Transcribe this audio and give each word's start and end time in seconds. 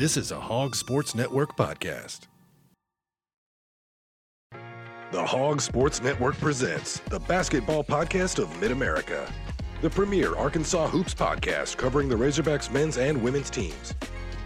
This 0.00 0.16
is 0.16 0.32
a 0.32 0.40
Hog 0.40 0.74
Sports 0.74 1.14
Network 1.14 1.58
podcast. 1.58 2.20
The 5.12 5.22
Hog 5.22 5.60
Sports 5.60 6.00
Network 6.00 6.38
presents 6.38 7.00
the 7.10 7.20
basketball 7.20 7.84
podcast 7.84 8.42
of 8.42 8.58
Mid 8.62 8.70
America, 8.70 9.30
the 9.82 9.90
premier 9.90 10.34
Arkansas 10.34 10.88
Hoops 10.88 11.12
podcast 11.12 11.76
covering 11.76 12.08
the 12.08 12.14
Razorbacks 12.14 12.72
men's 12.72 12.96
and 12.96 13.22
women's 13.22 13.50
teams. 13.50 13.94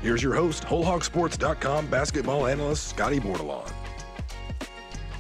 Here's 0.03 0.25
your 0.25 0.35
host, 0.35 0.65
WholeHogSports.com 0.65 1.87
basketball 1.87 2.49
analyst 2.49 2.89
Scottie 2.89 3.21
Bordelon. 3.21 3.73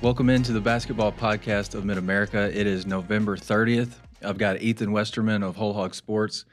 Welcome 0.02 0.30
into 0.30 0.52
the 0.52 0.60
basketball 0.60 1.12
podcast 1.12 1.76
of 1.76 1.84
Mid 1.84 1.96
America. 1.96 2.50
It 2.52 2.66
is 2.66 2.86
November 2.86 3.36
30th. 3.36 3.92
I've 4.20 4.38
got 4.38 4.60
Ethan 4.60 4.90
Westerman 4.90 5.44
of 5.44 5.54
Whole 5.54 5.74
Hog 5.74 5.94
Sports 5.94 6.44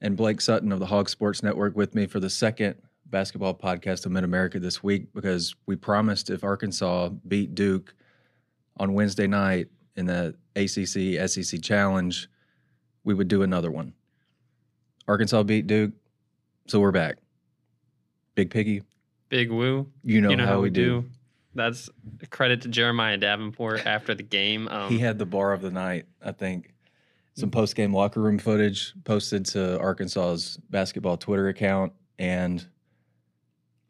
and 0.00 0.16
Blake 0.16 0.40
Sutton 0.40 0.72
of 0.72 0.80
the 0.80 0.86
Hog 0.86 1.08
Sports 1.08 1.44
Network 1.44 1.76
with 1.76 1.94
me 1.94 2.06
for 2.06 2.18
the 2.18 2.28
second 2.28 2.74
basketball 3.10 3.54
podcast 3.54 4.06
of 4.06 4.12
Mid 4.12 4.24
America 4.24 4.58
this 4.60 4.82
week 4.82 5.12
because 5.14 5.54
we 5.66 5.76
promised 5.76 6.30
if 6.30 6.44
Arkansas 6.44 7.08
beat 7.26 7.54
Duke 7.54 7.94
on 8.78 8.94
Wednesday 8.94 9.26
night 9.26 9.68
in 9.96 10.06
the 10.06 10.34
ACC 10.56 11.28
SEC 11.28 11.60
Challenge, 11.62 12.28
we 13.04 13.14
would 13.14 13.28
do 13.28 13.42
another 13.42 13.70
one. 13.70 13.92
Arkansas 15.08 15.42
beat 15.42 15.66
Duke, 15.66 15.92
so 16.66 16.78
we're 16.80 16.92
back. 16.92 17.16
Big 18.34 18.50
Piggy, 18.50 18.82
Big 19.28 19.50
Woo. 19.50 19.90
you 20.04 20.20
know, 20.20 20.30
you 20.30 20.36
know 20.36 20.46
how, 20.46 20.60
we 20.60 20.70
do. 20.70 21.04
That's 21.54 21.90
a 22.22 22.26
credit 22.28 22.62
to 22.62 22.68
Jeremiah 22.68 23.16
Davenport 23.16 23.84
after 23.84 24.14
the 24.14 24.22
game. 24.22 24.68
Um, 24.68 24.88
He 24.88 24.98
had 24.98 25.18
the 25.18 25.26
bar 25.26 25.52
of 25.52 25.62
the 25.62 25.70
night, 25.70 26.06
I 26.24 26.30
think. 26.32 26.72
Some 27.34 27.50
post 27.50 27.74
game 27.74 27.92
locker 27.92 28.20
room 28.20 28.38
footage 28.38 28.92
posted 29.04 29.44
to 29.46 29.78
Arkansas's 29.80 30.58
basketball 30.70 31.16
Twitter 31.16 31.48
account, 31.48 31.92
and 32.18 32.64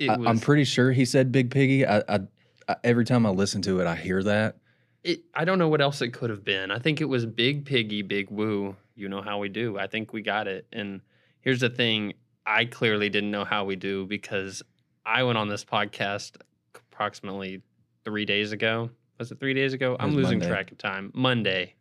I, 0.08 0.16
was, 0.16 0.26
I'm 0.26 0.38
pretty 0.38 0.64
sure 0.64 0.92
he 0.92 1.04
said 1.04 1.32
Big 1.32 1.50
Piggy. 1.50 1.86
I, 1.86 1.98
I, 2.08 2.20
I 2.68 2.76
every 2.84 3.04
time 3.04 3.26
I 3.26 3.30
listen 3.30 3.62
to 3.62 3.80
it, 3.80 3.86
I 3.86 3.96
hear 3.96 4.22
that. 4.22 4.56
it, 5.04 5.22
I 5.34 5.44
don't 5.44 5.58
know 5.58 5.68
what 5.68 5.80
else 5.80 6.00
it 6.02 6.12
could 6.12 6.30
have 6.30 6.44
been. 6.44 6.70
I 6.70 6.78
think 6.78 7.00
it 7.00 7.06
was 7.06 7.26
Big 7.26 7.64
Piggy, 7.64 8.02
Big 8.02 8.30
Woo. 8.30 8.76
You 8.94 9.08
know 9.08 9.22
how 9.22 9.38
we 9.38 9.48
do. 9.48 9.78
I 9.78 9.86
think 9.86 10.12
we 10.12 10.22
got 10.22 10.46
it. 10.46 10.66
And 10.72 11.00
here's 11.40 11.60
the 11.60 11.70
thing 11.70 12.14
I 12.46 12.64
clearly 12.64 13.08
didn't 13.08 13.30
know 13.30 13.44
how 13.44 13.64
we 13.64 13.76
do 13.76 14.06
because 14.06 14.62
I 15.04 15.22
went 15.22 15.38
on 15.38 15.48
this 15.48 15.64
podcast 15.64 16.36
approximately 16.74 17.62
three 18.04 18.24
days 18.24 18.52
ago. 18.52 18.90
Was 19.18 19.30
it 19.30 19.40
three 19.40 19.54
days 19.54 19.72
ago? 19.72 19.96
I'm 20.00 20.14
losing 20.14 20.38
Monday. 20.38 20.48
track 20.54 20.72
of 20.72 20.78
time. 20.78 21.12
Monday. 21.14 21.74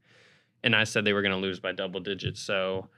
And 0.63 0.75
I 0.75 0.83
said 0.83 1.05
they 1.05 1.13
were 1.13 1.21
going 1.21 1.33
to 1.33 1.37
lose 1.37 1.59
by 1.59 1.71
double 1.71 1.99
digits. 2.01 2.41
So 2.41 2.89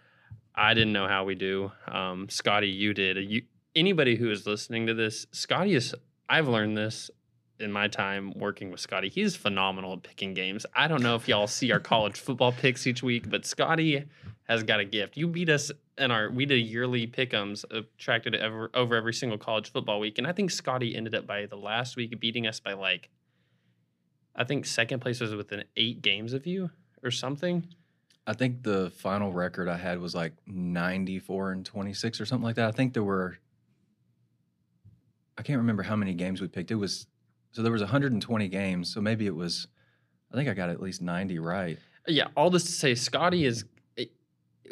I 0.55 0.73
didn't 0.73 0.93
know 0.93 1.07
how 1.07 1.25
we 1.25 1.35
do. 1.35 1.71
Um, 1.87 2.27
Scottie, 2.29 2.69
you 2.69 2.93
did. 2.93 3.17
You, 3.17 3.43
anybody 3.75 4.15
who 4.15 4.29
is 4.29 4.45
listening 4.45 4.87
to 4.87 4.93
this, 4.93 5.25
Scottie 5.31 5.75
is, 5.75 5.95
I've 6.29 6.47
learned 6.47 6.77
this 6.77 7.09
in 7.59 7.71
my 7.71 7.87
time 7.87 8.33
working 8.37 8.71
with 8.71 8.79
Scottie. 8.79 9.09
He's 9.09 9.35
phenomenal 9.35 9.93
at 9.93 10.03
picking 10.03 10.33
games. 10.33 10.65
I 10.75 10.87
don't 10.87 11.03
know 11.03 11.15
if 11.15 11.27
y'all 11.27 11.47
see 11.47 11.71
our 11.71 11.79
college 11.79 12.19
football 12.19 12.51
picks 12.51 12.87
each 12.87 13.03
week, 13.03 13.29
but 13.29 13.45
Scottie 13.45 14.05
has 14.47 14.63
got 14.63 14.79
a 14.79 14.85
gift. 14.85 15.15
You 15.15 15.27
beat 15.27 15.49
us 15.49 15.71
in 15.97 16.09
our 16.09 16.29
we 16.29 16.45
did 16.45 16.55
yearly 16.55 17.05
pickums 17.05 17.63
attracted 17.71 18.35
uh, 18.35 18.39
ever, 18.39 18.71
over 18.73 18.95
every 18.95 19.13
single 19.13 19.37
college 19.37 19.71
football 19.71 19.99
week, 19.99 20.17
and 20.17 20.25
I 20.25 20.31
think 20.31 20.51
Scottie 20.51 20.95
ended 20.95 21.13
up 21.13 21.27
by 21.27 21.45
the 21.45 21.55
last 21.55 21.95
week 21.95 22.19
beating 22.19 22.47
us 22.47 22.59
by 22.59 22.73
like, 22.73 23.09
I 24.35 24.43
think 24.43 24.65
second 24.65 24.99
place 25.01 25.19
was 25.19 25.35
within 25.35 25.63
eight 25.77 26.01
games 26.01 26.33
of 26.33 26.47
you 26.47 26.71
or 27.03 27.11
something. 27.11 27.67
I 28.25 28.33
think 28.33 28.63
the 28.63 28.91
final 28.91 29.31
record 29.31 29.67
I 29.67 29.77
had 29.77 29.99
was 29.99 30.15
like 30.15 30.33
94 30.45 31.51
and 31.51 31.65
26 31.65 32.21
or 32.21 32.25
something 32.25 32.43
like 32.43 32.55
that. 32.55 32.67
I 32.67 32.71
think 32.71 32.93
there 32.93 33.03
were, 33.03 33.37
I 35.37 35.43
can't 35.43 35.57
remember 35.59 35.83
how 35.83 35.95
many 35.95 36.13
games 36.13 36.41
we 36.41 36.47
picked. 36.47 36.71
It 36.71 36.75
was, 36.75 37.07
so 37.51 37.61
there 37.61 37.71
was 37.71 37.81
120 37.81 38.47
games. 38.47 38.93
So 38.93 39.01
maybe 39.01 39.25
it 39.25 39.35
was, 39.35 39.67
I 40.31 40.35
think 40.35 40.49
I 40.49 40.53
got 40.53 40.69
at 40.69 40.81
least 40.81 41.01
90 41.01 41.39
right. 41.39 41.77
Yeah, 42.07 42.27
all 42.35 42.49
this 42.49 42.63
to 42.65 42.71
say, 42.71 42.95
Scottie 42.95 43.45
is. 43.45 43.65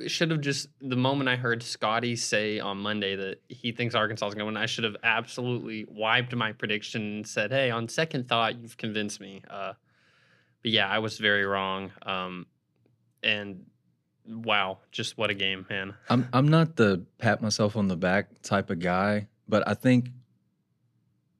Should 0.08 0.32
have 0.32 0.40
just 0.40 0.70
the 0.80 0.96
moment 0.96 1.28
I 1.28 1.36
heard 1.36 1.62
Scottie 1.62 2.16
say 2.16 2.58
on 2.58 2.78
Monday 2.78 3.18
that 3.18 3.42
he 3.50 3.74
thinks 3.74 3.96
Arkansas 3.96 4.28
is 4.28 4.34
going 4.34 4.44
to 4.44 4.46
win, 4.46 4.56
I 4.56 4.66
should 4.66 4.86
have 4.86 4.96
absolutely 5.04 5.86
wiped 5.90 6.34
my 6.34 6.54
prediction 6.54 7.02
and 7.02 7.28
said, 7.28 7.52
"Hey, 7.52 7.70
on 7.70 7.90
second 7.90 8.30
thought, 8.30 8.62
you've 8.62 8.78
convinced 8.78 9.20
me." 9.20 9.42
Uh, 9.50 9.74
but 10.62 10.72
yeah, 10.72 10.88
I 10.88 11.00
was 11.00 11.18
very 11.18 11.44
wrong. 11.46 11.92
Um, 12.04 12.46
and 13.24 13.66
wow, 14.26 14.78
just 14.92 15.18
what 15.18 15.32
a 15.32 15.34
game, 15.34 15.66
man! 15.70 15.96
I'm 16.10 16.30
I'm 16.32 16.48
not 16.48 16.78
the 16.78 17.04
pat 17.18 17.42
myself 17.42 17.76
on 17.76 17.90
the 17.90 17.98
back 17.98 18.42
type 18.42 18.70
of 18.70 18.80
guy, 18.80 19.28
but 19.50 19.68
I 19.68 19.74
think, 19.74 20.12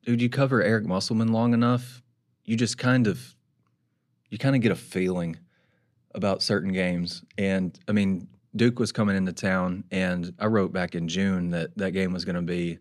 dude, 0.10 0.24
you 0.24 0.28
cover 0.28 0.64
Eric 0.64 0.88
Musselman 0.88 1.32
long 1.32 1.54
enough, 1.54 2.02
you 2.44 2.56
just 2.56 2.80
kind 2.80 3.06
of, 3.06 3.36
you 4.32 4.40
kind 4.40 4.56
of 4.56 4.62
get 4.64 4.72
a 4.72 4.76
feeling 4.76 5.38
about 6.16 6.42
certain 6.42 6.74
games. 6.74 7.24
And 7.38 7.80
I 7.88 7.92
mean, 7.92 8.28
Duke 8.56 8.80
was 8.80 8.92
coming 8.92 9.16
into 9.16 9.34
town, 9.34 9.84
and 9.92 10.34
I 10.40 10.48
wrote 10.48 10.74
back 10.74 10.96
in 10.96 11.08
June 11.08 11.52
that 11.52 11.78
that 11.78 11.92
game 11.92 12.12
was 12.12 12.26
going 12.26 12.38
to 12.38 12.42
be 12.42 12.80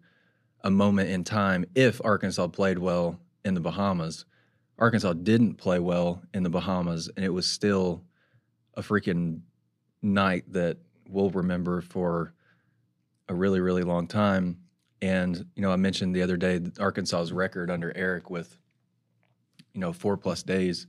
a 0.63 0.71
moment 0.71 1.11
in 1.11 1.23
time 1.23 1.67
if 1.75 2.01
Arkansas 2.03 2.47
played 2.47 2.79
well 2.79 3.21
in 3.45 3.53
the 3.53 3.61
Bahamas. 3.61 4.25
Arkansas 4.79 5.13
didn't 5.13 5.57
play 5.57 5.81
well 5.81 6.23
in 6.33 6.45
the 6.45 6.49
Bahamas, 6.49 7.11
and 7.15 7.27
it 7.27 7.35
was 7.35 7.47
still 7.47 8.03
a 8.73 8.81
freaking 8.81 9.43
night 10.01 10.51
that 10.55 10.79
we'll 11.07 11.29
remember 11.29 11.83
for 11.83 12.33
a 13.29 13.35
really, 13.35 13.61
really 13.61 13.83
long 13.83 14.07
time. 14.07 14.57
And, 15.01 15.47
you 15.55 15.63
know, 15.63 15.71
I 15.71 15.77
mentioned 15.77 16.15
the 16.15 16.23
other 16.23 16.37
day 16.37 16.61
Arkansas's 16.81 17.33
record 17.33 17.71
under 17.71 17.97
Eric 17.97 18.31
with, 18.31 18.59
you 19.73 19.81
know, 19.81 19.93
four 19.93 20.17
plus 20.17 20.43
days 20.43 20.87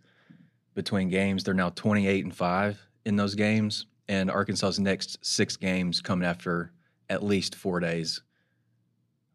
between 0.74 1.10
games. 1.10 1.44
They're 1.44 1.54
now 1.54 1.70
28 1.70 2.24
and 2.24 2.36
five 2.36 2.80
in 3.06 3.16
those 3.16 3.36
games. 3.36 3.86
And 4.08 4.32
Arkansas's 4.32 4.80
next 4.80 5.24
six 5.24 5.56
games 5.56 6.02
coming 6.02 6.28
after 6.28 6.72
at 7.10 7.24
least 7.24 7.56
four 7.56 7.80
days 7.80 8.22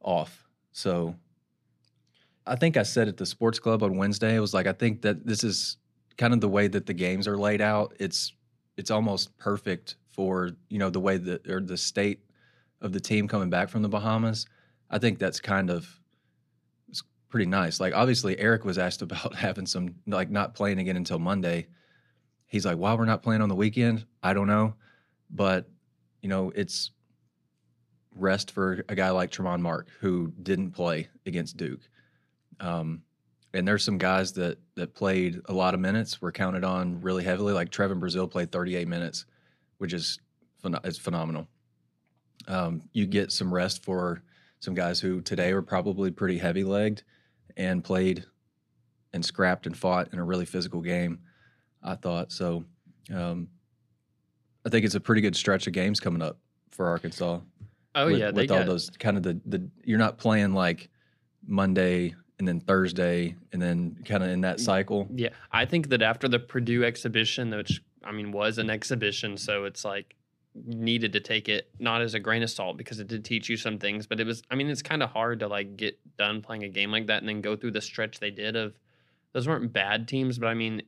off. 0.01 0.45
So 0.73 1.15
I 2.47 2.57
think 2.57 2.77
I 2.77 2.83
said 2.83 3.09
at 3.09 3.17
the 3.17 3.27
sports 3.27 3.59
club 3.59 3.83
on 3.83 3.97
Wednesday, 3.97 4.35
it 4.35 4.41
was 4.41 4.55
like, 4.55 4.67
I 4.67 4.73
think 4.73 5.03
that 5.03 5.25
this 5.27 5.45
is 5.45 5.77
kind 6.17 6.35
of 6.35 6.41
the 6.41 6.49
way 6.49 6.69
that 6.69 6.87
the 6.87 6.95
games 6.95 7.27
are 7.27 7.39
laid 7.39 7.61
out. 7.61 7.95
It's 7.99 8.33
it's 8.77 8.91
almost 8.91 9.37
perfect 9.39 9.97
for 10.13 10.51
you 10.69 10.79
know 10.79 10.91
the 10.91 11.01
way 11.01 11.17
that 11.17 11.49
or 11.49 11.61
the 11.61 11.77
state 11.77 12.21
of 12.81 12.93
the 12.93 13.01
team 13.01 13.29
coming 13.29 13.51
back 13.51 13.69
from 13.69 13.83
the 13.83 13.89
Bahamas. 13.89 14.47
I 14.91 14.99
think 14.99 15.19
that's 15.19 15.41
kind 15.41 15.71
of 15.71 15.89
it's 16.89 17.03
pretty 17.29 17.47
nice. 17.47 17.81
Like 17.81 17.95
obviously 17.95 18.39
Eric 18.39 18.65
was 18.65 18.79
asked 18.79 19.03
about 19.03 19.35
having 19.35 19.67
some 19.67 19.97
like 20.07 20.31
not 20.31 20.55
playing 20.55 20.79
again 20.79 20.97
until 20.97 21.19
Monday. 21.19 21.67
He's 22.47 22.65
like, 22.65 22.79
"Why 22.79 22.95
we're 22.95 23.05
not 23.05 23.23
playing 23.23 23.43
on 23.43 23.49
the 23.49 23.55
weekend? 23.55 24.05
I 24.23 24.33
don't 24.35 24.47
know." 24.47 24.75
But, 25.31 25.69
you 26.23 26.29
know, 26.29 26.53
it's 26.55 26.93
rest 28.15 28.53
for 28.53 28.85
a 28.89 28.95
guy 28.95 29.11
like 29.11 29.31
Tramon 29.31 29.61
Mark 29.61 29.89
who 30.01 30.33
didn't 30.43 30.71
play 30.71 31.09
against 31.27 31.57
Duke. 31.57 31.81
Um, 32.61 33.03
and 33.53 33.67
there's 33.67 33.85
some 33.85 33.99
guys 33.99 34.33
that 34.35 34.59
that 34.75 34.95
played 34.95 35.41
a 35.47 35.53
lot 35.53 35.75
of 35.75 35.81
minutes, 35.81 36.21
were 36.21 36.33
counted 36.33 36.65
on 36.65 37.01
really 37.01 37.25
heavily. 37.25 37.53
Like 37.53 37.71
Trevon 37.71 38.01
Brazile 38.01 38.31
played 38.31 38.51
38 38.51 38.89
minutes, 38.89 39.27
which 39.79 39.93
is 39.93 40.19
it's 40.85 40.99
phenomenal. 40.99 41.47
Um, 42.49 42.83
you 42.93 43.07
get 43.07 43.33
some 43.33 43.53
rest 43.53 43.85
for 43.85 44.23
some 44.65 44.75
guys 44.75 44.99
who 44.99 45.21
today 45.21 45.53
were 45.53 45.63
probably 45.63 46.11
pretty 46.11 46.39
heavy 46.39 46.65
legged 46.65 47.03
and 47.57 47.85
played 47.85 48.25
and 49.13 49.25
scrapped 49.25 49.67
and 49.67 49.77
fought 49.77 50.09
in 50.13 50.19
a 50.19 50.25
really 50.25 50.47
physical 50.47 50.81
game. 50.81 51.21
I 51.83 51.95
thought 51.95 52.33
so. 52.33 52.65
Um, 53.15 53.49
I 54.67 54.71
think 54.71 54.87
it's 54.87 54.95
a 54.95 55.01
pretty 55.01 55.21
good 55.21 55.37
stretch 55.37 55.67
of 55.67 55.75
games 55.75 56.01
coming 56.01 56.23
up 56.23 56.39
for 56.71 56.89
Arkansas. 56.89 57.41
Oh 57.95 58.07
with, 58.07 58.19
yeah, 58.19 58.31
they 58.31 58.43
with 58.43 58.51
all 58.51 58.65
those 58.65 58.91
kind 58.99 59.17
of 59.17 59.23
the 59.23 59.39
the 59.47 59.69
you're 59.85 59.99
not 59.99 60.17
playing 60.19 60.55
like 60.55 60.89
Monday 61.47 62.15
and 62.39 62.49
then 62.49 62.59
Thursday 62.59 63.37
and 63.53 63.61
then 63.61 63.97
kind 64.05 64.25
of 64.25 64.31
in 64.31 64.41
that 64.41 64.59
cycle. 64.59 65.07
Yeah, 65.15 65.29
I 65.53 65.67
think 65.67 65.91
that 65.91 66.03
after 66.03 66.27
the 66.27 66.39
Purdue 66.39 66.85
exhibition, 66.85 67.51
which 67.51 67.83
I 68.03 68.11
mean 68.11 68.33
was 68.33 68.59
an 68.59 68.71
exhibition, 68.71 69.37
so 69.37 69.65
it's 69.65 69.85
like 69.85 70.17
needed 70.55 71.13
to 71.15 71.21
take 71.21 71.49
it 71.49 71.69
not 71.79 72.01
as 72.01 72.15
a 72.15 72.21
grain 72.21 72.43
of 72.43 72.51
salt 72.51 72.77
because 72.77 73.01
it 73.01 73.09
did 73.09 73.25
teach 73.25 73.49
you 73.49 73.57
some 73.57 73.79
things, 73.79 74.07
but 74.07 74.21
it 74.21 74.27
was 74.27 74.43
I 74.51 74.55
mean 74.55 74.69
it's 74.69 74.83
kind 74.83 75.03
of 75.03 75.11
hard 75.11 75.41
to 75.41 75.49
like 75.49 75.77
get 75.77 75.99
done 76.17 76.43
playing 76.43 76.65
a 76.65 76.69
game 76.69 76.91
like 76.91 77.09
that 77.09 77.21
and 77.21 77.29
then 77.29 77.41
go 77.41 77.57
through 77.57 77.73
the 77.73 77.81
stretch 77.81 78.21
they 78.21 78.31
did 78.31 78.57
of 78.57 78.79
those 79.33 79.49
weren't 79.49 79.73
bad 79.73 80.07
teams, 80.07 80.39
but 80.39 80.47
I 80.47 80.55
mean 80.55 80.83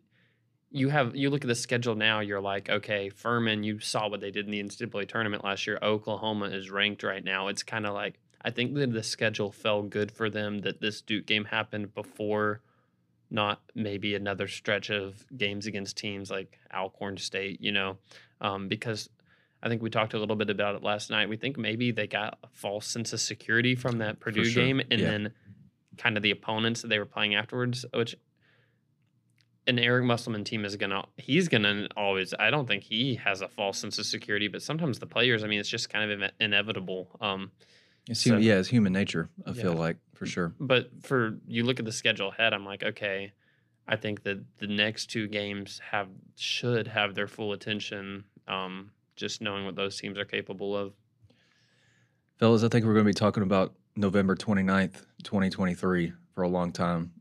you 0.70 0.88
have 0.88 1.16
you 1.16 1.30
look 1.30 1.42
at 1.42 1.48
the 1.48 1.54
schedule 1.54 1.94
now, 1.94 2.20
you're 2.20 2.40
like, 2.40 2.68
okay, 2.68 3.08
Furman, 3.08 3.62
you 3.62 3.80
saw 3.80 4.08
what 4.08 4.20
they 4.20 4.30
did 4.30 4.46
in 4.46 4.50
the 4.50 4.62
NCAA 4.62 5.08
tournament 5.08 5.44
last 5.44 5.66
year. 5.66 5.78
Oklahoma 5.82 6.46
is 6.46 6.70
ranked 6.70 7.02
right 7.02 7.24
now. 7.24 7.48
It's 7.48 7.62
kind 7.62 7.86
of 7.86 7.94
like 7.94 8.18
I 8.42 8.50
think 8.50 8.74
that 8.74 8.92
the 8.92 9.02
schedule 9.02 9.50
fell 9.50 9.82
good 9.82 10.12
for 10.12 10.30
them 10.30 10.60
that 10.60 10.80
this 10.80 11.02
Duke 11.02 11.26
game 11.26 11.46
happened 11.46 11.94
before 11.94 12.60
not 13.30 13.60
maybe 13.74 14.14
another 14.14 14.46
stretch 14.46 14.90
of 14.90 15.24
games 15.36 15.66
against 15.66 15.96
teams 15.96 16.30
like 16.30 16.58
Alcorn 16.72 17.16
State, 17.16 17.60
you 17.60 17.72
know, 17.72 17.96
um, 18.40 18.68
because 18.68 19.08
I 19.62 19.68
think 19.68 19.82
we 19.82 19.90
talked 19.90 20.14
a 20.14 20.18
little 20.18 20.36
bit 20.36 20.50
about 20.50 20.74
it 20.76 20.82
last 20.82 21.10
night. 21.10 21.28
We 21.28 21.36
think 21.36 21.56
maybe 21.58 21.90
they 21.90 22.06
got 22.06 22.38
a 22.44 22.48
false 22.52 22.86
sense 22.86 23.12
of 23.12 23.20
security 23.20 23.74
from 23.74 23.98
that 23.98 24.20
Purdue 24.20 24.44
sure. 24.44 24.62
game, 24.64 24.80
and 24.90 25.00
Yeah. 25.00 25.10
then 25.10 25.32
kind 25.96 26.16
of 26.16 26.22
the 26.22 26.30
opponents 26.30 26.82
that 26.82 26.88
they 26.88 26.98
were 26.98 27.06
playing 27.06 27.34
afterwards, 27.34 27.84
which 27.94 28.14
an 29.66 29.78
Eric 29.78 30.04
Musselman 30.04 30.44
team 30.44 30.64
is 30.64 30.76
gonna 30.76 31.04
he's 31.16 31.48
gonna 31.48 31.88
always 31.96 32.32
I 32.38 32.50
don't 32.50 32.68
think 32.68 32.84
he 32.84 33.16
has 33.16 33.40
a 33.40 33.48
false 33.48 33.78
sense 33.78 33.98
of 33.98 34.06
security, 34.06 34.46
but 34.48 34.62
sometimes 34.62 34.98
the 35.00 35.06
players, 35.06 35.42
I 35.42 35.48
mean, 35.48 35.58
it's 35.58 35.68
just 35.68 35.90
kind 35.90 36.10
of 36.10 36.22
ine- 36.22 36.30
inevitable. 36.40 37.16
Um, 37.20 37.50
It's 38.08 38.20
So- 38.20 38.36
yeah, 38.36 38.58
it's 38.60 38.68
human 38.68 38.92
nature. 38.92 39.28
I 39.44 39.52
feel 39.52 39.72
like 39.74 39.96
for 40.14 40.26
sure. 40.26 40.54
but 40.60 40.90
for 41.02 41.40
you 41.48 41.64
look 41.64 41.80
at 41.80 41.84
the 41.84 41.90
schedule 41.90 42.28
ahead, 42.28 42.52
I'm 42.54 42.64
like, 42.64 42.84
okay, 42.84 43.32
I 43.88 43.96
think 43.96 44.22
that 44.22 44.38
the 44.58 44.68
next 44.68 45.06
two 45.06 45.26
games 45.26 45.80
have 45.90 46.08
should 46.36 46.86
have 46.86 47.16
their 47.16 47.26
full 47.26 47.52
attention. 47.52 48.22
Um, 48.46 48.92
just 49.16 49.40
knowing 49.40 49.64
what 49.64 49.74
those 49.74 49.98
teams 49.98 50.18
are 50.18 50.24
capable 50.24 50.76
of. 50.76 50.92
Fellas, 52.38 52.62
I 52.62 52.68
think 52.68 52.84
we're 52.84 52.92
going 52.92 53.06
to 53.06 53.10
be 53.10 53.14
talking 53.14 53.42
about 53.42 53.74
November 53.96 54.36
29th, 54.36 55.06
2023 55.22 56.12
for 56.34 56.42
a 56.42 56.48
long 56.48 56.70
time. 56.70 57.12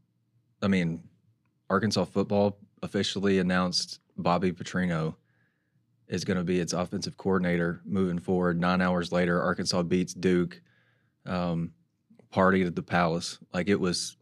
I 0.61 0.67
mean, 0.67 1.03
Arkansas 1.69 2.05
football 2.05 2.57
officially 2.83 3.39
announced 3.39 3.99
Bobby 4.17 4.51
Petrino 4.51 5.15
is 6.07 6.23
going 6.25 6.37
to 6.37 6.43
be 6.43 6.59
its 6.59 6.73
offensive 6.73 7.17
coordinator 7.17 7.81
moving 7.85 8.19
forward. 8.19 8.59
Nine 8.59 8.81
hours 8.81 9.11
later, 9.11 9.41
Arkansas 9.41 9.83
beats 9.83 10.13
Duke, 10.13 10.61
um, 11.25 11.71
at 12.67 12.75
the 12.75 12.83
Palace. 12.83 13.39
Like 13.53 13.69
it 13.69 13.79
was 13.79 14.17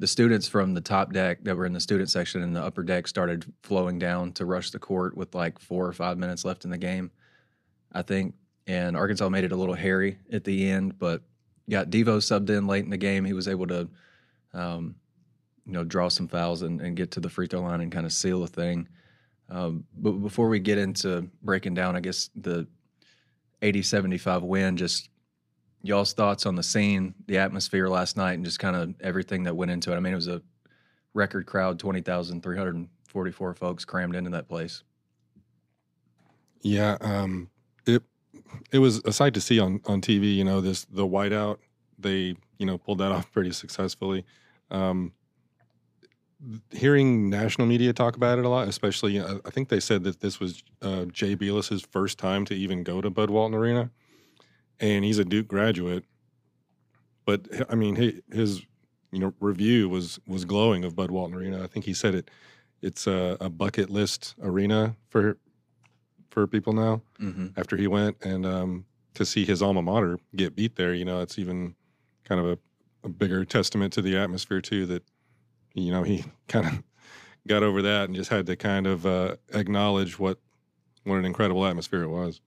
the 0.00 0.06
students 0.06 0.48
from 0.48 0.72
the 0.72 0.80
top 0.80 1.12
deck 1.12 1.44
that 1.44 1.54
were 1.54 1.66
in 1.66 1.74
the 1.74 1.80
student 1.80 2.10
section 2.10 2.42
in 2.42 2.54
the 2.54 2.64
upper 2.64 2.82
deck 2.82 3.06
started 3.06 3.44
flowing 3.62 3.98
down 3.98 4.32
to 4.32 4.46
rush 4.46 4.70
the 4.70 4.78
court 4.78 5.14
with 5.14 5.34
like 5.34 5.58
four 5.58 5.86
or 5.86 5.92
five 5.92 6.16
minutes 6.16 6.42
left 6.42 6.64
in 6.64 6.70
the 6.70 6.78
game, 6.78 7.10
I 7.92 8.00
think. 8.00 8.34
And 8.66 8.96
Arkansas 8.96 9.28
made 9.28 9.44
it 9.44 9.52
a 9.52 9.56
little 9.56 9.74
hairy 9.74 10.18
at 10.32 10.42
the 10.44 10.70
end, 10.70 10.98
but 10.98 11.20
got 11.68 11.90
Devo 11.90 12.16
subbed 12.16 12.48
in 12.48 12.66
late 12.66 12.82
in 12.82 12.90
the 12.90 12.96
game. 12.96 13.26
He 13.26 13.34
was 13.34 13.46
able 13.46 13.66
to, 13.66 13.90
um, 14.54 14.94
you 15.66 15.72
know, 15.74 15.84
draw 15.84 16.08
some 16.08 16.28
fouls 16.28 16.62
and, 16.62 16.80
and 16.80 16.96
get 16.96 17.10
to 17.12 17.20
the 17.20 17.28
free 17.28 17.46
throw 17.46 17.60
line 17.60 17.82
and 17.82 17.92
kind 17.92 18.06
of 18.06 18.12
seal 18.12 18.40
the 18.40 18.46
thing. 18.46 18.88
Um, 19.50 19.84
but 19.98 20.12
before 20.12 20.48
we 20.48 20.60
get 20.60 20.78
into 20.78 21.28
breaking 21.42 21.74
down, 21.74 21.94
I 21.94 22.00
guess 22.00 22.30
the 22.34 22.66
80 23.60 23.82
75 23.82 24.44
win, 24.44 24.78
just 24.78 25.09
y'all's 25.82 26.12
thoughts 26.12 26.46
on 26.46 26.54
the 26.54 26.62
scene, 26.62 27.14
the 27.26 27.38
atmosphere 27.38 27.88
last 27.88 28.16
night, 28.16 28.34
and 28.34 28.44
just 28.44 28.58
kind 28.58 28.76
of 28.76 28.94
everything 29.00 29.44
that 29.44 29.56
went 29.56 29.70
into 29.70 29.92
it. 29.92 29.96
I 29.96 30.00
mean, 30.00 30.12
it 30.12 30.16
was 30.16 30.28
a 30.28 30.42
record 31.14 31.46
crowd 31.46 31.78
20,344 31.78 33.54
folks 33.54 33.84
crammed 33.84 34.14
into 34.14 34.30
that 34.30 34.48
place. 34.48 34.82
Yeah, 36.62 36.98
um, 37.00 37.48
it 37.86 38.02
it 38.70 38.78
was 38.78 39.00
a 39.04 39.12
sight 39.12 39.34
to 39.34 39.40
see 39.40 39.58
on 39.58 39.80
on 39.86 40.00
TV. 40.00 40.34
You 40.34 40.44
know, 40.44 40.60
this 40.60 40.84
the 40.84 41.06
whiteout. 41.06 41.58
They 41.98 42.36
you 42.58 42.66
know 42.66 42.78
pulled 42.78 42.98
that 42.98 43.12
off 43.12 43.30
pretty 43.32 43.52
successfully. 43.52 44.24
Um, 44.70 45.12
hearing 46.70 47.28
national 47.28 47.66
media 47.66 47.92
talk 47.92 48.16
about 48.16 48.38
it 48.38 48.44
a 48.44 48.48
lot, 48.48 48.68
especially 48.68 49.18
uh, 49.18 49.38
I 49.44 49.50
think 49.50 49.68
they 49.68 49.80
said 49.80 50.04
that 50.04 50.20
this 50.20 50.40
was 50.40 50.62
uh, 50.82 51.06
Jay 51.06 51.34
Bilas's 51.34 51.82
first 51.82 52.18
time 52.18 52.44
to 52.46 52.54
even 52.54 52.82
go 52.82 53.00
to 53.00 53.10
Bud 53.10 53.30
Walton 53.30 53.56
Arena, 53.58 53.90
and 54.80 55.04
he's 55.04 55.18
a 55.18 55.24
Duke 55.24 55.46
graduate. 55.48 56.04
But 57.24 57.48
I 57.70 57.74
mean, 57.74 57.96
he, 57.96 58.22
his 58.32 58.62
you 59.12 59.18
know 59.18 59.34
review 59.40 59.88
was 59.88 60.18
was 60.26 60.44
glowing 60.44 60.84
of 60.84 60.96
Bud 60.96 61.10
Walton 61.10 61.36
Arena. 61.36 61.62
I 61.62 61.66
think 61.66 61.84
he 61.84 61.94
said 61.94 62.14
it. 62.14 62.30
It's 62.82 63.06
a, 63.06 63.36
a 63.40 63.50
bucket 63.50 63.90
list 63.90 64.34
arena 64.42 64.96
for 65.10 65.36
for 66.30 66.46
people 66.46 66.72
now 66.72 67.02
Mm-hmm. 67.20 67.48
after 67.58 67.76
he 67.76 67.86
went 67.86 68.16
and 68.24 68.46
um, 68.46 68.84
to 69.14 69.26
see 69.26 69.44
his 69.44 69.60
alma 69.60 69.82
mater 69.82 70.18
get 70.34 70.54
beat 70.56 70.76
there 70.76 70.94
you 70.94 71.04
know 71.04 71.20
it's 71.20 71.38
even 71.38 71.74
kind 72.24 72.40
of 72.40 72.46
a, 72.46 72.58
a 73.04 73.08
bigger 73.10 73.44
testament 73.44 73.92
to 73.94 74.00
the 74.00 74.16
atmosphere 74.16 74.60
too 74.62 74.86
that 74.86 75.02
you 75.74 75.90
know 75.90 76.02
he 76.04 76.24
kind 76.48 76.66
of 76.66 76.82
got 77.46 77.62
over 77.62 77.82
that 77.82 78.04
and 78.04 78.14
just 78.14 78.30
had 78.30 78.46
to 78.46 78.56
kind 78.56 78.86
of 78.86 79.04
uh, 79.04 79.34
acknowledge 79.52 80.18
what 80.18 80.38
what 81.04 81.16
an 81.16 81.24
incredible 81.26 81.66
atmosphere 81.66 82.02
it 82.04 82.08
was 82.08 82.40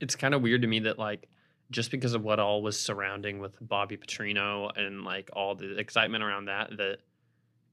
It's 0.00 0.14
kind 0.16 0.32
of 0.32 0.40
weird 0.40 0.62
to 0.62 0.68
me 0.68 0.78
that 0.80 0.98
like 0.98 1.28
just 1.72 1.90
because 1.90 2.14
of 2.14 2.22
what 2.22 2.38
all 2.38 2.62
was 2.62 2.78
surrounding 2.78 3.40
with 3.40 3.56
Bobby 3.60 3.96
Petrino 3.96 4.70
and 4.78 5.04
like 5.04 5.30
all 5.32 5.54
the 5.56 5.76
excitement 5.78 6.22
around 6.22 6.44
that, 6.44 6.76
that 6.76 6.98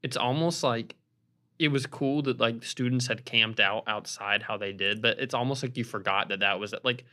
it's 0.02 0.18
almost 0.18 0.64
like 0.64 0.96
it 1.60 1.68
was 1.68 1.86
cool 1.86 2.22
that 2.24 2.40
like 2.40 2.64
students 2.64 3.06
had 3.08 3.26
camped 3.26 3.60
out 3.60 3.84
outside 3.86 4.42
how 4.42 4.58
they 4.58 4.72
did, 4.72 5.02
but 5.02 5.20
it's 5.20 5.34
almost 5.36 5.62
like 5.62 5.78
you 5.78 5.84
forgot 5.84 6.30
that 6.30 6.40
that 6.40 6.60
was 6.60 6.74
like. 6.84 7.06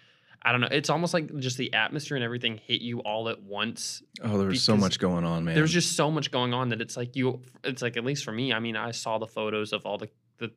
I 0.43 0.53
don't 0.53 0.61
know. 0.61 0.69
It's 0.71 0.91
almost 0.91 1.13
like 1.15 1.35
just 1.39 1.57
the 1.57 1.73
atmosphere 1.73 2.15
and 2.17 2.23
everything 2.23 2.59
hit 2.59 2.81
you 2.81 3.01
all 3.01 3.29
at 3.31 3.43
once 3.43 4.03
Oh, 4.23 4.39
there 4.39 4.47
was 4.47 4.63
so 4.63 4.77
much 4.77 5.01
going 5.01 5.25
on, 5.25 5.45
man. 5.45 5.55
there's 5.57 5.73
just 5.73 5.97
so 5.97 6.09
much 6.11 6.31
going 6.31 6.55
on 6.55 6.69
that 6.69 6.81
it's 6.81 6.97
like 6.97 7.17
you 7.17 7.41
it's 7.65 7.83
like 7.83 7.97
at 7.97 8.05
least 8.05 8.23
for 8.23 8.31
me 8.33 8.53
i 8.53 8.61
mean 8.61 8.77
i 8.77 8.93
saw 8.93 9.19
the 9.19 9.27
photos 9.27 9.73
of 9.73 9.85
all 9.87 9.97
the 9.99 10.09
the 10.39 10.53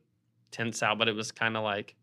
tents 0.52 0.82
out 0.82 0.98
but 0.98 1.08
it 1.08 1.14
was 1.16 1.32
kind 1.32 1.56
of 1.56 1.64
like 1.64 1.96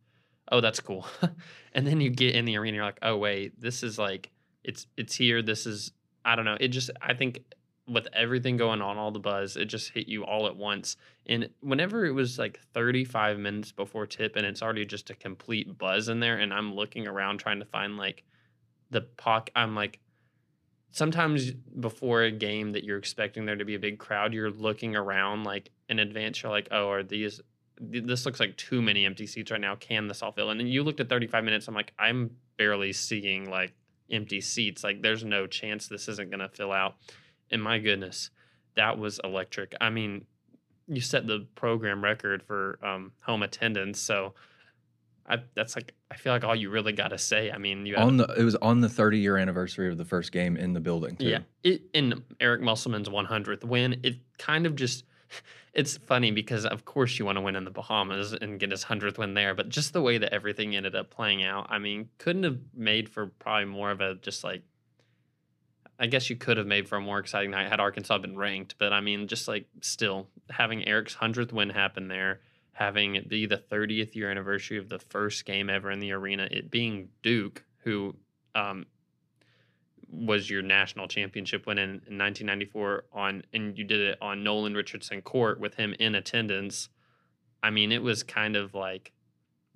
oh 0.51 0.61
that's 0.61 0.79
cool 0.79 1.05
and 1.73 1.85
then 1.85 2.01
you 2.01 2.09
get 2.09 2.35
in 2.35 2.45
the 2.45 2.57
arena 2.57 2.75
you're 2.75 2.85
like 2.85 2.99
oh 3.01 3.17
wait 3.17 3.59
this 3.59 3.83
is 3.83 3.97
like 3.97 4.31
it's 4.63 4.88
it's 4.97 5.15
here 5.15 5.41
this 5.41 5.65
is 5.65 5.91
i 6.25 6.35
don't 6.35 6.45
know 6.45 6.57
it 6.59 6.69
just 6.69 6.89
i 7.01 7.13
think 7.13 7.44
with 7.88 8.07
everything 8.11 8.57
going 8.57 8.81
on 8.81 8.97
all 8.97 9.11
the 9.11 9.19
buzz 9.19 9.55
it 9.55 9.65
just 9.65 9.91
hit 9.91 10.07
you 10.07 10.25
all 10.25 10.47
at 10.47 10.55
once 10.55 10.97
and 11.25 11.49
whenever 11.61 12.05
it 12.05 12.11
was 12.11 12.38
like 12.38 12.59
35 12.73 13.39
minutes 13.39 13.71
before 13.71 14.05
tip 14.05 14.35
and 14.35 14.45
it's 14.45 14.61
already 14.61 14.85
just 14.85 15.09
a 15.09 15.15
complete 15.15 15.77
buzz 15.77 16.09
in 16.09 16.19
there 16.19 16.38
and 16.38 16.53
i'm 16.53 16.73
looking 16.73 17.07
around 17.07 17.38
trying 17.38 17.59
to 17.59 17.65
find 17.65 17.97
like 17.97 18.23
the 18.91 19.01
pock 19.01 19.49
i'm 19.55 19.73
like 19.73 19.99
sometimes 20.91 21.51
before 21.51 22.23
a 22.23 22.31
game 22.31 22.71
that 22.71 22.83
you're 22.83 22.97
expecting 22.97 23.45
there 23.45 23.55
to 23.55 23.65
be 23.65 23.75
a 23.75 23.79
big 23.79 23.99
crowd, 23.99 24.33
you're 24.33 24.51
looking 24.51 24.95
around 24.95 25.44
like 25.44 25.69
in 25.89 25.99
advance. 25.99 26.41
You're 26.41 26.51
like, 26.51 26.67
oh, 26.71 26.89
are 26.89 27.03
these? 27.03 27.39
Th- 27.91 28.06
This 28.06 28.25
looks 28.25 28.39
like 28.39 28.57
too 28.57 28.81
many 28.81 29.06
empty 29.06 29.27
seats 29.27 29.51
right 29.51 29.62
now. 29.62 29.75
Can 29.75 30.07
this 30.07 30.21
all 30.21 30.31
fill? 30.31 30.50
And 30.50 30.59
then 30.59 30.68
you 30.68 30.83
looked 30.83 31.00
at 31.00 31.09
35 31.09 31.44
minutes. 31.44 31.68
I'm 31.68 31.75
like, 31.75 31.94
I'm 31.97 32.31
barely 32.57 32.94
seeing 32.94 33.50
like 33.50 33.74
empty 34.12 34.41
seats. 34.41 34.83
Like, 34.83 35.01
there's 35.01 35.24
no 35.24 35.47
chance 35.47 35.88
this 35.88 36.07
isn't 36.07 36.29
going 36.29 36.39
to 36.39 36.50
fill 36.50 36.71
out. 36.71 36.95
And 37.51 37.62
my 37.62 37.79
goodness, 37.79 38.29
that 38.75 38.97
was 38.97 39.19
electric. 39.24 39.74
I 39.79 39.89
mean, 39.89 40.25
you 40.88 41.01
set 41.01 41.27
the 41.27 41.47
program 41.56 42.03
record 42.03 42.44
for 42.44 42.79
um, 42.83 43.12
home 43.21 43.44
attendance, 43.44 44.00
so. 44.00 44.33
I, 45.30 45.39
that's 45.56 45.75
like 45.75 45.94
I 46.09 46.15
feel 46.15 46.31
like 46.31 46.45
all 46.45 46.56
you 46.56 46.69
really 46.69 46.94
got 46.94 47.09
to 47.09 47.18
say. 47.18 47.51
I 47.51 47.57
mean, 47.57 47.85
you 47.85 47.95
had 47.95 48.06
on 48.06 48.15
the 48.15 48.33
it 48.38 48.44
was 48.44 48.56
on 48.56 48.80
the 48.80 48.88
30 48.88 49.18
year 49.18 49.35
anniversary 49.35 49.89
of 49.91 49.97
the 49.97 50.06
first 50.06 50.31
game 50.31 50.56
in 50.56 50.71
the 50.71 50.80
building. 50.80 51.18
Too. 51.18 51.27
Yeah, 51.27 51.39
it 51.66 51.81
in 51.94 52.23
Eric 52.40 52.61
Musselman's 52.61 53.09
100th 53.09 53.66
win, 53.66 53.99
it 54.04 54.19
kind 54.37 54.66
of 54.66 54.78
just 54.78 55.04
it's 55.73 55.97
funny 55.97 56.31
because 56.31 56.65
of 56.65 56.85
course 56.85 57.19
you 57.19 57.25
want 57.25 57.37
to 57.37 57.41
win 57.41 57.55
in 57.55 57.63
the 57.63 57.71
Bahamas 57.71 58.33
and 58.33 58.59
get 58.59 58.71
his 58.71 58.85
100th 58.85 59.17
win 59.17 59.33
there, 59.33 59.53
but 59.53 59.69
just 59.69 59.93
the 59.93 60.01
way 60.01 60.17
that 60.17 60.33
everything 60.33 60.75
ended 60.75 60.95
up 60.95 61.09
playing 61.09 61.43
out, 61.43 61.67
I 61.69 61.79
mean, 61.79 62.09
couldn't 62.17 62.43
have 62.43 62.59
made 62.73 63.09
for 63.09 63.27
probably 63.27 63.65
more 63.65 63.91
of 63.91 64.01
a 64.01 64.15
just 64.15 64.43
like 64.43 64.63
I 65.99 66.07
guess 66.07 66.29
you 66.29 66.35
could 66.35 66.57
have 66.57 66.67
made 66.67 66.87
for 66.87 66.97
a 66.97 67.01
more 67.01 67.19
exciting 67.19 67.51
night 67.51 67.69
had 67.69 67.79
Arkansas 67.79 68.19
been 68.19 68.37
ranked, 68.37 68.75
but 68.77 68.93
I 68.93 69.01
mean, 69.01 69.27
just 69.27 69.47
like 69.47 69.65
still 69.81 70.27
having 70.49 70.87
Eric's 70.87 71.15
100th 71.15 71.51
win 71.51 71.71
happen 71.71 72.07
there, 72.07 72.41
having 72.73 73.15
it 73.15 73.27
be 73.27 73.47
the 73.47 73.57
30th 73.57 74.13
year 74.13 74.29
anniversary 74.29 74.77
of 74.77 74.89
the 74.89 74.99
first 74.99 75.45
game 75.45 75.69
ever 75.69 75.89
in 75.89 75.99
the 75.99 76.11
arena, 76.11 76.47
it 76.51 76.69
being 76.69 77.09
Duke, 77.23 77.63
who 77.79 78.15
um, 78.53 78.85
was 80.09 80.49
your 80.49 80.61
national 80.61 81.07
championship 81.07 81.66
win 81.68 81.78
in, 81.78 81.90
in 81.90 82.18
1994 82.18 83.06
on, 83.11 83.44
and 83.54 83.78
you 83.78 83.83
did 83.83 83.99
it 83.99 84.18
on 84.21 84.44
Nolan 84.44 84.73
Richardson 84.73 85.21
Court 85.21 85.59
with 85.59 85.76
him 85.76 85.94
in 85.99 86.16
attendance. 86.16 86.90
I 87.61 87.69
mean, 87.69 87.92
it 87.92 88.02
was 88.02 88.23
kind 88.23 88.56
of 88.56 88.73
like 88.73 89.11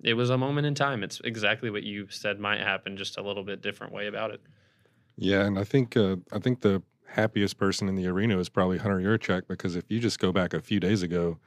it 0.02 0.14
was 0.14 0.30
a 0.30 0.38
moment 0.38 0.66
in 0.66 0.74
time. 0.74 1.02
It's 1.02 1.20
exactly 1.22 1.70
what 1.70 1.82
you 1.82 2.08
said 2.08 2.40
might 2.40 2.60
happen, 2.60 2.96
just 2.96 3.18
a 3.18 3.22
little 3.22 3.44
bit 3.44 3.62
different 3.62 3.92
way 3.92 4.06
about 4.06 4.30
it. 4.32 4.40
yeah 5.16 5.44
and 5.44 5.58
i 5.58 5.64
think 5.64 5.96
uh, 5.96 6.16
i 6.32 6.38
think 6.38 6.60
the 6.60 6.82
happiest 7.06 7.58
person 7.58 7.88
in 7.88 7.94
the 7.94 8.06
arena 8.06 8.38
is 8.38 8.48
probably 8.48 8.78
hunter 8.78 8.98
Yurachek 8.98 9.42
because 9.46 9.76
if 9.76 9.84
you 9.90 10.00
just 10.00 10.18
go 10.18 10.32
back 10.32 10.54
a 10.54 10.60
few 10.60 10.80
days 10.80 11.02
ago 11.02 11.38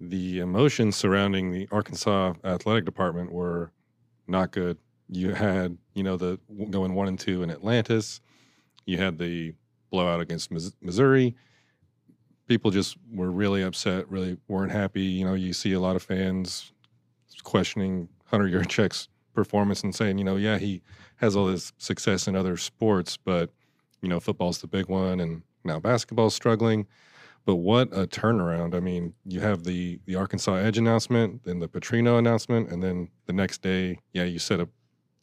the 0.00 0.38
emotions 0.38 0.96
surrounding 0.96 1.52
the 1.52 1.68
arkansas 1.70 2.32
athletic 2.44 2.84
department 2.86 3.30
were 3.30 3.70
not 4.26 4.50
good 4.50 4.78
you 5.08 5.32
had 5.32 5.78
you 5.94 6.02
know 6.02 6.16
the 6.16 6.38
going 6.70 6.94
one 6.94 7.08
and 7.08 7.18
two 7.18 7.42
in 7.42 7.50
atlantis. 7.50 8.20
You 8.84 8.98
had 8.98 9.18
the 9.18 9.54
blowout 9.90 10.20
against 10.20 10.50
missouri. 10.50 11.34
People 12.48 12.70
just 12.70 12.96
were 13.12 13.30
really 13.30 13.62
upset 13.62 14.08
really 14.10 14.36
weren't 14.48 14.72
happy. 14.72 15.02
You 15.02 15.24
know 15.24 15.34
you 15.34 15.52
see 15.52 15.72
a 15.72 15.80
lot 15.80 15.96
of 15.96 16.02
fans 16.02 16.72
questioning 17.42 18.08
hunter 18.26 18.46
Yurachek's 18.46 19.08
performance 19.34 19.82
and 19.82 19.94
saying 19.94 20.18
you 20.18 20.24
know 20.24 20.36
yeah 20.36 20.58
he 20.58 20.80
has 21.16 21.36
all 21.36 21.46
this 21.46 21.72
success 21.78 22.26
in 22.26 22.34
other 22.34 22.56
sports 22.56 23.16
but 23.16 23.50
you 24.00 24.08
know 24.08 24.18
football's 24.18 24.60
the 24.60 24.66
big 24.66 24.88
one 24.88 25.20
and 25.20 25.42
now 25.64 25.78
basketball's 25.78 26.34
struggling. 26.34 26.86
But 27.44 27.56
what 27.56 27.92
a 27.92 28.08
turnaround. 28.08 28.74
I 28.74 28.80
mean 28.80 29.14
you 29.24 29.40
have 29.40 29.62
the 29.62 30.00
the 30.06 30.16
arkansas 30.16 30.56
edge 30.56 30.78
announcement 30.78 31.44
then 31.44 31.60
the 31.60 31.68
petrino 31.68 32.18
announcement 32.18 32.70
and 32.70 32.82
then 32.82 33.08
the 33.26 33.32
next 33.32 33.62
day 33.62 34.00
yeah 34.12 34.24
you 34.24 34.40
set 34.40 34.58
a 34.58 34.68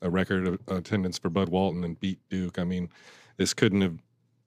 a 0.03 0.09
record 0.09 0.47
of 0.47 0.59
attendance 0.67 1.17
for 1.17 1.29
Bud 1.29 1.49
Walton 1.49 1.83
and 1.83 1.99
beat 1.99 2.19
Duke. 2.29 2.59
I 2.59 2.63
mean, 2.65 2.89
this 3.37 3.53
couldn't 3.53 3.81
have 3.81 3.97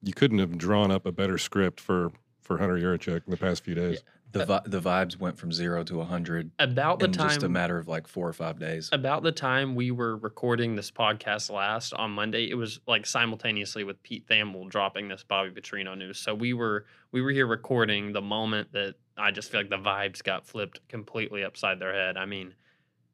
you 0.02 0.12
couldn't 0.12 0.38
have 0.38 0.56
drawn 0.56 0.90
up 0.92 1.06
a 1.06 1.12
better 1.12 1.38
script 1.38 1.80
for 1.80 2.12
for 2.42 2.58
Hunter 2.58 2.76
Yurachek 2.76 3.22
in 3.26 3.30
the 3.30 3.36
past 3.36 3.64
few 3.64 3.74
days. 3.74 4.04
The 4.32 4.44
vi- 4.44 4.62
the 4.66 4.80
vibes 4.80 5.18
went 5.18 5.38
from 5.38 5.50
zero 5.50 5.82
to 5.84 6.02
hundred 6.02 6.50
About 6.58 6.98
the 6.98 7.06
in 7.06 7.12
time 7.12 7.28
just 7.28 7.42
a 7.42 7.48
matter 7.48 7.78
of 7.78 7.88
like 7.88 8.06
four 8.06 8.28
or 8.28 8.32
five 8.34 8.58
days. 8.58 8.90
about 8.92 9.22
the 9.22 9.32
time 9.32 9.74
we 9.74 9.90
were 9.90 10.16
recording 10.16 10.76
this 10.76 10.90
podcast 10.90 11.50
last 11.50 11.94
on 11.94 12.10
Monday, 12.10 12.50
it 12.50 12.54
was 12.54 12.80
like 12.86 13.06
simultaneously 13.06 13.82
with 13.82 14.02
Pete 14.02 14.26
Thamel 14.26 14.68
dropping 14.68 15.08
this 15.08 15.24
Bobby 15.24 15.50
Petrino 15.50 15.96
news. 15.96 16.18
So 16.18 16.34
we 16.34 16.52
were 16.52 16.84
we 17.12 17.22
were 17.22 17.30
here 17.30 17.46
recording 17.46 18.12
the 18.12 18.20
moment 18.20 18.72
that 18.72 18.96
I 19.16 19.30
just 19.30 19.50
feel 19.50 19.60
like 19.60 19.70
the 19.70 19.78
vibes 19.78 20.22
got 20.22 20.46
flipped 20.46 20.86
completely 20.88 21.42
upside 21.42 21.78
their 21.80 21.94
head. 21.94 22.18
I 22.18 22.26
mean, 22.26 22.54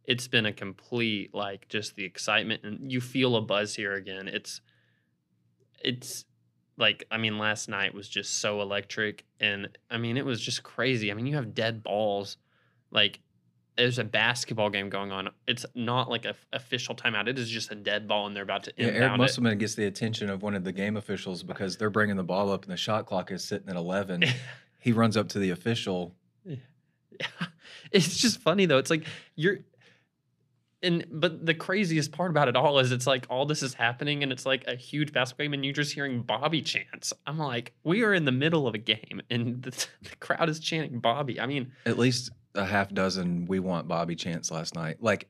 it's 0.04 0.28
been 0.28 0.46
a 0.46 0.52
complete 0.52 1.34
like 1.34 1.68
just 1.68 1.96
the 1.96 2.04
excitement 2.04 2.62
and 2.64 2.90
you 2.90 3.00
feel 3.00 3.36
a 3.36 3.40
buzz 3.40 3.74
here 3.74 3.94
again. 3.94 4.28
It's 4.28 4.60
it's 5.82 6.24
like 6.76 7.04
I 7.10 7.18
mean 7.18 7.38
last 7.38 7.68
night 7.68 7.94
was 7.94 8.08
just 8.08 8.40
so 8.40 8.60
electric 8.60 9.24
and 9.40 9.68
I 9.90 9.98
mean 9.98 10.16
it 10.16 10.24
was 10.24 10.40
just 10.40 10.62
crazy. 10.62 11.10
I 11.10 11.14
mean 11.14 11.26
you 11.26 11.36
have 11.36 11.54
dead 11.54 11.82
balls 11.82 12.36
like 12.90 13.20
there's 13.76 13.98
a 13.98 14.04
basketball 14.04 14.70
game 14.70 14.90
going 14.90 15.12
on. 15.12 15.30
It's 15.46 15.64
not 15.74 16.10
like 16.10 16.24
a 16.24 16.34
official 16.52 16.94
timeout. 16.94 17.26
It 17.26 17.38
is 17.38 17.48
just 17.48 17.72
a 17.72 17.74
dead 17.74 18.06
ball, 18.06 18.26
and 18.26 18.36
they're 18.36 18.42
about 18.42 18.64
to 18.64 18.72
Yeah, 18.76 18.86
Eric 18.86 18.96
inbound 18.96 19.14
it. 19.14 19.18
Musselman 19.18 19.58
gets 19.58 19.74
the 19.74 19.86
attention 19.86 20.28
of 20.28 20.42
one 20.42 20.54
of 20.54 20.64
the 20.64 20.72
game 20.72 20.96
officials 20.96 21.42
because 21.42 21.76
they're 21.76 21.90
bringing 21.90 22.16
the 22.16 22.22
ball 22.22 22.50
up 22.50 22.64
and 22.64 22.72
the 22.72 22.76
shot 22.76 23.06
clock 23.06 23.30
is 23.30 23.42
sitting 23.44 23.68
at 23.68 23.76
eleven. 23.76 24.24
he 24.78 24.92
runs 24.92 25.16
up 25.16 25.28
to 25.30 25.38
the 25.38 25.50
official. 25.50 26.14
it's 27.92 28.16
just 28.16 28.40
funny 28.40 28.66
though. 28.66 28.78
It's 28.78 28.90
like 28.90 29.06
you're 29.36 29.58
and 30.82 31.06
but 31.10 31.44
the 31.44 31.54
craziest 31.54 32.12
part 32.12 32.30
about 32.30 32.48
it 32.48 32.56
all 32.56 32.78
is 32.78 32.92
it's 32.92 33.06
like 33.06 33.26
all 33.30 33.46
this 33.46 33.62
is 33.62 33.74
happening 33.74 34.22
and 34.22 34.32
it's 34.32 34.44
like 34.44 34.64
a 34.66 34.74
huge 34.74 35.12
basketball 35.12 35.44
game 35.44 35.54
and 35.54 35.64
you're 35.64 35.74
just 35.74 35.92
hearing 35.92 36.22
Bobby 36.22 36.62
chants. 36.62 37.12
I'm 37.26 37.38
like, 37.38 37.72
we 37.84 38.02
are 38.02 38.12
in 38.12 38.24
the 38.24 38.32
middle 38.32 38.66
of 38.66 38.74
a 38.74 38.78
game 38.78 39.22
and 39.30 39.62
the, 39.62 39.70
the 39.70 40.16
crowd 40.20 40.48
is 40.48 40.58
chanting 40.60 40.98
Bobby. 40.98 41.40
I 41.40 41.46
mean, 41.46 41.72
At 41.86 41.98
least 41.98 42.30
a 42.54 42.64
half 42.64 42.92
dozen 42.92 43.46
we 43.46 43.60
want 43.60 43.88
Bobby 43.88 44.14
chants 44.14 44.50
last 44.50 44.74
night. 44.74 44.96
Like 45.00 45.28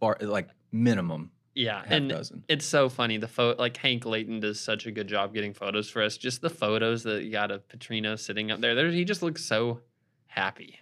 bar 0.00 0.16
like 0.20 0.48
minimum 0.72 1.30
yeah, 1.54 1.82
half 1.82 1.90
and 1.90 2.08
dozen. 2.08 2.44
it's 2.48 2.66
so 2.66 2.88
funny. 2.88 3.16
The 3.16 3.28
photo, 3.28 3.60
like 3.60 3.76
Hank 3.76 4.04
Layton, 4.04 4.40
does 4.40 4.58
such 4.60 4.86
a 4.86 4.90
good 4.90 5.06
job 5.06 5.32
getting 5.32 5.54
photos 5.54 5.88
for 5.88 6.02
us. 6.02 6.16
Just 6.16 6.40
the 6.40 6.50
photos 6.50 7.04
that 7.04 7.22
you 7.22 7.30
got 7.30 7.50
of 7.50 7.66
Petrino 7.68 8.18
sitting 8.18 8.50
up 8.50 8.60
there. 8.60 8.74
There, 8.74 8.90
he 8.90 9.04
just 9.04 9.22
looks 9.22 9.44
so 9.44 9.80
happy. 10.26 10.80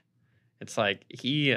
It's 0.60 0.78
like 0.78 1.04
he, 1.08 1.56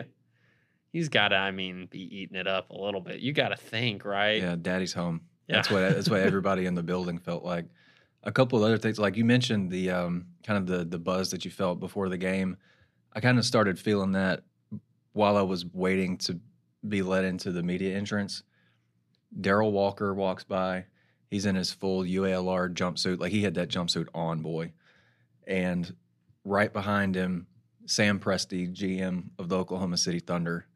he's 0.96 1.10
got 1.10 1.30
to, 1.30 1.36
I 1.36 1.52
mean, 1.52 1.88
be 1.92 2.00
eating 2.20 2.38
it 2.38 2.48
up 2.48 2.70
a 2.70 2.74
little 2.74 3.02
bit. 3.02 3.20
You 3.20 3.34
got 3.34 3.50
to 3.50 3.58
think, 3.58 4.06
right? 4.06 4.42
Yeah, 4.42 4.56
daddy's 4.56 4.94
home. 4.94 5.22
Yeah. 5.46 5.58
That's 5.58 5.70
what 5.70 5.80
that's 5.94 6.10
what 6.10 6.22
everybody 6.32 6.66
in 6.66 6.74
the 6.74 6.84
building 6.84 7.18
felt 7.18 7.44
like. 7.44 7.66
A 8.24 8.32
couple 8.32 8.58
of 8.58 8.64
other 8.64 8.78
things, 8.78 8.98
like 8.98 9.18
you 9.18 9.26
mentioned 9.26 9.70
the 9.70 9.92
um, 9.92 10.28
kind 10.44 10.58
of 10.58 10.68
the 10.68 10.86
the 10.86 10.98
buzz 10.98 11.32
that 11.32 11.44
you 11.44 11.52
felt 11.52 11.82
before 11.82 12.08
the 12.08 12.18
game. 12.18 12.56
I 13.12 13.20
kind 13.20 13.38
of 13.38 13.44
started 13.44 13.78
feeling 13.78 14.14
that 14.14 14.44
while 15.12 15.36
I 15.36 15.42
was 15.42 15.66
waiting 15.66 16.18
to 16.20 16.40
be 16.88 17.02
let 17.02 17.26
into 17.26 17.52
the 17.52 17.62
media 17.62 17.96
entrance. 17.96 18.44
Darrell 19.40 19.74
Walker 19.74 20.14
walks 20.14 20.46
by. 20.46 20.86
He's 21.30 21.46
in 21.46 21.56
his 21.56 21.74
full 21.74 22.04
UALR 22.04 22.74
jumpsuit, 22.74 23.20
like 23.20 23.34
he 23.34 23.44
had 23.44 23.56
that 23.56 23.68
jumpsuit 23.70 24.08
on, 24.14 24.42
boy. 24.42 24.72
And 25.46 25.94
right 26.46 26.72
behind 26.72 27.16
him, 27.16 27.48
Sam 27.86 28.20
Presti, 28.20 28.74
GM 28.74 29.32
of 29.38 29.50
the 29.50 29.58
Oklahoma 29.58 29.98
City 29.98 30.20
Thunder, 30.20 30.68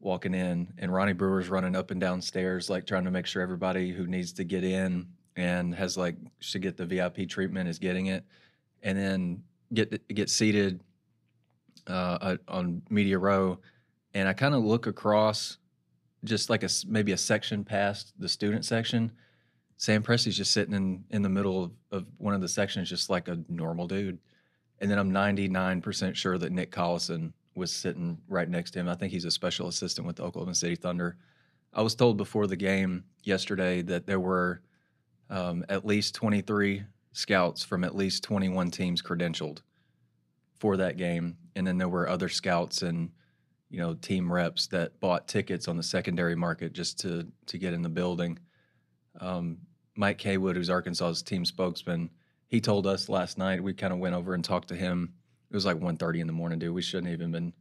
walking 0.00 0.34
in, 0.34 0.72
and 0.78 0.92
Ronnie 0.92 1.12
Brewer's 1.12 1.48
running 1.48 1.74
up 1.74 1.90
and 1.90 2.00
down 2.00 2.20
stairs, 2.22 2.70
like 2.70 2.86
trying 2.86 3.04
to 3.04 3.10
make 3.10 3.26
sure 3.26 3.42
everybody 3.42 3.90
who 3.90 4.06
needs 4.06 4.32
to 4.34 4.44
get 4.44 4.64
in 4.64 5.06
and 5.36 5.74
has 5.74 5.96
like 5.96 6.16
should 6.40 6.62
get 6.62 6.76
the 6.76 6.86
VIP 6.86 7.28
treatment 7.28 7.68
is 7.68 7.78
getting 7.78 8.06
it, 8.06 8.24
and 8.82 8.98
then 8.98 9.42
get 9.72 10.06
get 10.08 10.30
seated 10.30 10.80
uh, 11.86 12.36
on 12.48 12.82
media 12.90 13.18
row, 13.18 13.58
and 14.14 14.28
I 14.28 14.32
kind 14.32 14.54
of 14.54 14.64
look 14.64 14.86
across, 14.86 15.58
just 16.24 16.50
like 16.50 16.62
a 16.62 16.68
maybe 16.86 17.12
a 17.12 17.18
section 17.18 17.64
past 17.64 18.12
the 18.18 18.28
student 18.28 18.64
section. 18.64 19.12
Sam 19.76 20.02
Presti's 20.02 20.36
just 20.36 20.52
sitting 20.52 20.74
in 20.74 21.04
in 21.10 21.22
the 21.22 21.28
middle 21.28 21.64
of, 21.64 21.72
of 21.90 22.06
one 22.18 22.34
of 22.34 22.40
the 22.40 22.48
sections, 22.48 22.88
just 22.88 23.10
like 23.10 23.28
a 23.28 23.38
normal 23.48 23.86
dude. 23.86 24.18
And 24.80 24.88
then 24.88 24.98
I'm 24.98 25.10
99% 25.10 26.14
sure 26.14 26.38
that 26.38 26.52
Nick 26.52 26.70
Collison 26.70 27.32
was 27.58 27.72
sitting 27.72 28.18
right 28.28 28.48
next 28.48 28.72
to 28.72 28.80
him. 28.80 28.88
I 28.88 28.94
think 28.94 29.12
he's 29.12 29.24
a 29.24 29.30
special 29.30 29.68
assistant 29.68 30.06
with 30.06 30.16
the 30.16 30.24
Oklahoma 30.24 30.54
City 30.54 30.76
Thunder. 30.76 31.16
I 31.72 31.82
was 31.82 31.94
told 31.94 32.16
before 32.16 32.46
the 32.46 32.56
game 32.56 33.04
yesterday 33.22 33.82
that 33.82 34.06
there 34.06 34.20
were 34.20 34.62
um, 35.28 35.64
at 35.68 35.84
least 35.84 36.14
23 36.14 36.84
scouts 37.12 37.64
from 37.64 37.84
at 37.84 37.94
least 37.94 38.22
21 38.24 38.70
teams 38.70 39.02
credentialed 39.02 39.58
for 40.58 40.76
that 40.78 40.96
game, 40.96 41.36
and 41.54 41.66
then 41.66 41.78
there 41.78 41.88
were 41.88 42.08
other 42.08 42.28
scouts 42.28 42.82
and 42.82 43.10
you 43.70 43.78
know 43.78 43.94
team 43.94 44.32
reps 44.32 44.66
that 44.68 44.98
bought 44.98 45.28
tickets 45.28 45.68
on 45.68 45.76
the 45.76 45.82
secondary 45.82 46.34
market 46.34 46.72
just 46.72 46.98
to 47.00 47.26
to 47.46 47.58
get 47.58 47.74
in 47.74 47.82
the 47.82 47.88
building. 47.88 48.38
Um, 49.20 49.58
Mike 49.96 50.20
Haywood, 50.22 50.56
who's 50.56 50.70
Arkansas's 50.70 51.22
team 51.22 51.44
spokesman, 51.44 52.10
he 52.46 52.60
told 52.60 52.86
us 52.86 53.08
last 53.08 53.36
night. 53.36 53.62
We 53.62 53.74
kind 53.74 53.92
of 53.92 53.98
went 53.98 54.14
over 54.14 54.32
and 54.34 54.44
talked 54.44 54.68
to 54.68 54.76
him. 54.76 55.14
It 55.50 55.54
was 55.54 55.64
like 55.64 55.78
1.30 55.78 56.20
in 56.20 56.26
the 56.26 56.32
morning, 56.32 56.58
dude. 56.58 56.74
We 56.74 56.82
shouldn't 56.82 57.06
have 57.08 57.20
even 57.20 57.32
been 57.32 57.52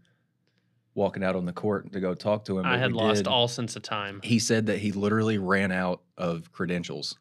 walking 0.94 1.24
out 1.24 1.36
on 1.36 1.46
the 1.46 1.54
court 1.54 1.94
to 1.94 2.00
go 2.00 2.14
talk 2.14 2.44
to 2.46 2.58
him. 2.58 2.66
I 2.66 2.78
had 2.78 2.92
lost 2.92 3.20
did. 3.20 3.28
all 3.28 3.48
sense 3.48 3.76
of 3.76 3.84
time. 3.84 4.20
He 4.24 4.40
said 4.40 4.66
that 4.66 4.80
he 4.80 4.92
literally 4.92 5.38
ran 5.38 5.72
out 5.72 6.02
of 6.18 6.52
credentials. 6.52 7.18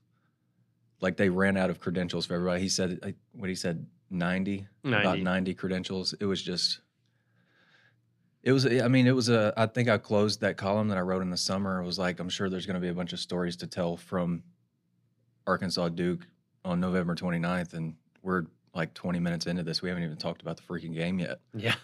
Like 1.00 1.16
they 1.18 1.28
ran 1.28 1.56
out 1.56 1.68
of 1.68 1.78
credentials 1.78 2.26
for 2.26 2.35
everybody. 2.35 2.62
He 2.62 2.70
said, 2.70 2.99
like, 3.02 3.16
what 3.32 3.50
he 3.50 3.54
said, 3.54 3.87
90, 4.11 4.66
about 4.82 5.04
90. 5.04 5.23
90 5.23 5.54
credentials. 5.54 6.14
It 6.18 6.25
was 6.25 6.42
just, 6.42 6.80
it 8.42 8.52
was, 8.52 8.64
I 8.64 8.88
mean, 8.88 9.06
it 9.06 9.14
was 9.14 9.28
a, 9.28 9.52
I 9.56 9.66
think 9.66 9.88
I 9.88 9.99
closed 9.99 10.40
that 10.40 10.56
column 10.56 10.88
that 10.88 10.96
I 10.96 11.02
wrote 11.02 11.23
in 11.23 11.30
the 11.30 11.37
summer. 11.37 11.82
It 11.82 11.87
was 11.87 11.99
like, 11.99 12.18
I'm 12.18 12.28
sure 12.28 12.49
there's 12.49 12.66
going 12.66 12.76
to 12.76 12.80
be 12.80 12.88
a 12.88 12.94
bunch 12.94 13.12
of 13.12 13.20
stories 13.20 13.56
to 13.56 13.66
tell 13.66 13.96
from 13.96 14.42
Arkansas 15.46 15.90
Duke 15.90 16.26
on 16.64 16.80
November 16.80 17.14
29th. 17.14 17.75
And 17.75 17.94
we're 18.23 18.46
like 18.76 18.95
20 18.95 19.18
minutes 19.18 19.47
into 19.47 19.62
this. 19.62 19.83
We 19.83 19.88
haven't 19.88 20.04
even 20.04 20.16
talked 20.16 20.42
about 20.42 20.56
the 20.56 20.62
freaking 20.62 20.95
game 20.95 21.18
yet. 21.18 21.40
Yeah. 21.54 21.75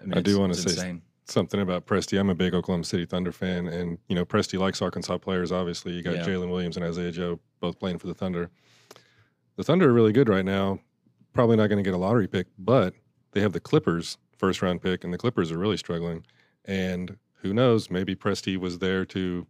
I, 0.00 0.04
mean, 0.04 0.14
I 0.18 0.20
do 0.20 0.38
wanna 0.38 0.54
say- 0.54 0.70
insane. 0.70 1.02
Something 1.28 1.60
about 1.60 1.86
Presti. 1.86 2.20
I'm 2.20 2.30
a 2.30 2.36
big 2.36 2.54
Oklahoma 2.54 2.84
City 2.84 3.04
Thunder 3.04 3.32
fan, 3.32 3.66
and 3.66 3.98
you 4.06 4.14
know 4.14 4.24
Presti 4.24 4.60
likes 4.60 4.80
Arkansas 4.80 5.18
players. 5.18 5.50
Obviously, 5.50 5.92
you 5.92 6.00
got 6.00 6.14
Yeah. 6.14 6.24
Jalen 6.24 6.50
Williams 6.50 6.76
and 6.76 6.86
Isaiah 6.86 7.10
Joe 7.10 7.40
both 7.58 7.80
playing 7.80 7.98
for 7.98 8.06
the 8.06 8.14
Thunder. 8.14 8.48
The 9.56 9.64
Thunder 9.64 9.90
are 9.90 9.92
really 9.92 10.12
good 10.12 10.28
right 10.28 10.44
now. 10.44 10.78
Probably 11.32 11.56
not 11.56 11.66
going 11.66 11.82
to 11.82 11.82
get 11.82 11.94
a 11.94 11.98
lottery 11.98 12.28
pick, 12.28 12.46
but 12.56 12.94
they 13.32 13.40
have 13.40 13.52
the 13.52 13.58
Clippers 13.58 14.18
first 14.36 14.62
round 14.62 14.82
pick, 14.82 15.02
and 15.02 15.12
the 15.12 15.18
Clippers 15.18 15.50
are 15.50 15.58
really 15.58 15.76
struggling. 15.76 16.24
And 16.64 17.16
who 17.42 17.52
knows? 17.52 17.90
Maybe 17.90 18.14
Presti 18.14 18.56
was 18.56 18.78
there 18.78 19.04
to 19.06 19.48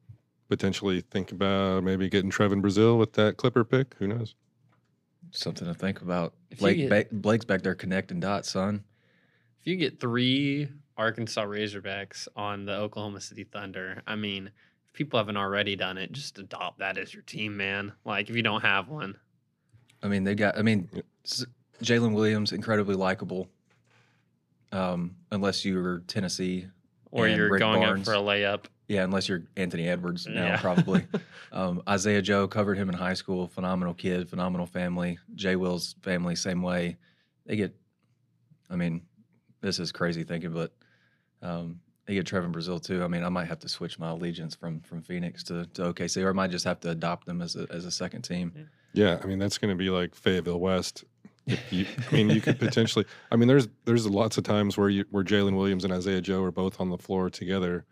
potentially 0.48 1.02
think 1.02 1.30
about 1.30 1.84
maybe 1.84 2.08
getting 2.08 2.30
Trevon 2.30 2.62
Brazile 2.62 2.98
with 2.98 3.12
that 3.14 3.36
Clipper 3.36 3.64
pick. 3.64 3.94
Who 3.98 4.06
knows? 4.06 4.34
Something 5.30 5.66
to 5.68 5.74
think 5.74 6.00
about. 6.02 6.34
If 6.50 6.58
Blake, 6.58 6.76
get- 6.76 7.10
ba- 7.10 7.16
Blake's 7.16 7.44
back 7.44 7.62
there 7.62 7.74
connecting 7.74 8.20
dots, 8.20 8.50
son. 8.50 8.84
If 9.60 9.66
you 9.66 9.76
get 9.76 10.00
three 10.00 10.68
Arkansas 10.96 11.44
Razorbacks 11.44 12.28
on 12.36 12.64
the 12.64 12.72
Oklahoma 12.76 13.20
City 13.20 13.44
Thunder, 13.44 14.02
I 14.06 14.16
mean, 14.16 14.50
if 14.86 14.92
people 14.92 15.18
haven't 15.18 15.36
already 15.36 15.76
done 15.76 15.98
it, 15.98 16.12
just 16.12 16.38
adopt 16.38 16.78
that 16.78 16.96
as 16.98 17.12
your 17.12 17.22
team, 17.24 17.56
man. 17.56 17.92
Like 18.04 18.30
if 18.30 18.36
you 18.36 18.42
don't 18.42 18.62
have 18.62 18.88
one, 18.88 19.16
I 20.02 20.08
mean, 20.08 20.24
they 20.24 20.34
got. 20.34 20.56
I 20.58 20.62
mean, 20.62 20.88
Jalen 21.82 22.14
Williams 22.14 22.52
incredibly 22.52 22.94
likable. 22.94 23.48
Um, 24.72 25.16
unless 25.30 25.64
you're 25.64 26.00
Tennessee, 26.00 26.66
or 27.10 27.26
And 27.26 27.36
you're 27.36 27.50
Rick 27.50 27.60
going 27.60 27.80
Barnes. 27.80 28.00
up 28.08 28.14
for 28.14 28.18
a 28.18 28.22
layup. 28.22 28.66
yeah, 28.88 29.04
unless 29.04 29.28
you're 29.28 29.42
Anthony 29.56 29.88
Edwards 29.88 30.26
now, 30.26 30.44
Yeah. 30.46 30.60
probably. 30.60 31.06
Um, 31.52 31.80
Isaiah 31.88 32.20
Joe 32.20 32.46
covered 32.48 32.76
him 32.76 32.88
in 32.90 32.94
high 32.94 33.14
school. 33.14 33.46
Phenomenal 33.46 33.94
kid, 33.94 34.28
phenomenal 34.28 34.66
family. 34.66 35.18
Jay 35.36 35.56
Will's 35.56 35.94
family, 36.02 36.34
same 36.36 36.60
way. 36.60 36.96
They 37.46 37.56
get. 37.56 37.74
I 38.68 38.76
mean, 38.76 39.02
this 39.62 39.78
is 39.78 39.90
crazy 39.90 40.22
thinking, 40.24 40.52
but 40.52 40.72
um, 41.40 41.80
they 42.04 42.12
get 42.14 42.26
Trevon 42.26 42.52
Brazile 42.52 42.82
too. 42.84 43.02
I 43.02 43.08
mean, 43.08 43.22
I 43.24 43.28
might 43.30 43.46
have 43.46 43.60
to 43.60 43.68
switch 43.68 43.98
my 43.98 44.10
allegiance 44.10 44.54
from 44.54 44.80
from 44.80 45.00
Phoenix 45.02 45.44
to, 45.44 45.64
to 45.74 45.92
OKC, 45.94 46.22
or 46.24 46.30
I 46.30 46.32
might 46.32 46.50
just 46.50 46.64
have 46.66 46.80
to 46.80 46.90
adopt 46.90 47.26
them 47.26 47.40
as 47.40 47.56
a 47.56 47.66
as 47.70 47.86
a 47.86 47.90
second 47.92 48.22
team. 48.22 48.52
Yeah, 48.92 49.18
I 49.22 49.26
mean 49.26 49.38
that's 49.38 49.56
going 49.56 49.72
to 49.72 49.78
be 49.78 49.88
like 49.88 50.14
Fayetteville 50.14 50.60
West. 50.60 51.04
You, 51.70 51.86
I 52.10 52.14
mean, 52.14 52.30
you 52.30 52.40
could 52.40 52.58
potentially. 52.58 53.04
I 53.30 53.36
mean, 53.36 53.46
there's 53.46 53.68
there's 53.84 54.06
lots 54.06 54.36
of 54.36 54.44
times 54.44 54.76
where 54.76 54.88
you 54.88 55.04
where 55.10 55.22
Jalen 55.22 55.56
Williams 55.56 55.84
and 55.84 55.92
Isaiah 55.92 56.20
Joe 56.20 56.42
are 56.42 56.50
both 56.50 56.80
on 56.80 56.90
the 56.90 56.98
floor 56.98 57.30
together. 57.30 57.84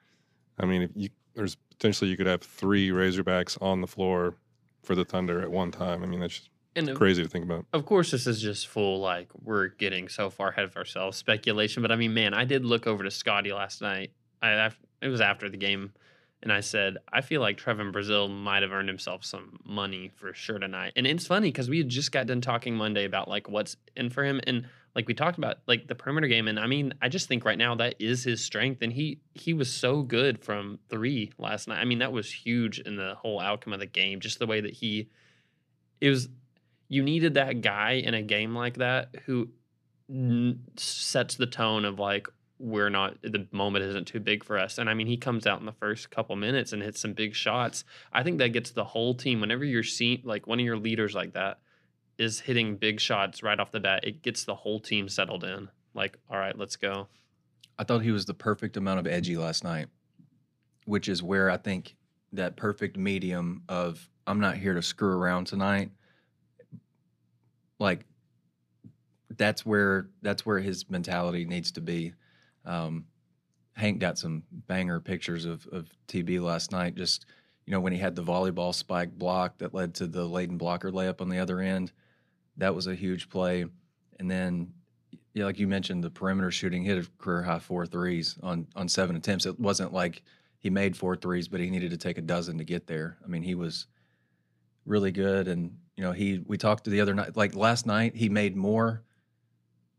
I 0.59 0.67
mean, 0.67 0.83
if 0.83 0.91
you 0.95 1.09
there's 1.35 1.57
potentially 1.71 2.11
you 2.11 2.17
could 2.17 2.27
have 2.27 2.43
three 2.43 2.91
Razorbacks 2.91 3.61
on 3.63 3.81
the 3.81 3.87
floor 3.87 4.37
for 4.83 4.95
the 4.95 5.05
Thunder 5.05 5.41
at 5.41 5.51
one 5.51 5.71
time. 5.71 6.03
I 6.03 6.07
mean, 6.07 6.21
that's 6.21 6.35
just 6.39 6.51
And 6.77 6.95
crazy 6.97 7.23
to 7.23 7.29
think 7.29 7.45
about. 7.45 7.67
of 7.73 7.87
course, 7.87 8.11
this 8.11 8.27
is 8.27 8.41
just 8.41 8.67
full 8.69 9.01
like 9.01 9.29
we're 9.43 9.69
getting 9.69 10.09
so 10.09 10.31
far 10.31 10.49
ahead 10.49 10.65
of 10.65 10.77
ourselves 10.77 11.17
speculation. 11.17 11.83
But 11.83 11.93
I 11.93 11.97
mean, 11.97 12.15
man, 12.15 12.35
I 12.35 12.45
did 12.45 12.65
look 12.65 12.87
over 12.87 13.05
to 13.05 13.11
Scottie 13.11 13.53
last 13.53 13.81
night. 13.81 14.13
I, 14.43 14.49
I 14.51 14.71
it 15.01 15.09
was 15.09 15.21
after 15.21 15.49
the 15.49 15.57
game, 15.57 15.93
And 16.45 16.53
I 16.53 16.61
said, 16.61 16.99
I 17.11 17.23
feel 17.23 17.41
like 17.41 17.57
Trevon 17.57 17.91
Brazile 17.91 18.31
might 18.31 18.63
have 18.63 18.71
earned 18.71 18.89
himself 18.89 19.25
some 19.25 19.59
money 19.65 20.13
for 20.15 20.35
sure 20.35 20.59
tonight. 20.59 20.93
And 20.95 21.07
it's 21.07 21.27
funny 21.27 21.49
because 21.49 21.71
we 21.71 21.79
had 21.79 21.89
just 21.89 22.13
got 22.13 22.27
done 22.27 22.43
talking 22.43 22.77
Monday 22.77 23.07
about 23.07 23.29
like 23.29 23.49
what's 23.49 23.77
in 23.97 24.11
for 24.11 24.23
him. 24.23 24.43
And 24.47 24.67
like 24.95 25.09
we 25.09 25.15
talked 25.15 25.39
about 25.39 25.57
like 25.67 25.89
the 25.89 25.95
perimeter 25.95 26.29
game. 26.29 26.47
And 26.47 26.61
I 26.61 26.67
mean, 26.67 26.93
I 27.01 27.09
just 27.09 27.29
think 27.29 27.47
right 27.47 27.57
now 27.57 27.75
that 27.77 27.95
is 27.99 28.23
his 28.23 28.45
strength. 28.45 28.83
And 28.83 28.93
he 28.93 29.21
he 29.33 29.55
was 29.55 29.73
so 29.73 30.03
good 30.03 30.45
from 30.45 30.79
three 30.91 31.33
last 31.39 31.67
night. 31.67 31.81
I 31.81 31.87
mean, 31.87 32.01
that 32.01 32.13
was 32.13 32.31
huge 32.31 32.79
in 32.79 32.97
the 32.97 33.15
whole 33.15 33.41
outcome 33.41 33.73
of 33.73 33.81
the 33.81 33.87
game. 33.87 34.21
Just 34.21 34.39
the 34.39 34.47
way 34.47 34.61
that 34.61 34.75
he 34.75 35.09
it 36.03 36.11
was 36.11 36.29
you 36.89 37.03
needed 37.03 37.35
that 37.35 37.63
guy 37.63 37.93
in 37.93 38.13
a 38.13 38.23
game 38.23 38.55
like 38.55 38.77
that 38.77 39.15
who 39.25 39.49
n- 40.11 40.61
sets 40.77 41.37
the 41.37 41.47
tone 41.47 41.87
of 41.87 41.99
like 41.99 42.29
we're 42.59 42.91
not 42.91 43.17
the 43.23 43.47
moment 43.51 43.85
isn't 43.85 44.07
too 44.07 44.21
big 44.21 44.45
for 44.45 44.59
us 44.59 44.79
and 44.79 44.89
i 44.89 44.95
mean 44.95 45.07
he 45.07 45.17
comes 45.17 45.47
out 45.47 45.59
in 45.59 45.67
the 45.67 45.73
first 45.73 46.11
couple 46.11 46.37
minutes 46.37 46.73
and 46.73 46.83
hits 46.83 47.01
some 47.01 47.13
big 47.13 47.35
shots 47.35 47.85
i 48.13 48.23
think 48.23 48.39
that 48.39 48.53
gets 48.53 48.71
the 48.71 48.85
whole 48.85 49.15
team 49.15 49.41
whenever 49.41 49.65
you're 49.65 49.83
seeing 49.83 50.21
like 50.25 50.47
one 50.47 50.61
of 50.61 50.65
your 50.65 50.79
leaders 50.79 51.15
like 51.15 51.33
that 51.33 51.59
is 52.17 52.41
hitting 52.41 52.77
big 52.77 53.01
shots 53.01 53.43
right 53.43 53.59
off 53.59 53.73
the 53.73 53.81
bat 53.81 54.05
it 54.05 54.23
gets 54.23 54.45
the 54.45 54.55
whole 54.55 54.79
team 54.79 55.09
settled 55.09 55.43
in 55.43 55.69
like 55.95 56.17
all 56.31 56.39
right 56.39 56.57
let's 56.57 56.77
go 56.77 57.09
I 57.79 57.85
thought 57.85 58.03
he 58.03 58.13
was 58.13 58.25
the 58.25 58.35
perfect 58.35 58.77
amount 58.77 59.01
of 59.01 59.07
edgy 59.07 59.37
last 59.37 59.65
night, 59.65 59.89
which 60.85 61.09
is 61.09 61.23
where 61.23 61.51
I 61.51 61.57
think 61.57 61.97
that 62.33 62.57
perfect 62.57 62.97
medium 62.97 63.63
of 63.69 64.09
I'm 64.27 64.41
not 64.41 64.57
here 64.57 64.75
to 64.75 64.83
screw 64.83 65.17
around 65.17 65.47
tonight. 65.47 65.91
Like 67.79 68.07
that's 69.37 69.67
where 69.67 70.09
that's 70.23 70.47
where 70.47 70.61
his 70.61 70.89
mentality 70.89 71.45
needs 71.45 71.73
to 71.73 71.81
be. 71.81 72.15
Um, 72.65 73.07
Hank 73.75 73.99
got 73.99 74.19
some 74.19 74.45
banger 74.53 75.01
pictures 75.01 75.45
of 75.45 75.67
of 75.69 75.89
TB 76.09 76.41
last 76.41 76.73
night. 76.73 76.95
Just 76.95 77.27
you 77.67 77.73
know 77.73 77.81
when 77.81 77.93
he 77.93 77.99
had 77.99 78.15
the 78.15 78.23
volleyball 78.23 78.75
spike 78.75 79.13
block 79.13 79.59
that 79.59 79.75
led 79.75 79.95
to 79.97 80.07
the 80.07 80.27
Layden 80.27 80.59
Blocker 80.59 80.91
layup 80.91 81.21
on 81.21 81.29
the 81.29 81.39
other 81.39 81.61
end, 81.61 81.93
that 82.57 82.75
was 82.75 82.87
a 82.87 82.95
huge 82.95 83.29
play. 83.29 83.65
And 84.19 84.31
then 84.31 84.73
yeah, 85.35 85.45
like 85.45 85.59
you 85.59 85.67
mentioned, 85.67 86.05
the 86.05 86.11
perimeter 86.11 86.53
shooting 86.53 86.85
hit 86.85 86.99
a 87.05 87.09
career 87.19 87.43
high 87.43 87.59
four 87.59 87.87
threes 87.87 88.39
on 88.43 88.69
on 88.77 88.89
seven 88.89 89.17
attempts. 89.17 89.47
It 89.47 89.59
wasn't 89.59 89.93
like 89.93 90.23
he 90.59 90.71
made 90.71 90.97
four 90.97 91.17
threes, 91.17 91.49
but 91.49 91.61
he 91.61 91.71
needed 91.71 91.91
to 91.91 91.99
take 91.99 92.19
a 92.19 92.23
dozen 92.23 92.59
to 92.59 92.65
get 92.65 92.87
there. 92.87 93.19
I 93.23 93.27
mean, 93.27 93.43
he 93.43 93.57
was 93.57 93.87
really 94.87 95.11
good, 95.11 95.49
and 95.49 95.77
you 95.97 96.05
know, 96.05 96.13
he 96.13 96.43
we 96.47 96.57
talked 96.57 96.85
to 96.85 96.91
the 96.91 97.01
other 97.01 97.15
night, 97.15 97.37
like 97.37 97.57
last 97.57 97.85
night, 97.87 98.15
he 98.15 98.29
made 98.29 98.57
more 98.57 99.03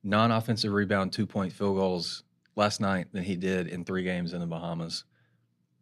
non-offensive 0.03 0.71
rebound 0.71 1.11
two 1.11 1.27
point 1.27 1.51
field 1.51 1.75
goals 1.75 2.23
last 2.55 2.79
night 2.79 3.07
than 3.11 3.23
he 3.23 3.35
did 3.35 3.67
in 3.67 3.83
three 3.83 4.03
games 4.03 4.33
in 4.33 4.39
the 4.39 4.45
Bahamas. 4.45 5.03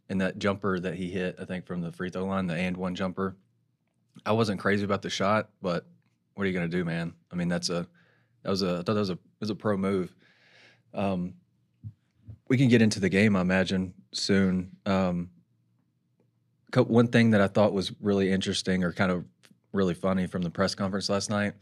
And 0.10 0.20
that 0.22 0.38
jumper 0.38 0.80
that 0.80 0.96
he 0.96 1.10
hit, 1.10 1.38
I 1.39 1.46
think 1.46 1.65
from 1.65 1.82
the 1.82 1.92
free 1.92 2.10
throw 2.10 2.25
line, 2.25 2.48
the 2.48 2.56
and 2.56 2.75
one 2.75 2.96
jumper, 2.96 3.38
I 4.25 4.34
wasn't 4.34 4.60
crazy 4.60 4.84
about 4.84 5.01
the 5.01 5.10
shot, 5.10 5.50
but 5.62 5.86
what 6.36 6.44
are 6.44 6.48
you 6.48 6.53
going 6.53 6.70
to 6.70 6.77
do, 6.77 6.84
man? 6.84 7.13
I 7.32 7.36
mean, 7.36 7.48
that's 7.48 7.70
a 7.70 7.88
that 8.44 8.50
was 8.50 8.62
a 8.62 8.74
I 8.74 8.77
thought 8.77 8.94
that 8.94 8.96
was 8.96 9.10
a 9.10 9.20
was 9.39 9.50
a 9.50 9.56
pro 9.56 9.77
move. 9.77 10.13
Um, 10.94 11.36
we 12.48 12.58
can 12.58 12.68
get 12.68 12.82
into 12.82 13.00
the 13.00 13.10
game, 13.10 13.36
I 13.36 13.42
imagine, 13.42 13.94
soon. 14.12 14.75
Um, 14.86 15.30
one 16.75 17.08
thing 17.08 17.32
that 17.32 17.42
I 17.42 17.48
thought 17.48 17.74
was 17.74 17.92
really 18.01 18.32
interesting 18.32 18.84
or 18.84 18.92
kind 18.92 19.12
of 19.12 19.25
really 19.72 19.94
funny 19.94 20.27
from 20.27 20.42
the 20.42 20.50
press 20.50 20.75
conference 20.75 21.10
last 21.10 21.30
night, 21.30 21.53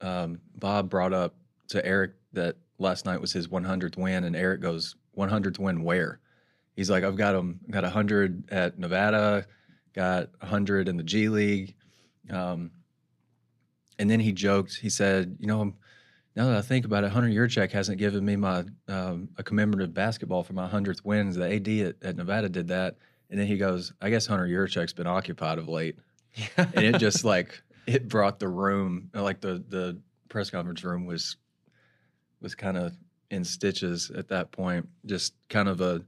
um, 0.00 0.40
Bob 0.56 0.90
brought 0.90 1.12
up 1.12 1.34
to 1.68 1.84
Eric 1.84 2.12
that 2.32 2.56
last 2.82 3.06
night 3.06 3.20
was 3.20 3.32
his 3.32 3.48
100th 3.48 3.96
win, 3.96 4.24
and 4.24 4.36
Eric 4.36 4.60
goes, 4.60 4.96
"100th 5.16 5.58
win 5.58 5.82
where?" 5.82 6.20
He's 6.76 6.90
like, 6.90 7.04
"I've 7.04 7.16
got 7.16 7.34
him, 7.34 7.60
got 7.70 7.84
100 7.84 8.50
at 8.50 8.78
Nevada, 8.78 9.46
got 9.94 10.30
100 10.40 10.88
in 10.88 10.96
the 10.96 11.02
G 11.02 11.28
League." 11.28 11.74
Um, 12.30 12.70
and 13.98 14.10
then 14.10 14.20
he 14.20 14.32
joked. 14.32 14.76
He 14.76 14.90
said, 14.90 15.36
"You 15.38 15.46
know, 15.46 15.74
now 16.34 16.46
that 16.46 16.56
I 16.56 16.62
think 16.62 16.84
about 16.84 17.04
it, 17.04 17.12
Hunter 17.12 17.28
Yurachek 17.28 17.72
hasn't 17.72 17.98
given 17.98 18.24
me 18.24 18.36
my 18.36 18.64
um, 18.88 19.28
a 19.36 19.42
commemorative 19.42 19.92
basketball 19.92 20.42
for 20.42 20.54
my 20.54 20.66
hundredth 20.66 21.04
wins. 21.04 21.36
The 21.36 21.54
AD 21.54 21.68
at, 21.68 21.96
at, 22.02 22.16
Nevada 22.16 22.48
did 22.48 22.68
that, 22.68 22.96
and 23.30 23.38
then 23.38 23.46
he 23.46 23.58
goes, 23.58 23.92
"I 24.00 24.10
guess 24.10 24.26
Hunter 24.26 24.46
Yurachek's 24.46 24.92
been 24.92 25.06
occupied 25.06 25.58
of 25.58 25.68
late," 25.68 25.98
and 26.56 26.84
it 26.84 26.98
just 26.98 27.24
like 27.34 27.62
it 27.86 28.08
brought 28.08 28.38
the 28.38 28.48
room, 28.48 29.10
like 29.14 29.40
the 29.40 29.62
the 29.68 29.98
press 30.28 30.48
conference 30.48 30.82
room 30.82 31.04
was 31.04 31.36
was 32.42 32.54
kind 32.54 32.76
of 32.76 32.92
in 33.30 33.44
stitches 33.44 34.10
at 34.10 34.28
that 34.28 34.52
point. 34.52 34.88
Just 35.06 35.34
kind 35.48 35.68
of 35.68 35.80
a 35.80 36.04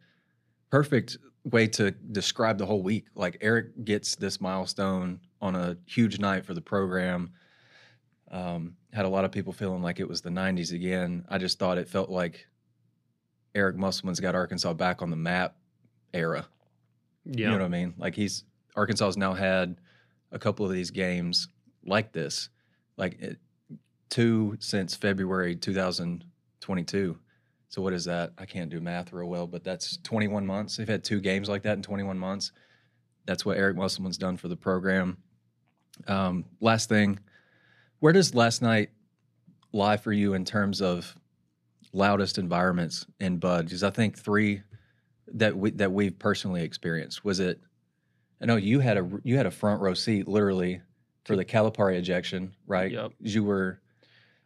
perfect 0.70 1.16
way 1.44 1.66
to 1.68 1.90
describe 1.90 2.58
the 2.58 2.66
whole 2.66 2.82
week. 2.82 3.06
Like 3.14 3.38
Eric 3.40 3.84
gets 3.84 4.16
this 4.16 4.40
milestone 4.40 5.20
on 5.40 5.54
a 5.54 5.76
huge 5.86 6.18
night 6.18 6.44
for 6.44 6.54
the 6.54 6.60
program 6.60 7.30
um, 8.34 8.76
had 8.92 9.04
a 9.04 9.08
lot 9.08 9.24
of 9.24 9.30
people 9.30 9.52
feeling 9.52 9.80
like 9.80 10.00
it 10.00 10.08
was 10.08 10.20
the 10.20 10.30
90s 10.30 10.72
again. 10.72 11.24
I 11.28 11.38
just 11.38 11.58
thought 11.58 11.78
it 11.78 11.88
felt 11.88 12.10
like 12.10 12.48
Eric 13.54 13.76
Musselman's 13.76 14.18
got 14.18 14.34
Arkansas 14.34 14.72
back 14.74 15.02
on 15.02 15.10
the 15.10 15.16
map 15.16 15.56
era. 16.12 16.46
Yeah. 17.24 17.44
You 17.44 17.46
know 17.52 17.58
what 17.58 17.64
I 17.66 17.68
mean? 17.68 17.94
Like 17.96 18.16
he's 18.16 18.42
Arkansas's 18.74 19.16
now 19.16 19.34
had 19.34 19.76
a 20.32 20.38
couple 20.38 20.66
of 20.66 20.72
these 20.72 20.90
games 20.90 21.46
like 21.86 22.12
this, 22.12 22.48
like 22.96 23.20
it, 23.20 23.38
two 24.14 24.56
since 24.60 24.94
February 24.94 25.56
2022. 25.56 27.18
So 27.68 27.82
what 27.82 27.92
is 27.92 28.04
that? 28.04 28.32
I 28.38 28.46
can't 28.46 28.70
do 28.70 28.80
math 28.80 29.12
real 29.12 29.26
well, 29.26 29.48
but 29.48 29.64
that's 29.64 29.96
21 30.04 30.46
months. 30.46 30.76
They've 30.76 30.86
had 30.86 31.02
two 31.02 31.20
games 31.20 31.48
like 31.48 31.62
that 31.62 31.72
in 31.72 31.82
21 31.82 32.16
months. 32.16 32.52
That's 33.26 33.44
what 33.44 33.56
Eric 33.56 33.76
Musselman's 33.76 34.16
done 34.16 34.36
for 34.36 34.46
the 34.46 34.56
program. 34.56 35.16
Um, 36.06 36.44
last 36.60 36.88
thing, 36.88 37.18
where 37.98 38.12
does 38.12 38.36
last 38.36 38.62
night 38.62 38.90
lie 39.72 39.96
for 39.96 40.12
you 40.12 40.34
in 40.34 40.44
terms 40.44 40.80
of 40.80 41.16
loudest 41.92 42.38
environments 42.38 43.06
in 43.18 43.38
Bud? 43.38 43.64
Because 43.64 43.82
I 43.82 43.90
think 43.90 44.16
three 44.16 44.62
that 45.32 45.56
we 45.56 45.72
that 45.72 45.90
we've 45.90 46.16
personally 46.16 46.62
experienced 46.62 47.24
was 47.24 47.40
it. 47.40 47.60
I 48.40 48.46
know 48.46 48.54
you 48.54 48.78
had 48.78 48.96
a 48.96 49.10
you 49.24 49.36
had 49.36 49.46
a 49.46 49.50
front 49.50 49.80
row 49.80 49.94
seat 49.94 50.28
literally 50.28 50.82
for 51.24 51.34
the 51.34 51.44
Calipari 51.44 51.96
ejection, 51.96 52.54
right? 52.64 52.92
Yep. 52.92 53.10
You 53.18 53.42
were. 53.42 53.80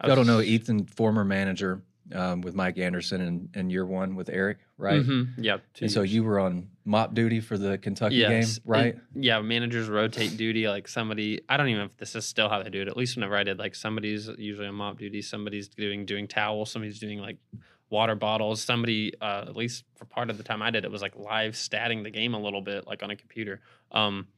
I, 0.01 0.11
I 0.11 0.15
don't 0.15 0.27
know 0.27 0.41
Ethan, 0.41 0.87
former 0.87 1.25
manager 1.25 1.83
um, 2.15 2.41
with 2.41 2.55
Mike 2.55 2.79
Anderson 2.79 3.21
and, 3.21 3.49
and 3.55 3.71
year 3.71 3.85
one 3.85 4.15
with 4.15 4.29
Eric, 4.29 4.59
right? 4.77 5.03
Mm-hmm. 5.03 5.43
Yeah. 5.43 5.59
And 5.81 5.91
so 5.91 6.03
you 6.03 6.25
were 6.25 6.39
on 6.41 6.69
mop 6.85 7.15
duty 7.15 7.41
for 7.41 7.59
the 7.59 7.79
Kentucky 7.79 8.17
yes. 8.17 8.59
game, 8.59 8.63
right? 8.65 8.95
It, 8.95 9.01
yeah. 9.15 9.41
Managers 9.41 9.89
rotate 9.89 10.37
duty. 10.37 10.69
Like 10.69 10.89
somebody, 10.89 11.41
I 11.49 11.57
don't 11.57 11.69
even 11.69 11.81
know 11.81 11.87
if 11.87 11.97
this 11.97 12.15
is 12.15 12.25
still 12.25 12.49
how 12.49 12.63
they 12.63 12.71
do 12.71 12.83
it. 12.83 12.89
At 12.89 12.97
least 12.97 13.17
whenever 13.17 13.37
I 13.37 13.43
did, 13.43 13.59
like 13.59 13.75
somebody's 13.75 14.29
usually 14.39 14.67
on 14.67 14.75
mop 14.75 14.99
duty, 14.99 15.23
somebody's 15.23 15.69
doing 15.69 16.07
doing 16.07 16.29
towels, 16.29 16.71
somebody's 16.71 16.99
doing 16.99 17.19
like 17.19 17.37
water 17.91 18.15
bottles. 18.15 18.63
Somebody, 18.63 19.13
uh, 19.21 19.45
at 19.47 19.57
least 19.57 19.85
for 19.97 20.05
part 20.05 20.31
of 20.31 20.39
the 20.39 20.45
time 20.45 20.63
I 20.63 20.71
did, 20.71 20.85
it 20.85 20.91
was 20.91 21.03
like 21.03 21.17
live 21.17 21.55
statting 21.55 22.03
the 22.03 22.11
game 22.11 22.35
a 22.35 22.41
little 22.41 22.63
bit, 22.63 22.87
like 22.87 23.03
on 23.03 23.11
a 23.11 23.17
computer. 23.17 23.61
Um, 23.93 24.29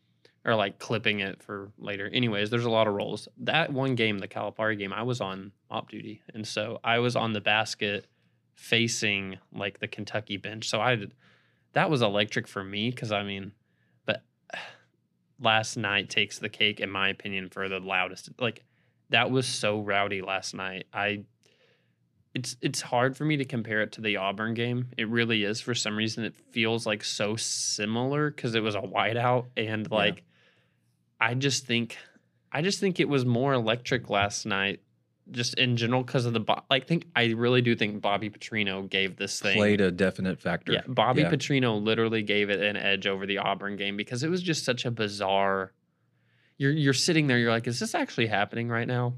or 0.45 0.55
like 0.55 0.79
clipping 0.79 1.21
it 1.21 1.43
for 1.43 1.71
later. 1.79 2.09
Anyways, 2.13 2.51
there's 2.51 2.65
a 2.65 2.71
lot 2.71 2.87
of 2.87 2.95
roles. 2.95 3.29
That 3.39 3.73
one 3.73 3.95
game, 3.95 4.19
the 4.19 4.29
Calipari 4.29 4.79
game, 4.79 4.93
I 4.93 5.03
was 5.03 5.21
on 5.21 5.53
op 5.71 5.91
duty, 5.91 6.23
and 6.33 6.47
so 6.47 6.81
I 6.83 6.99
was 6.99 7.17
on 7.17 7.33
the 7.33 7.41
basket 7.41 8.07
facing 8.55 9.39
like 9.53 9.81
the 9.81 9.89
Kentucky 9.89 10.37
bench. 10.37 10.69
So 10.69 10.81
I 10.81 10.97
did, 10.97 11.15
that 11.73 11.91
was 11.91 12.03
electric 12.03 12.47
for 12.47 12.65
me 12.65 12.91
because 12.91 13.13
I 13.13 13.23
mean, 13.23 13.53
but 14.07 14.23
last 15.41 15.77
night 15.77 16.11
takes 16.11 16.39
the 16.39 16.49
cake 16.49 16.81
in 16.81 16.91
my 16.91 17.09
opinion 17.09 17.49
for 17.51 17.69
the 17.69 17.81
loudest. 17.81 18.31
Like 18.39 18.65
that 19.11 19.31
was 19.31 19.47
so 19.47 19.81
rowdy 19.81 20.23
last 20.23 20.55
night. 20.55 20.87
I 20.93 21.25
it's 22.35 22.57
it's 22.61 22.81
hard 22.81 23.17
for 23.17 23.25
me 23.25 23.37
to 23.39 23.45
compare 23.45 23.83
it 23.83 23.93
to 23.93 24.01
the 24.01 24.17
Auburn 24.17 24.55
game. 24.55 24.89
It 24.97 25.09
really 25.09 25.43
is. 25.43 25.61
For 25.61 25.75
some 25.75 25.97
reason, 25.97 26.25
it 26.25 26.37
feels 26.37 26.87
like 26.87 27.03
so 27.03 27.37
similar 27.37 28.31
because 28.31 28.55
it 28.55 28.63
was 28.63 28.77
a 28.77 28.81
whiteout 28.81 29.47
and 29.57 29.91
like 29.91 30.23
I 31.21 31.35
just 31.35 31.67
think 31.67 31.99
I 32.53 32.63
just 32.63 32.81
think 32.81 32.99
it 33.01 33.09
was 33.09 33.25
more 33.25 33.53
electric 33.53 34.11
last 34.11 34.47
night 34.47 34.81
just 35.31 35.55
in 35.55 35.77
general 35.77 36.03
because 36.03 36.27
of 36.27 36.33
the 36.33 36.41
bo- 36.41 36.63
like 36.71 36.87
think 36.87 37.07
I 37.15 37.27
really 37.27 37.63
do 37.63 37.77
think 37.77 38.01
Bobby 38.01 38.31
Petrino 38.31 38.89
gave 38.89 39.17
this 39.17 39.41
thing 39.41 39.57
played 39.57 39.81
a 39.81 39.91
definite 39.91 40.41
factor. 40.41 40.73
Yeah, 40.73 40.83
Bobby 40.89 41.23
yeah. 41.23 41.31
Petrino 41.31 41.83
literally 41.83 42.23
gave 42.23 42.51
it 42.51 42.61
an 42.61 42.77
edge 42.77 43.07
over 43.07 43.27
the 43.27 43.39
Auburn 43.39 43.77
game 43.77 43.97
because 43.97 44.23
it 44.23 44.29
was 44.29 44.43
just 44.43 44.65
such 44.65 44.85
a 44.85 44.91
bizarre 44.91 45.73
you're 46.59 46.73
you're 46.73 46.93
sitting 46.93 47.27
there 47.27 47.39
you're 47.39 47.51
like 47.51 47.67
is 47.67 47.79
this 47.79 47.95
actually 47.95 48.27
happening 48.27 48.69
right 48.69 48.89
now? 48.89 49.15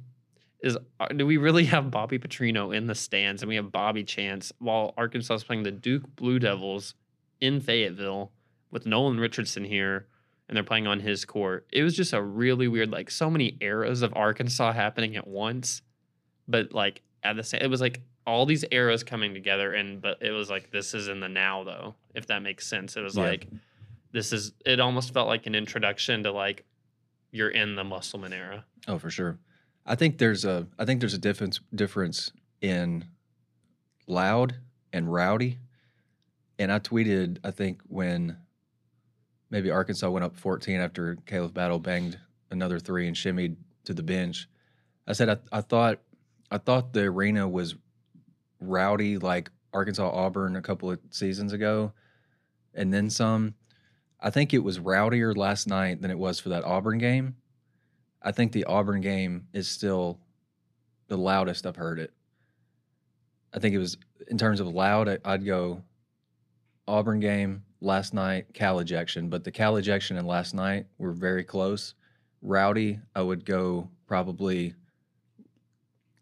Is 0.63 0.77
uh, 1.01 1.09
do 1.09 1.27
we 1.27 1.39
really 1.39 1.65
have 1.65 1.91
Bobby 1.91 2.19
Petrino 2.19 2.75
in 2.77 2.87
the 2.87 2.95
stands 2.95 3.43
and 3.43 3.49
we 3.49 3.57
have 3.57 3.73
Bobby 3.73 4.05
Chance 4.05 4.53
while 4.59 4.93
Arkansas 4.97 5.35
is 5.35 5.45
playing 5.45 5.63
the 5.63 5.71
Duke 5.71 6.05
Blue 6.17 6.39
Devils 6.39 6.95
in 7.41 7.61
Fayetteville 7.61 8.33
with 8.71 8.87
Nolan 8.87 9.19
Richardson 9.19 9.65
here 9.65 10.07
and 10.53 10.57
they're 10.59 10.65
playing 10.65 10.87
on 10.87 11.01
his 11.01 11.25
court. 11.25 11.67
It 11.73 11.83
was 11.83 11.97
just 11.97 12.13
a 12.13 12.21
really 12.21 12.69
weird, 12.69 12.91
like 12.91 13.11
so 13.11 13.31
many 13.31 13.57
eras 13.63 14.03
of 14.03 14.13
Arkansas 14.15 14.75
happening 14.75 15.17
at 15.17 15.27
once, 15.27 15.81
but 16.47 16.75
like 16.75 17.01
at 17.23 17.37
the 17.37 17.43
same, 17.43 17.63
it 17.63 17.71
was 17.71 17.81
like 17.81 18.03
all 18.27 18.45
these 18.45 18.63
eras 18.71 19.03
coming 19.03 19.33
together, 19.33 19.73
and 19.73 20.03
but 20.03 20.19
it 20.21 20.31
was 20.31 20.51
like 20.51 20.71
this 20.71 20.93
is 20.93 21.09
in 21.09 21.21
the 21.21 21.29
now 21.29 21.65
though, 21.65 21.95
if 22.15 22.27
that 22.27 22.43
makes 22.43 22.67
sense. 22.67 22.99
It 22.99 23.01
was 23.01 23.17
yeah. 23.17 23.25
like 23.25 23.49
this 24.13 24.31
is 24.31 24.53
it 24.67 24.79
almost 24.79 25.15
felt 25.15 25.27
like 25.27 25.47
an 25.47 25.55
introduction 25.55 26.23
to 26.25 26.33
like 26.33 26.67
you're 27.31 27.49
in 27.49 27.75
the 27.75 27.83
Musselman 27.83 28.35
era. 28.35 28.67
Oh, 28.87 28.99
for 28.99 29.09
sure. 29.09 29.39
I 29.87 29.95
think 29.95 30.19
there's 30.19 30.45
a 30.45 30.67
I 30.79 30.85
think 30.85 31.01
there's 31.01 31.15
a 31.15 31.19
difference 31.19 31.61
difference 31.75 32.31
in 32.61 33.07
loud 34.07 34.57
and 34.93 35.11
rowdy. 35.11 35.61
And 36.59 36.71
I 36.71 36.79
tweeted, 36.79 37.39
I 37.43 37.53
think 37.53 37.81
when 37.87 38.37
maybe 39.53 39.71
Arkansas 39.71 40.11
went 40.11 40.25
up 40.25 40.37
14 40.37 40.81
after 40.81 41.15
Khalif 41.27 41.55
Battle 41.55 41.79
banged 41.79 42.19
another 42.51 42.81
three 42.81 43.07
and 43.07 43.15
shimmied 43.15 43.55
to 43.85 43.95
the 43.95 44.03
bench. 44.03 44.49
I 45.07 45.13
said 45.13 45.29
I, 45.29 45.37
I 45.53 45.61
thought 45.61 46.01
I 46.51 46.59
thought 46.59 46.93
the 46.93 47.03
arena 47.03 47.49
was 47.49 47.77
rowdy 48.61 49.19
like 49.19 49.51
Arkansas 49.73 50.09
Auburn 50.11 50.57
a 50.57 50.63
couple 50.63 50.91
of 50.91 50.99
seasons 51.11 51.53
ago, 51.53 51.93
and 52.75 52.93
then 52.93 53.11
some. 53.11 53.55
I 54.25 54.31
think 54.31 54.55
it 54.55 54.61
was 54.61 54.79
rowdier 54.79 55.37
last 55.37 55.67
night 55.67 56.01
than 56.01 56.11
it 56.11 56.19
was 56.19 56.39
for 56.39 56.51
that 56.51 56.65
Auburn 56.65 56.99
game. 56.99 57.37
I 58.23 58.31
think 58.31 58.53
the 58.53 58.65
Auburn 58.65 59.01
game 59.01 59.49
is 59.53 59.69
still 59.69 60.21
the 61.09 61.19
loudest 61.19 61.67
I've 61.67 61.77
heard 61.77 61.99
it. 61.99 62.13
I 63.53 63.59
think 63.59 63.75
it 63.75 63.79
was 63.79 63.99
in 64.29 64.39
terms 64.39 64.61
of 64.61 64.69
loud. 64.69 65.19
I'd 65.25 65.45
go 65.45 65.83
Auburn 66.87 67.19
game 67.19 67.65
last 67.83 68.15
night, 68.15 68.47
Cal 68.55 68.79
ejection, 68.79 69.29
but 69.29 69.45
the 69.45 69.51
Cal 69.51 69.77
ejection 69.77 70.17
and 70.17 70.27
last 70.27 70.55
night 70.55 70.87
were 70.99 71.13
very 71.13 71.45
close. 71.45 71.95
Rowdy, 72.41 73.01
I 73.15 73.23
would 73.23 73.45
go 73.45 73.89
probably 74.07 74.75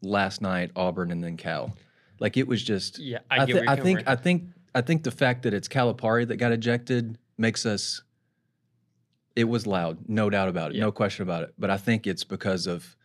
last 0.03 0.40
night 0.40 0.70
Auburn 0.75 1.11
and 1.11 1.23
then 1.23 1.37
Cal. 1.37 1.77
Like 2.18 2.37
it 2.37 2.46
was 2.46 2.62
just. 2.62 2.99
Yeah, 2.99 3.18
I, 3.31 3.40
I, 3.42 3.46
get 3.46 3.46
thi- 3.46 3.53
where 3.55 3.62
you're 3.64 3.70
I 3.73 3.77
think. 3.77 4.03
I 4.07 4.16
think 4.16 4.44
I 4.75 4.81
think 4.81 5.03
the 5.03 5.11
fact 5.11 5.42
that 5.42 5.55
it's 5.55 5.68
Calipari 5.68 6.27
that 6.29 6.37
got 6.37 6.53
ejected 6.53 7.18
makes 7.38 7.64
us. 7.66 8.03
It 9.37 9.44
was 9.44 9.66
loud, 9.66 10.09
no 10.09 10.29
doubt 10.29 10.49
about 10.49 10.73
it, 10.73 10.77
Yeah. 10.77 10.83
no 10.83 10.92
question 10.92 11.23
about 11.23 11.44
it. 11.44 11.55
But 11.57 11.70
I 11.70 11.77
think 11.77 12.07
it's 12.07 12.25
because 12.25 12.66
of 12.66 12.96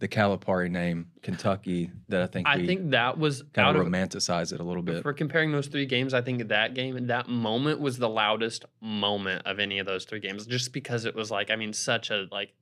the 0.00 0.08
Calipari 0.08 0.70
name, 0.70 1.10
Kentucky, 1.22 1.90
that 2.08 2.22
I 2.22 2.26
think 2.26 2.46
I 2.46 2.64
think 2.64 2.90
that 2.90 3.18
was 3.18 3.42
kind 3.52 3.76
of 3.76 3.84
romanticize 3.84 4.52
it 4.52 4.60
a 4.60 4.62
little 4.62 4.82
bit. 4.82 5.02
For 5.02 5.12
comparing 5.12 5.50
those 5.50 5.66
three 5.66 5.86
games, 5.86 6.14
I 6.14 6.20
think 6.20 6.48
that 6.48 6.74
game, 6.74 6.96
and 6.96 7.10
that 7.10 7.28
moment 7.28 7.80
was 7.80 7.98
the 7.98 8.08
loudest 8.08 8.64
moment 8.80 9.42
of 9.44 9.58
any 9.58 9.80
of 9.80 9.86
those 9.86 10.04
three 10.04 10.20
games, 10.20 10.46
just 10.46 10.72
because 10.72 11.04
it 11.04 11.14
was 11.16 11.30
like, 11.30 11.50
I 11.50 11.56
mean, 11.56 11.72
such 11.72 12.10
a 12.10 12.26
like 12.30 12.52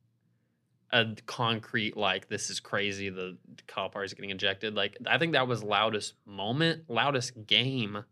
a 0.92 1.04
concrete 1.26 1.96
like 1.96 2.28
this 2.28 2.48
is 2.48 2.58
crazy. 2.58 3.10
The 3.10 3.36
Calipari 3.66 4.06
is 4.06 4.14
getting 4.14 4.30
ejected. 4.30 4.74
Like 4.74 4.96
I 5.06 5.18
think 5.18 5.32
that 5.32 5.46
was 5.46 5.62
loudest 5.62 6.14
moment, 6.24 6.84
loudest 6.88 7.46
game. 7.46 8.04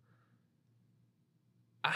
I, 1.82 1.94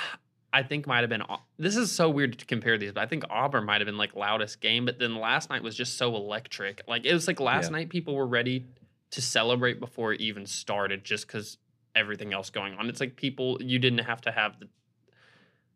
I 0.58 0.62
think 0.64 0.86
might 0.86 1.00
have 1.00 1.08
been. 1.08 1.22
This 1.56 1.76
is 1.76 1.92
so 1.92 2.10
weird 2.10 2.38
to 2.38 2.44
compare 2.46 2.76
these, 2.78 2.92
but 2.92 3.02
I 3.02 3.06
think 3.06 3.22
Auburn 3.30 3.64
might 3.64 3.80
have 3.80 3.86
been 3.86 3.96
like 3.96 4.16
loudest 4.16 4.60
game. 4.60 4.84
But 4.84 4.98
then 4.98 5.14
last 5.16 5.50
night 5.50 5.62
was 5.62 5.76
just 5.76 5.96
so 5.96 6.16
electric. 6.16 6.82
Like 6.88 7.04
it 7.04 7.12
was 7.14 7.28
like 7.28 7.38
last 7.38 7.66
Yeah. 7.66 7.76
night 7.78 7.90
people 7.90 8.16
were 8.16 8.26
ready 8.26 8.66
to 9.12 9.22
celebrate 9.22 9.78
before 9.78 10.12
it 10.12 10.20
even 10.20 10.46
started, 10.46 11.04
just 11.04 11.26
because 11.26 11.58
everything 11.94 12.32
else 12.32 12.50
going 12.50 12.74
on. 12.74 12.88
It's 12.88 13.00
like 13.00 13.14
people 13.16 13.58
you 13.62 13.78
didn't 13.78 14.00
have 14.00 14.20
to 14.22 14.32
have 14.32 14.58
the 14.60 14.68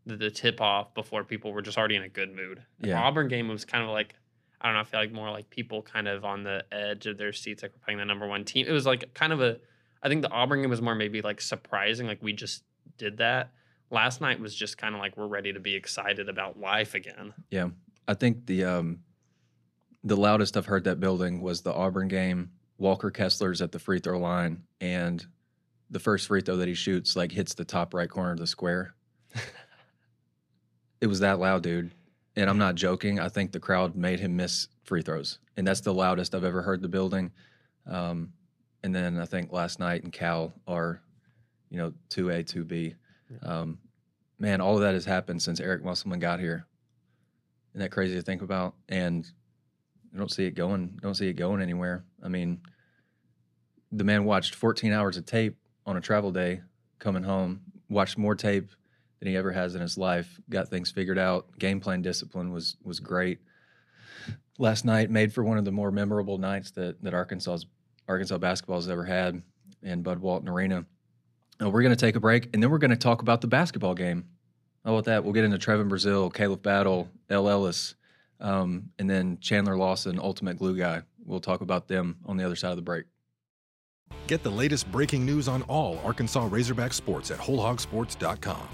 the, 0.04 0.16
the 0.16 0.30
tip 0.32 0.60
off 0.60 0.94
before 0.94 1.22
people 1.22 1.52
were 1.52 1.62
just 1.62 1.78
already 1.78 1.94
in 1.94 2.02
a 2.02 2.08
good 2.08 2.34
mood. 2.34 2.60
The 2.80 2.88
Yeah. 2.88 3.02
Auburn 3.02 3.28
game 3.28 3.46
was 3.48 3.64
kind 3.64 3.84
of 3.84 3.90
like 3.90 4.14
I 4.60 4.66
don't 4.66 4.74
know. 4.74 4.80
I 4.80 4.84
feel 4.84 5.00
like 5.00 5.12
more 5.12 5.30
like 5.30 5.48
people 5.50 5.82
kind 5.82 6.06
of 6.08 6.24
on 6.24 6.42
the 6.44 6.64
edge 6.72 7.06
of 7.06 7.18
their 7.18 7.32
seats, 7.32 7.62
like 7.62 7.72
we're 7.72 7.84
playing 7.84 7.98
the 7.98 8.04
number 8.04 8.26
one 8.26 8.44
team. 8.44 8.66
It 8.68 8.72
was 8.72 8.86
like 8.86 9.14
kind 9.14 9.32
of 9.32 9.40
a. 9.40 9.58
I 10.02 10.08
think 10.08 10.22
the 10.22 10.30
Auburn 10.30 10.60
game 10.62 10.70
was 10.70 10.82
more 10.82 10.94
maybe 10.96 11.20
like 11.22 11.40
surprising, 11.40 12.06
like 12.08 12.20
we 12.22 12.32
just 12.32 12.64
did 12.98 13.18
that. 13.18 13.52
Last 13.92 14.22
night 14.22 14.40
was 14.40 14.54
just 14.54 14.78
kind 14.78 14.94
of 14.94 15.00
like 15.00 15.16
we're 15.16 15.26
ready 15.26 15.52
to 15.52 15.60
be 15.60 15.74
excited 15.74 16.28
about 16.28 16.58
life 16.58 16.94
again. 16.94 17.34
Yeah, 17.50 17.68
I 18.08 18.14
think 18.14 18.46
the 18.46 18.64
um, 18.64 19.00
the 20.02 20.16
loudest 20.16 20.56
I've 20.56 20.66
heard 20.66 20.84
that 20.84 20.98
building 20.98 21.42
was 21.42 21.60
the 21.60 21.72
Auburn 21.72 22.08
game. 22.08 22.50
Walker 22.78 23.10
Kessler's 23.10 23.60
at 23.60 23.70
the 23.70 23.78
free 23.78 24.00
throw 24.00 24.18
line, 24.18 24.62
and 24.80 25.24
the 25.90 26.00
first 26.00 26.26
free 26.26 26.40
throw 26.40 26.56
that 26.56 26.68
he 26.68 26.74
shoots 26.74 27.16
like 27.16 27.30
hits 27.30 27.52
the 27.54 27.66
top 27.66 27.92
right 27.92 28.08
corner 28.08 28.32
of 28.32 28.38
the 28.38 28.46
square. 28.46 28.94
it 31.02 31.06
was 31.06 31.20
that 31.20 31.38
loud, 31.38 31.62
dude. 31.62 31.92
And 32.34 32.48
I'm 32.48 32.58
not 32.58 32.76
joking. 32.76 33.20
I 33.20 33.28
think 33.28 33.52
the 33.52 33.60
crowd 33.60 33.94
made 33.94 34.18
him 34.18 34.34
miss 34.34 34.68
free 34.84 35.02
throws, 35.02 35.38
and 35.58 35.66
that's 35.66 35.82
the 35.82 35.92
loudest 35.92 36.34
I've 36.34 36.44
ever 36.44 36.62
heard 36.62 36.80
the 36.80 36.88
building. 36.88 37.30
Um, 37.86 38.32
and 38.82 38.94
then 38.94 39.18
I 39.18 39.26
think 39.26 39.52
last 39.52 39.78
night 39.78 40.02
and 40.02 40.12
Cal 40.12 40.54
are, 40.66 41.02
you 41.68 41.76
know, 41.76 41.92
two 42.08 42.30
A, 42.30 42.42
two 42.42 42.64
B. 42.64 42.94
Um, 43.42 43.78
man, 44.38 44.60
all 44.60 44.74
of 44.74 44.82
that 44.82 44.94
has 44.94 45.04
happened 45.04 45.40
since 45.42 45.60
Eric 45.60 45.84
Musselman 45.84 46.18
got 46.18 46.40
here. 46.40 46.66
Isn't 47.72 47.80
that 47.80 47.90
crazy 47.90 48.14
to 48.14 48.22
think 48.22 48.42
about? 48.42 48.74
And 48.88 49.30
I 50.14 50.18
don't 50.18 50.30
see 50.30 50.44
it 50.44 50.54
going. 50.54 50.98
Don't 51.00 51.14
see 51.14 51.28
it 51.28 51.34
going 51.34 51.62
anywhere. 51.62 52.04
I 52.22 52.28
mean, 52.28 52.60
the 53.90 54.04
man 54.04 54.24
watched 54.24 54.54
14 54.54 54.92
hours 54.92 55.16
of 55.16 55.26
tape 55.26 55.56
on 55.86 55.96
a 55.96 56.00
travel 56.00 56.32
day, 56.32 56.60
coming 56.98 57.22
home, 57.22 57.62
watched 57.88 58.18
more 58.18 58.34
tape 58.34 58.70
than 59.18 59.28
he 59.28 59.36
ever 59.36 59.52
has 59.52 59.74
in 59.74 59.80
his 59.80 59.96
life. 59.96 60.40
Got 60.50 60.68
things 60.68 60.90
figured 60.90 61.18
out. 61.18 61.58
Game 61.58 61.80
plan 61.80 62.02
discipline 62.02 62.52
was 62.52 62.76
was 62.82 63.00
great. 63.00 63.38
Last 64.58 64.84
night 64.84 65.10
made 65.10 65.32
for 65.32 65.44
one 65.44 65.58
of 65.58 65.64
the 65.64 65.72
more 65.72 65.90
memorable 65.90 66.38
nights 66.38 66.72
that 66.72 67.02
that 67.02 67.14
Arkansas's 67.14 67.66
Arkansas 68.08 68.38
basketball 68.38 68.78
has 68.78 68.88
ever 68.88 69.04
had 69.04 69.42
in 69.82 70.02
Bud 70.02 70.18
Walton 70.18 70.48
Arena. 70.48 70.84
We're 71.70 71.82
going 71.82 71.94
to 71.94 72.06
take 72.06 72.16
a 72.16 72.20
break, 72.20 72.48
and 72.52 72.62
then 72.62 72.70
we're 72.70 72.78
going 72.78 72.90
to 72.90 72.96
talk 72.96 73.22
about 73.22 73.40
the 73.40 73.46
basketball 73.46 73.94
game. 73.94 74.24
How 74.84 74.92
about 74.92 75.04
that? 75.04 75.24
We'll 75.24 75.32
get 75.32 75.44
into 75.44 75.58
Trevon 75.58 75.88
Brazile, 75.88 76.32
Khalif 76.32 76.62
Battle, 76.62 77.08
El 77.30 77.48
Ellis, 77.48 77.94
um, 78.40 78.90
and 78.98 79.08
then 79.08 79.38
Chandler 79.40 79.76
Lawson, 79.76 80.18
Ultimate 80.18 80.58
Glue 80.58 80.76
Guy. 80.76 81.02
We'll 81.24 81.40
talk 81.40 81.60
about 81.60 81.86
them 81.86 82.16
on 82.26 82.36
the 82.36 82.44
other 82.44 82.56
side 82.56 82.70
of 82.70 82.76
the 82.76 82.82
break. 82.82 83.04
Get 84.26 84.42
the 84.42 84.50
latest 84.50 84.90
breaking 84.90 85.24
news 85.24 85.48
on 85.48 85.62
all 85.62 86.00
Arkansas 86.04 86.48
Razorback 86.50 86.92
sports 86.92 87.30
at 87.30 87.38
WholeHogSports.com. 87.38 88.68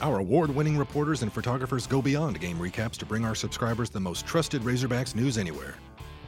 Our 0.00 0.18
award 0.18 0.54
winning 0.54 0.76
reporters 0.76 1.22
and 1.22 1.32
photographers 1.32 1.86
go 1.86 2.02
beyond 2.02 2.40
game 2.40 2.58
recaps 2.58 2.96
to 2.98 3.06
bring 3.06 3.24
our 3.24 3.34
subscribers 3.34 3.90
the 3.90 4.00
most 4.00 4.26
trusted 4.26 4.62
Razorbacks 4.62 5.14
news 5.14 5.38
anywhere. 5.38 5.76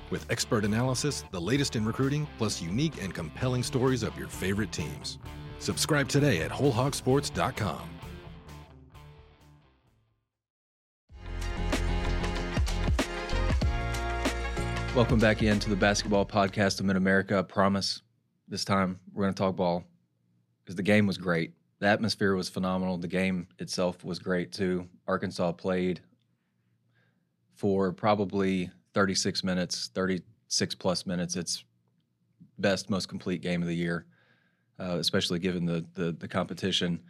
With 0.09 0.25
expert 0.31 0.65
analysis, 0.65 1.25
the 1.33 1.41
latest 1.41 1.75
in 1.75 1.85
recruiting, 1.85 2.29
plus 2.39 2.63
unique 2.63 3.03
and 3.03 3.13
compelling 3.13 3.63
stories 3.63 4.03
of 4.03 4.17
your 4.17 4.29
favorite 4.29 4.71
teams. 4.71 5.19
Subscribe 5.59 6.09
today 6.09 6.41
at 6.43 6.51
WholeHogSports.com. 6.51 7.91
Welcome 14.97 15.19
back 15.19 15.43
into 15.43 15.69
the 15.69 15.77
basketball 15.77 16.25
podcast 16.25 16.81
of 16.81 16.87
Mid 16.87 16.97
America. 16.97 17.39
I 17.39 17.43
promise 17.43 18.01
this 18.49 18.65
time 18.65 18.99
we're 19.13 19.25
going 19.25 19.35
to 19.35 19.39
talk 19.39 19.55
ball 19.55 19.85
because 20.65 20.75
the 20.75 20.83
game 20.83 21.07
was 21.07 21.19
great. 21.19 21.53
The 21.81 21.87
atmosphere 21.87 22.35
was 22.35 22.49
phenomenal. 22.49 22.97
The 22.97 23.07
game 23.07 23.47
itself 23.59 24.03
was 24.05 24.19
great 24.19 24.53
too. 24.53 24.89
Arkansas 25.07 25.53
played 25.53 26.01
for 27.57 27.93
probably 27.93 28.71
36 28.95 29.45
minutes, 29.45 29.91
36 29.95 30.75
plus 30.77 31.05
minutes. 31.05 31.37
It's 31.37 31.63
best, 32.59 32.89
most 32.89 33.11
complete 33.11 33.43
game 33.43 33.61
of 33.61 33.69
the 33.69 33.77
year, 33.77 34.07
uh, 34.79 34.97
especially 34.99 35.39
given 35.39 35.65
the, 35.65 35.85
the 35.95 36.13
the 36.13 36.29
competition. 36.29 37.01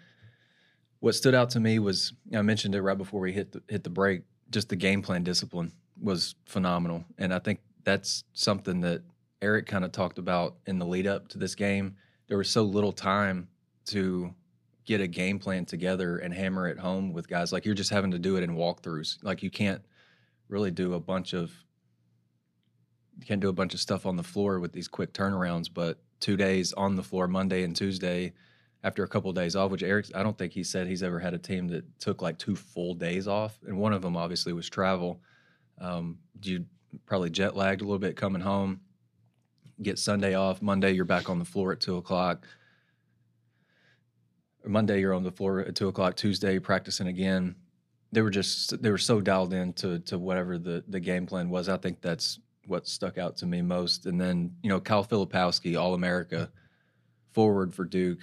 What 1.00 1.14
stood 1.14 1.34
out 1.34 1.50
to 1.50 1.60
me 1.60 1.78
was 1.78 2.12
I 2.34 2.42
mentioned 2.42 2.74
it 2.74 2.82
right 2.82 2.96
before 2.96 3.20
we 3.20 3.32
hit 3.32 3.52
the, 3.52 3.62
hit 3.68 3.84
the 3.84 3.90
break. 3.90 4.22
Just 4.50 4.68
the 4.68 4.76
game 4.76 5.02
plan 5.02 5.24
discipline 5.24 5.72
was 6.00 6.34
phenomenal, 6.46 7.04
and 7.18 7.34
I 7.34 7.38
think 7.38 7.60
that's 7.84 8.24
something 8.32 8.80
that 8.80 9.02
Eric 9.42 9.66
kind 9.66 9.84
of 9.84 9.92
talked 9.92 10.18
about 10.18 10.56
in 10.66 10.78
the 10.78 10.86
lead 10.86 11.06
up 11.06 11.28
to 11.28 11.38
this 11.38 11.54
game. 11.54 11.96
There 12.28 12.38
was 12.38 12.50
so 12.50 12.62
little 12.62 12.92
time 12.92 13.48
to 13.86 14.34
get 14.84 15.00
a 15.00 15.06
game 15.06 15.38
plan 15.38 15.64
together 15.64 16.18
and 16.18 16.32
hammer 16.32 16.68
it 16.68 16.78
home 16.78 17.12
with 17.12 17.28
guys. 17.28 17.52
Like 17.52 17.64
you're 17.64 17.74
just 17.74 17.90
having 17.90 18.12
to 18.12 18.18
do 18.18 18.36
it 18.36 18.42
in 18.42 18.56
walkthroughs. 18.56 19.18
Like 19.22 19.42
you 19.42 19.50
can't 19.50 19.82
really 20.48 20.70
do 20.70 20.94
a 20.94 21.00
bunch 21.00 21.32
of 21.32 21.52
you 23.18 23.26
can't 23.26 23.40
do 23.40 23.48
a 23.48 23.52
bunch 23.52 23.74
of 23.74 23.80
stuff 23.80 24.06
on 24.06 24.16
the 24.16 24.22
floor 24.22 24.60
with 24.60 24.72
these 24.72 24.88
quick 24.88 25.12
turnarounds. 25.12 25.68
But 25.72 25.98
two 26.20 26.36
days 26.36 26.72
on 26.72 26.96
the 26.96 27.02
floor, 27.02 27.28
Monday 27.28 27.62
and 27.62 27.74
Tuesday, 27.74 28.32
after 28.84 29.02
a 29.02 29.08
couple 29.08 29.30
of 29.30 29.36
days 29.36 29.56
off, 29.56 29.70
which 29.70 29.82
Eric, 29.82 30.06
I 30.14 30.22
don't 30.22 30.38
think 30.38 30.52
he 30.52 30.62
said 30.62 30.86
he's 30.86 31.02
ever 31.02 31.18
had 31.18 31.34
a 31.34 31.38
team 31.38 31.68
that 31.68 31.84
took 31.98 32.22
like 32.22 32.38
two 32.38 32.54
full 32.54 32.94
days 32.94 33.26
off, 33.26 33.58
and 33.66 33.76
one 33.76 33.92
of 33.92 34.02
them 34.02 34.16
obviously 34.16 34.52
was 34.52 34.68
travel. 34.68 35.20
Um, 35.80 36.18
you 36.42 36.64
probably 37.04 37.30
jet 37.30 37.56
lagged 37.56 37.80
a 37.80 37.84
little 37.84 37.98
bit 37.98 38.16
coming 38.16 38.42
home. 38.42 38.80
Get 39.82 39.98
Sunday 39.98 40.34
off. 40.34 40.62
Monday 40.62 40.92
you're 40.92 41.04
back 41.04 41.28
on 41.28 41.38
the 41.38 41.44
floor 41.44 41.72
at 41.72 41.80
two 41.80 41.96
o'clock. 41.96 42.46
Monday 44.64 45.00
you're 45.00 45.14
on 45.14 45.22
the 45.22 45.32
floor 45.32 45.60
at 45.60 45.74
two 45.74 45.88
o'clock. 45.88 46.16
Tuesday 46.16 46.58
practicing 46.58 47.08
again. 47.08 47.56
They 48.12 48.22
were 48.22 48.30
just 48.30 48.80
they 48.82 48.90
were 48.90 48.98
so 48.98 49.20
dialed 49.20 49.52
in 49.52 49.72
to 49.74 49.98
to 50.00 50.18
whatever 50.18 50.58
the 50.58 50.84
the 50.88 51.00
game 51.00 51.26
plan 51.26 51.50
was. 51.50 51.68
I 51.68 51.76
think 51.76 52.00
that's 52.00 52.38
what 52.66 52.86
stuck 52.86 53.18
out 53.18 53.36
to 53.38 53.46
me 53.46 53.62
most. 53.62 54.06
And 54.06 54.20
then 54.20 54.52
you 54.62 54.68
know 54.68 54.80
Kyle 54.80 55.04
Filipowski, 55.04 55.78
All 55.80 55.94
America, 55.94 56.50
forward 57.32 57.74
for 57.74 57.84
Duke, 57.84 58.20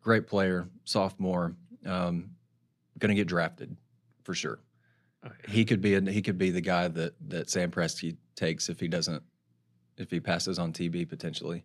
great 0.00 0.26
player, 0.26 0.68
sophomore, 0.84 1.54
um, 1.84 2.30
going 2.98 3.10
to 3.10 3.14
get 3.14 3.28
drafted. 3.28 3.76
for 4.24 4.34
sure. 4.34 4.58
Okay. 5.24 5.52
He 5.52 5.64
could 5.64 5.80
be 5.80 5.94
a, 5.94 6.00
he 6.00 6.22
could 6.22 6.38
be 6.38 6.50
the 6.50 6.60
guy 6.60 6.88
that 6.88 7.14
that 7.28 7.50
Sam 7.50 7.70
Presti 7.70 8.16
takes 8.36 8.68
if 8.68 8.78
he 8.78 8.88
doesn't 8.88 9.22
if 9.96 10.10
he 10.10 10.20
passes 10.20 10.58
on 10.58 10.72
TB 10.72 11.08
potentially. 11.08 11.64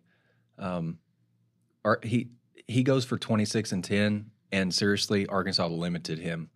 Um, 0.58 0.98
Ar- 1.84 2.00
he 2.02 2.30
he 2.66 2.82
goes 2.82 3.04
for 3.04 3.18
26 3.18 3.72
and 3.72 3.84
10, 3.84 4.30
and 4.52 4.74
seriously, 4.74 5.26
Arkansas 5.26 5.66
limited 5.66 6.18
him 6.18 6.50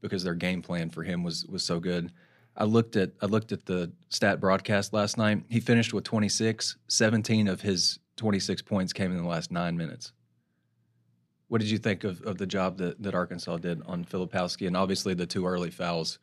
because 0.00 0.22
their 0.22 0.34
game 0.34 0.62
plan 0.62 0.90
for 0.90 1.02
him 1.02 1.22
was 1.22 1.44
was 1.46 1.64
so 1.64 1.80
good. 1.80 2.12
I 2.56 2.64
looked 2.64 2.96
at 2.96 3.12
I 3.20 3.26
looked 3.26 3.52
at 3.52 3.66
the 3.66 3.92
stat 4.08 4.40
broadcast 4.40 4.92
last 4.92 5.18
night. 5.18 5.42
He 5.48 5.60
finished 5.60 5.92
with 5.92 6.04
26. 6.04 6.76
17 6.88 7.48
of 7.48 7.60
his 7.60 7.98
26 8.16 8.62
points 8.62 8.92
came 8.92 9.10
in 9.10 9.18
the 9.18 9.28
last 9.28 9.50
nine 9.50 9.76
minutes. 9.76 10.12
What 11.48 11.60
did 11.60 11.70
you 11.70 11.78
think 11.78 12.04
of, 12.04 12.22
of 12.22 12.38
the 12.38 12.46
job 12.46 12.78
that, 12.78 13.02
that 13.02 13.14
Arkansas 13.14 13.58
did 13.58 13.82
on 13.86 14.04
Filipowski? 14.04 14.66
And 14.66 14.76
obviously, 14.76 15.14
the 15.14 15.26
two 15.26 15.46
early 15.46 15.70
fouls 15.70 16.18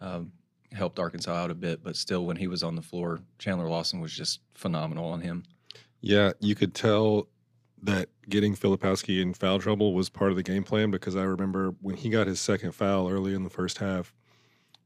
um, 0.00 0.32
helped 0.72 0.98
Arkansas 0.98 1.32
out 1.32 1.50
a 1.50 1.54
bit, 1.54 1.82
but 1.82 1.96
still, 1.96 2.26
when 2.26 2.36
he 2.36 2.48
was 2.48 2.62
on 2.62 2.74
the 2.74 2.82
floor, 2.82 3.20
Chandler 3.38 3.68
Lawson 3.68 4.00
was 4.00 4.12
just 4.12 4.40
phenomenal 4.54 5.06
on 5.06 5.20
him. 5.20 5.44
Yeah, 6.00 6.32
you 6.40 6.54
could 6.54 6.74
tell 6.74 7.28
that 7.82 8.08
getting 8.28 8.56
Filipowski 8.56 9.20
in 9.20 9.34
foul 9.34 9.58
trouble 9.58 9.94
was 9.94 10.08
part 10.08 10.30
of 10.30 10.36
the 10.36 10.42
game 10.42 10.64
plan 10.64 10.90
because 10.90 11.16
I 11.16 11.22
remember 11.22 11.74
when 11.80 11.96
he 11.96 12.08
got 12.08 12.26
his 12.26 12.40
second 12.40 12.72
foul 12.72 13.08
early 13.08 13.34
in 13.34 13.44
the 13.44 13.50
first 13.50 13.78
half, 13.78 14.12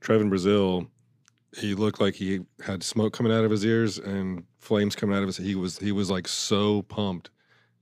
Trevon 0.00 0.30
Brazile, 0.30 0.88
he 1.56 1.74
looked 1.74 2.00
like 2.00 2.14
he 2.14 2.40
had 2.64 2.82
smoke 2.82 3.12
coming 3.12 3.32
out 3.32 3.44
of 3.44 3.50
his 3.50 3.64
ears 3.64 3.98
and 3.98 4.44
flames 4.58 4.94
coming 4.94 5.16
out 5.16 5.22
of 5.22 5.28
his. 5.28 5.36
He 5.36 5.54
was 5.54 5.78
he 5.78 5.92
was 5.92 6.10
like 6.10 6.28
so 6.28 6.82
pumped 6.82 7.30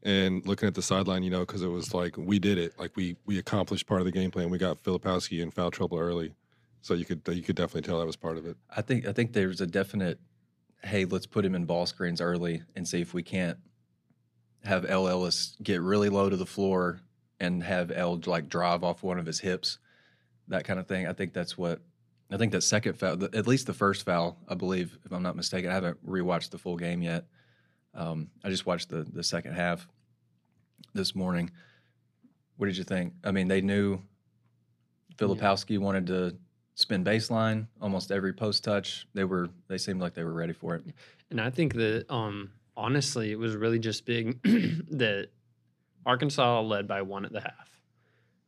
and 0.02 0.46
looking 0.46 0.68
at 0.68 0.74
the 0.74 0.82
sideline, 0.82 1.22
you 1.22 1.30
know, 1.30 1.40
because 1.40 1.62
it 1.62 1.68
was 1.68 1.92
like 1.92 2.16
we 2.16 2.38
did 2.38 2.58
it, 2.58 2.78
like 2.78 2.96
we 2.96 3.16
we 3.26 3.38
accomplished 3.38 3.86
part 3.86 4.00
of 4.00 4.04
the 4.04 4.12
game 4.12 4.30
plan. 4.30 4.50
We 4.50 4.58
got 4.58 4.82
Filipowski 4.82 5.42
in 5.42 5.50
foul 5.50 5.70
trouble 5.70 5.98
early, 5.98 6.32
so 6.80 6.94
you 6.94 7.04
could 7.04 7.22
you 7.28 7.42
could 7.42 7.56
definitely 7.56 7.82
tell 7.82 7.98
that 7.98 8.06
was 8.06 8.16
part 8.16 8.36
of 8.36 8.46
it. 8.46 8.56
I 8.74 8.82
think 8.82 9.06
I 9.06 9.12
think 9.12 9.32
there's 9.32 9.60
a 9.60 9.66
definite 9.66 10.20
hey, 10.84 11.04
let's 11.04 11.26
put 11.26 11.44
him 11.44 11.54
in 11.54 11.64
ball 11.64 11.86
screens 11.86 12.20
early 12.20 12.62
and 12.76 12.86
see 12.86 13.00
if 13.00 13.12
we 13.12 13.22
can't 13.22 13.58
have 14.64 14.84
El 14.84 15.08
Ellis 15.08 15.56
get 15.62 15.80
really 15.80 16.08
low 16.08 16.30
to 16.30 16.36
the 16.36 16.46
floor 16.46 17.00
and 17.40 17.62
have 17.62 17.90
L 17.90 18.20
like 18.26 18.48
drive 18.48 18.84
off 18.84 19.02
one 19.02 19.18
of 19.18 19.26
his 19.26 19.40
hips, 19.40 19.78
that 20.48 20.64
kind 20.64 20.78
of 20.78 20.86
thing. 20.86 21.06
I 21.06 21.12
think 21.12 21.32
that's 21.32 21.58
what 21.58 21.80
I 22.30 22.36
think 22.36 22.52
that 22.52 22.62
second 22.62 22.94
foul, 22.94 23.16
the- 23.16 23.34
at 23.36 23.46
least 23.46 23.66
the 23.66 23.72
first 23.72 24.04
foul, 24.04 24.36
I 24.48 24.54
believe, 24.54 24.98
if 25.04 25.12
I'm 25.12 25.22
not 25.22 25.36
mistaken. 25.36 25.70
I 25.70 25.74
haven't 25.74 26.04
rewatched 26.06 26.50
the 26.50 26.58
full 26.58 26.76
game 26.76 27.02
yet. 27.02 27.26
Um, 27.94 28.30
I 28.44 28.50
just 28.50 28.66
watched 28.66 28.88
the 28.90 29.04
the 29.04 29.22
second 29.22 29.54
half 29.54 29.88
this 30.92 31.14
morning. 31.14 31.50
What 32.56 32.66
did 32.66 32.76
you 32.76 32.84
think? 32.84 33.14
I 33.24 33.30
mean, 33.30 33.48
they 33.48 33.60
knew 33.60 34.00
Filipowski 35.16 35.78
wanted 35.78 36.06
to 36.08 36.36
spin 36.74 37.04
baseline 37.04 37.66
almost 37.80 38.10
every 38.10 38.32
post 38.32 38.64
touch. 38.64 39.06
They 39.14 39.24
were 39.24 39.48
they 39.68 39.78
seemed 39.78 40.00
like 40.00 40.14
they 40.14 40.24
were 40.24 40.32
ready 40.32 40.52
for 40.52 40.74
it. 40.74 40.82
And 41.30 41.40
I 41.40 41.50
think 41.50 41.74
that 41.74 42.06
um 42.10 42.50
honestly 42.76 43.32
it 43.32 43.38
was 43.38 43.56
really 43.56 43.78
just 43.78 44.04
big 44.04 44.42
that 44.42 45.28
Arkansas 46.04 46.60
led 46.62 46.86
by 46.86 47.02
one 47.02 47.24
at 47.24 47.32
the 47.32 47.40
half. 47.40 47.80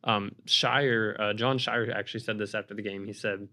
Um 0.03 0.35
Scheyer, 0.45 1.19
uh, 1.19 1.33
Jon 1.33 1.57
Scheyer 1.57 1.93
actually 1.93 2.19
said 2.21 2.37
this 2.37 2.53
after 2.53 2.73
the 2.75 2.81
game. 2.83 3.05
He 3.05 3.13
said, 3.13 3.47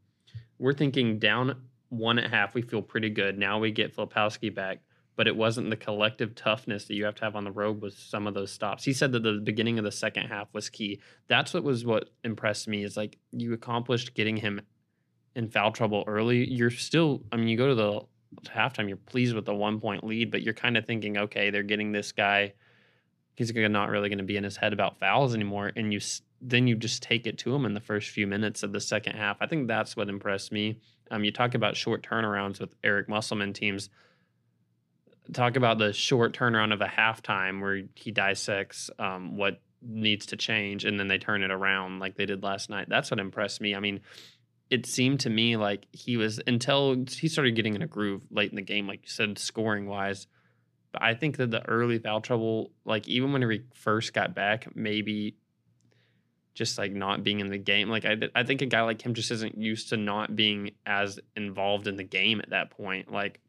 We're 0.58 0.72
thinking 0.72 1.18
down 1.18 1.62
one 1.88 2.18
at 2.18 2.30
half, 2.30 2.54
we 2.54 2.62
feel 2.62 2.82
pretty 2.82 3.10
good. 3.10 3.38
Now 3.38 3.58
we 3.58 3.70
get 3.70 3.94
Filipowski 3.94 4.54
back, 4.54 4.80
but 5.14 5.26
it 5.26 5.36
wasn't 5.36 5.70
the 5.70 5.76
collective 5.76 6.34
toughness 6.34 6.84
that 6.86 6.94
you 6.94 7.04
have 7.04 7.14
to 7.16 7.24
have 7.24 7.36
on 7.36 7.44
the 7.44 7.50
road 7.50 7.80
with 7.80 7.98
some 7.98 8.26
of 8.26 8.34
those 8.34 8.50
stops. 8.50 8.84
He 8.84 8.92
said 8.92 9.12
that 9.12 9.22
the 9.22 9.40
beginning 9.42 9.78
of 9.78 9.84
the 9.84 9.92
second 9.92 10.26
half 10.26 10.48
was 10.52 10.68
key. 10.68 11.00
That's 11.28 11.54
what 11.54 11.64
was 11.64 11.84
what 11.84 12.10
impressed 12.24 12.68
me 12.68 12.84
is 12.84 12.96
like 12.96 13.18
you 13.32 13.52
accomplished 13.52 14.14
getting 14.14 14.36
him 14.36 14.60
in 15.34 15.48
foul 15.48 15.72
trouble 15.72 16.04
early. 16.06 16.48
You're 16.50 16.70
still, 16.70 17.22
I 17.30 17.36
mean, 17.36 17.48
you 17.48 17.56
go 17.56 17.68
to 17.68 17.74
the 17.74 18.00
to 18.44 18.50
halftime, 18.50 18.88
you're 18.88 18.96
pleased 18.96 19.34
with 19.34 19.44
the 19.44 19.54
one 19.54 19.80
point 19.80 20.04
lead, 20.04 20.30
but 20.30 20.42
you're 20.42 20.54
kind 20.54 20.76
of 20.76 20.84
thinking, 20.84 21.16
okay, 21.16 21.50
they're 21.50 21.62
getting 21.62 21.92
this 21.92 22.12
guy. 22.12 22.54
He's 23.34 23.52
not 23.54 23.90
really 23.90 24.08
going 24.08 24.18
to 24.18 24.24
be 24.24 24.36
in 24.36 24.44
his 24.44 24.56
head 24.56 24.72
about 24.72 24.98
fouls 24.98 25.34
anymore, 25.34 25.70
and 25.76 25.92
you 25.92 26.00
then 26.48 26.68
you 26.68 26.76
just 26.76 27.02
take 27.02 27.26
it 27.26 27.38
to 27.38 27.50
them 27.50 27.64
in 27.64 27.74
the 27.74 27.80
first 27.80 28.10
few 28.10 28.26
minutes 28.26 28.62
of 28.62 28.72
the 28.72 28.80
second 28.80 29.16
half. 29.16 29.36
I 29.40 29.46
think 29.46 29.66
that's 29.66 29.96
what 29.96 30.08
impressed 30.08 30.52
me. 30.52 30.78
Um, 31.10 31.24
you 31.24 31.32
talk 31.32 31.54
about 31.54 31.76
short 31.76 32.06
turnarounds 32.06 32.60
with 32.60 32.74
Eric 32.84 33.08
Musselman 33.08 33.52
teams. 33.52 33.90
Talk 35.32 35.56
about 35.56 35.78
the 35.78 35.92
short 35.92 36.36
turnaround 36.36 36.72
of 36.72 36.80
a 36.80 36.86
halftime 36.86 37.60
where 37.60 37.82
he 37.96 38.12
dissects 38.12 38.90
um, 39.00 39.36
what 39.36 39.60
needs 39.82 40.26
to 40.26 40.36
change, 40.36 40.84
and 40.84 41.00
then 41.00 41.08
they 41.08 41.18
turn 41.18 41.42
it 41.42 41.50
around 41.50 41.98
like 41.98 42.14
they 42.14 42.26
did 42.26 42.44
last 42.44 42.70
night. 42.70 42.88
That's 42.88 43.10
what 43.10 43.18
impressed 43.18 43.60
me. 43.60 43.74
I 43.74 43.80
mean, 43.80 44.00
it 44.70 44.86
seemed 44.86 45.20
to 45.20 45.30
me 45.30 45.56
like 45.56 45.86
he 45.90 46.16
was 46.16 46.40
until 46.46 47.04
he 47.10 47.26
started 47.28 47.56
getting 47.56 47.74
in 47.74 47.82
a 47.82 47.88
groove 47.88 48.22
late 48.30 48.50
in 48.50 48.56
the 48.56 48.62
game, 48.62 48.86
like 48.86 49.02
you 49.02 49.08
said, 49.08 49.36
scoring 49.38 49.86
wise. 49.86 50.28
But 50.92 51.02
I 51.02 51.14
think 51.14 51.38
that 51.38 51.50
the 51.50 51.66
early 51.68 51.98
foul 51.98 52.20
trouble, 52.20 52.70
like 52.84 53.08
even 53.08 53.32
when 53.32 53.42
he 53.42 53.62
first 53.74 54.12
got 54.12 54.34
back, 54.34 54.68
maybe 54.76 55.36
just 56.56 56.78
like 56.78 56.90
not 56.90 57.22
being 57.22 57.40
in 57.40 57.50
the 57.50 57.58
game. 57.58 57.90
Like 57.90 58.06
I, 58.06 58.16
I 58.34 58.42
think 58.42 58.62
a 58.62 58.66
guy 58.66 58.80
like 58.80 59.02
him 59.02 59.12
just 59.12 59.30
isn't 59.30 59.58
used 59.58 59.90
to 59.90 59.98
not 59.98 60.34
being 60.34 60.70
as 60.86 61.20
involved 61.36 61.86
in 61.86 61.96
the 61.96 62.02
game 62.02 62.40
at 62.40 62.50
that 62.50 62.70
point. 62.70 63.12
Like 63.12 63.40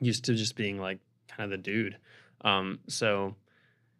used 0.00 0.26
to 0.26 0.34
just 0.34 0.54
being 0.54 0.80
like 0.80 1.00
kind 1.28 1.44
of 1.44 1.50
the 1.50 1.62
dude. 1.62 1.98
Um, 2.42 2.78
so 2.86 3.34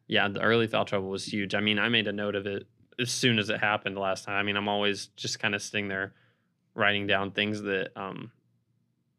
yeah, 0.07 0.29
the 0.29 0.40
early 0.40 0.69
foul 0.69 0.85
trouble 0.85 1.11
was 1.11 1.25
huge. 1.25 1.57
I 1.57 1.61
mean, 1.61 1.81
I 1.81 1.88
made 1.88 2.07
a 2.07 2.12
note 2.12 2.37
of 2.37 2.47
it 2.47 2.69
as 3.01 3.11
soon 3.11 3.40
as 3.40 3.51
it 3.51 3.59
happened 3.59 3.99
last 3.99 4.25
time. 4.25 4.37
I 4.37 4.45
mean, 4.45 4.57
I'm 4.57 4.69
always 4.69 5.09
just 5.16 5.40
kind 5.40 5.57
of 5.57 5.61
sitting 5.61 5.88
there 5.88 6.14
writing 6.77 7.09
down 7.09 7.33
things 7.33 7.61
that 7.62 7.90
um 7.97 8.31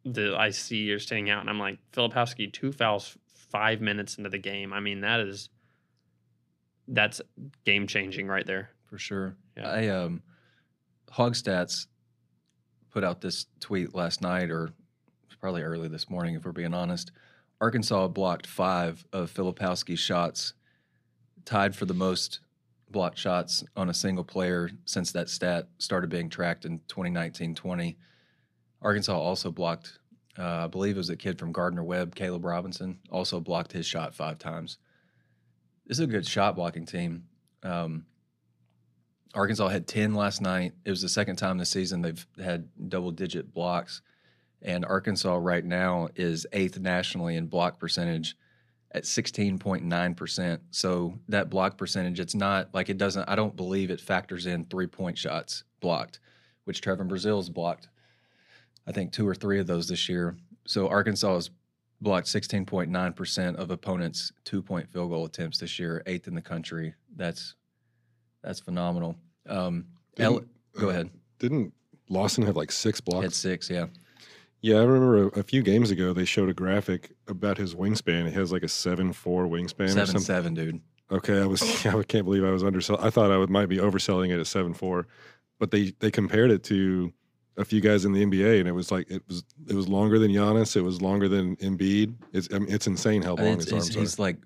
that 0.06 0.36
I 0.36 0.52
see 0.52 0.90
are 0.94 1.00
standing 1.00 1.30
out, 1.30 1.42
and 1.42 1.50
I'm 1.50 1.60
like, 1.60 1.80
Filipowski, 1.92 2.52
two 2.52 2.72
fouls 2.72 3.18
five 3.52 3.82
minutes 3.82 4.18
into 4.18 4.30
the 4.30 4.38
game. 4.38 4.72
I 4.72 4.80
mean, 4.80 5.02
that 5.02 5.20
is 5.20 5.50
that's 6.88 7.22
game 7.66 7.88
changing 7.88 8.28
right 8.28 8.48
there. 8.48 8.70
For 8.92 8.98
sure. 8.98 9.38
Yeah. 9.56 9.70
I 9.70 9.88
um, 9.88 10.22
Hog 11.10 11.34
Stats 11.34 11.88
put 12.92 13.06
out 13.06 13.22
this 13.22 13.46
tweet 13.62 13.96
last 13.96 14.22
night, 14.22 14.52
or 14.52 14.72
probably 15.40 15.64
early 15.64 15.88
this 15.88 16.10
morning, 16.10 16.36
if 16.36 16.46
we're 16.46 16.52
being 16.52 16.74
honest. 16.74 17.12
Arkansas 17.62 18.10
blocked 18.10 18.46
five 18.46 19.04
of 19.14 19.34
Filipowski's 19.34 20.00
shots, 20.00 20.54
tied 21.46 21.74
for 21.74 21.86
the 21.86 21.94
most 21.94 22.42
blocked 22.90 23.18
shots 23.18 23.64
on 23.78 23.90
a 23.90 23.94
single 23.94 24.26
player 24.26 24.70
since 24.84 25.14
that 25.14 25.30
stat 25.30 25.70
started 25.78 26.10
being 26.10 26.30
tracked 26.30 26.66
in 26.66 26.80
2019-20. 26.90 27.96
Arkansas 28.82 29.18
also 29.18 29.52
blocked, 29.52 30.00
uh, 30.38 30.66
I 30.66 30.68
believe 30.68 30.96
it 30.96 30.98
was 30.98 31.10
a 31.10 31.16
kid 31.16 31.40
from 31.40 31.54
Gardner 31.54 31.84
Webb, 31.84 32.14
Caleb 32.14 32.44
Robinson, 32.44 33.00
also 33.10 33.40
blocked 33.40 33.72
his 33.72 33.86
shot 33.86 34.14
five 34.14 34.38
times. 34.38 34.78
This 35.88 35.98
is 35.98 36.04
a 36.04 36.08
good 36.08 36.28
shot 36.28 36.58
blocking 36.58 36.86
team. 36.86 37.24
Um, 37.64 38.06
Arkansas 39.34 39.70
had 39.70 39.88
10 39.88 40.14
last 40.14 40.42
night. 40.42 40.74
It 40.86 40.90
was 40.90 41.02
the 41.02 41.10
second 41.10 41.38
time 41.38 41.58
this 41.58 41.70
season 41.70 42.02
they've 42.02 42.26
had 42.44 42.68
double 42.90 43.12
digit 43.12 43.54
blocks. 43.54 44.02
And 44.62 44.86
Arkansas 44.86 45.38
right 45.42 45.64
now 45.64 46.10
is 46.16 46.46
eighth 46.54 46.80
nationally 46.80 47.36
in 47.36 47.48
block 47.48 47.80
percentage 47.80 48.36
at 48.92 49.04
16.9%. 49.04 50.60
So 50.72 51.18
that 51.30 51.50
block 51.50 51.78
percentage, 51.78 52.20
it's 52.20 52.36
not 52.36 52.74
like 52.74 52.90
it 52.90 52.98
doesn't, 52.98 53.28
I 53.30 53.36
don't 53.36 53.56
believe 53.56 53.90
it 53.90 54.02
factors 54.02 54.46
in 54.46 54.66
three 54.66 54.88
point 54.88 55.18
shots 55.18 55.64
blocked, 55.80 56.20
which 56.66 56.82
Trevon 56.82 57.08
Brazile's 57.08 57.50
blocked, 57.50 57.88
I 58.86 58.92
think, 58.92 59.14
two 59.14 59.28
or 59.28 59.36
three 59.36 59.60
of 59.60 59.68
those 59.68 59.88
this 59.88 60.10
year. 60.10 60.36
So 60.68 60.90
Arkansas 60.90 61.34
has 61.34 61.50
blocked 62.02 62.28
16.9% 62.28 63.56
of 63.56 63.72
opponents' 63.72 64.32
two 64.44 64.62
point 64.62 64.90
field 64.90 65.10
goal 65.10 65.26
attempts 65.26 65.60
this 65.60 65.80
year, 65.80 66.04
eighth 66.06 66.28
in 66.28 66.36
the 66.36 66.42
country. 66.42 66.94
That's 67.16 67.56
that's 68.44 68.60
phenomenal. 68.60 69.16
Um, 69.48 69.86
L- 70.18 70.44
go 70.78 70.90
ahead. 70.90 71.10
Didn't 71.40 71.74
Lawson 72.10 72.46
have 72.46 72.56
like 72.56 72.72
six 72.72 73.02
blocks? 73.02 73.24
Had 73.24 73.34
six, 73.34 73.70
yeah. 73.70 73.88
Yeah, 74.62 74.76
I 74.76 74.84
remember 74.84 75.24
a, 75.24 75.40
a 75.40 75.44
few 75.44 75.64
games 75.64 75.90
ago 75.90 76.14
they 76.14 76.26
showed 76.26 76.50
a 76.50 76.54
graphic 76.54 77.12
about 77.28 77.58
his 77.58 77.74
wingspan. 77.74 78.28
He 78.28 78.34
has 78.34 78.52
like 78.52 78.64
a 78.64 78.68
seven 78.68 79.12
four 79.12 79.48
wingspan 79.48 79.86
or 79.86 79.88
Seven 79.90 80.06
something. 80.06 80.22
seven, 80.22 80.54
dude. 80.54 80.82
Okay, 81.12 81.42
I 81.42 81.46
was 81.46 81.62
I 81.86 82.04
can't 82.04 82.26
believe 82.26 82.44
I 82.44 82.52
was 82.52 82.64
undersell. 82.64 83.00
I 83.02 83.10
thought 83.10 83.32
I 83.32 83.38
would 83.38 83.50
might 83.50 83.70
be 83.70 83.78
overselling 83.78 84.30
it 84.30 84.40
at 84.40 84.48
seven 84.48 84.74
four, 84.74 85.08
but 85.60 85.72
they 85.72 85.94
they 86.00 86.12
compared 86.12 86.52
it 86.52 86.64
to 86.66 87.12
a 87.58 87.66
few 87.66 87.82
guys 87.82 88.06
in 88.06 88.14
the 88.14 88.24
NBA, 88.24 88.60
and 88.60 88.68
it 88.68 88.72
was 88.74 88.92
like 88.92 89.10
it 89.10 89.24
was 89.28 89.44
it 89.68 89.76
was 89.76 89.88
longer 89.88 90.20
than 90.20 90.32
Giannis. 90.32 90.76
It 90.76 90.82
was 90.82 91.02
longer 91.02 91.28
than 91.28 91.56
Embiid. 91.58 92.14
It's 92.32 92.48
I 92.54 92.60
mean, 92.60 92.72
it's 92.72 92.88
insane 92.88 93.24
how 93.24 93.36
long 93.36 93.38
think 93.38 93.58
his 93.58 93.66
it's, 93.66 93.74
arms 93.74 93.88
it's, 93.88 93.98
are. 93.98 94.00
he's 94.00 94.20
like, 94.20 94.38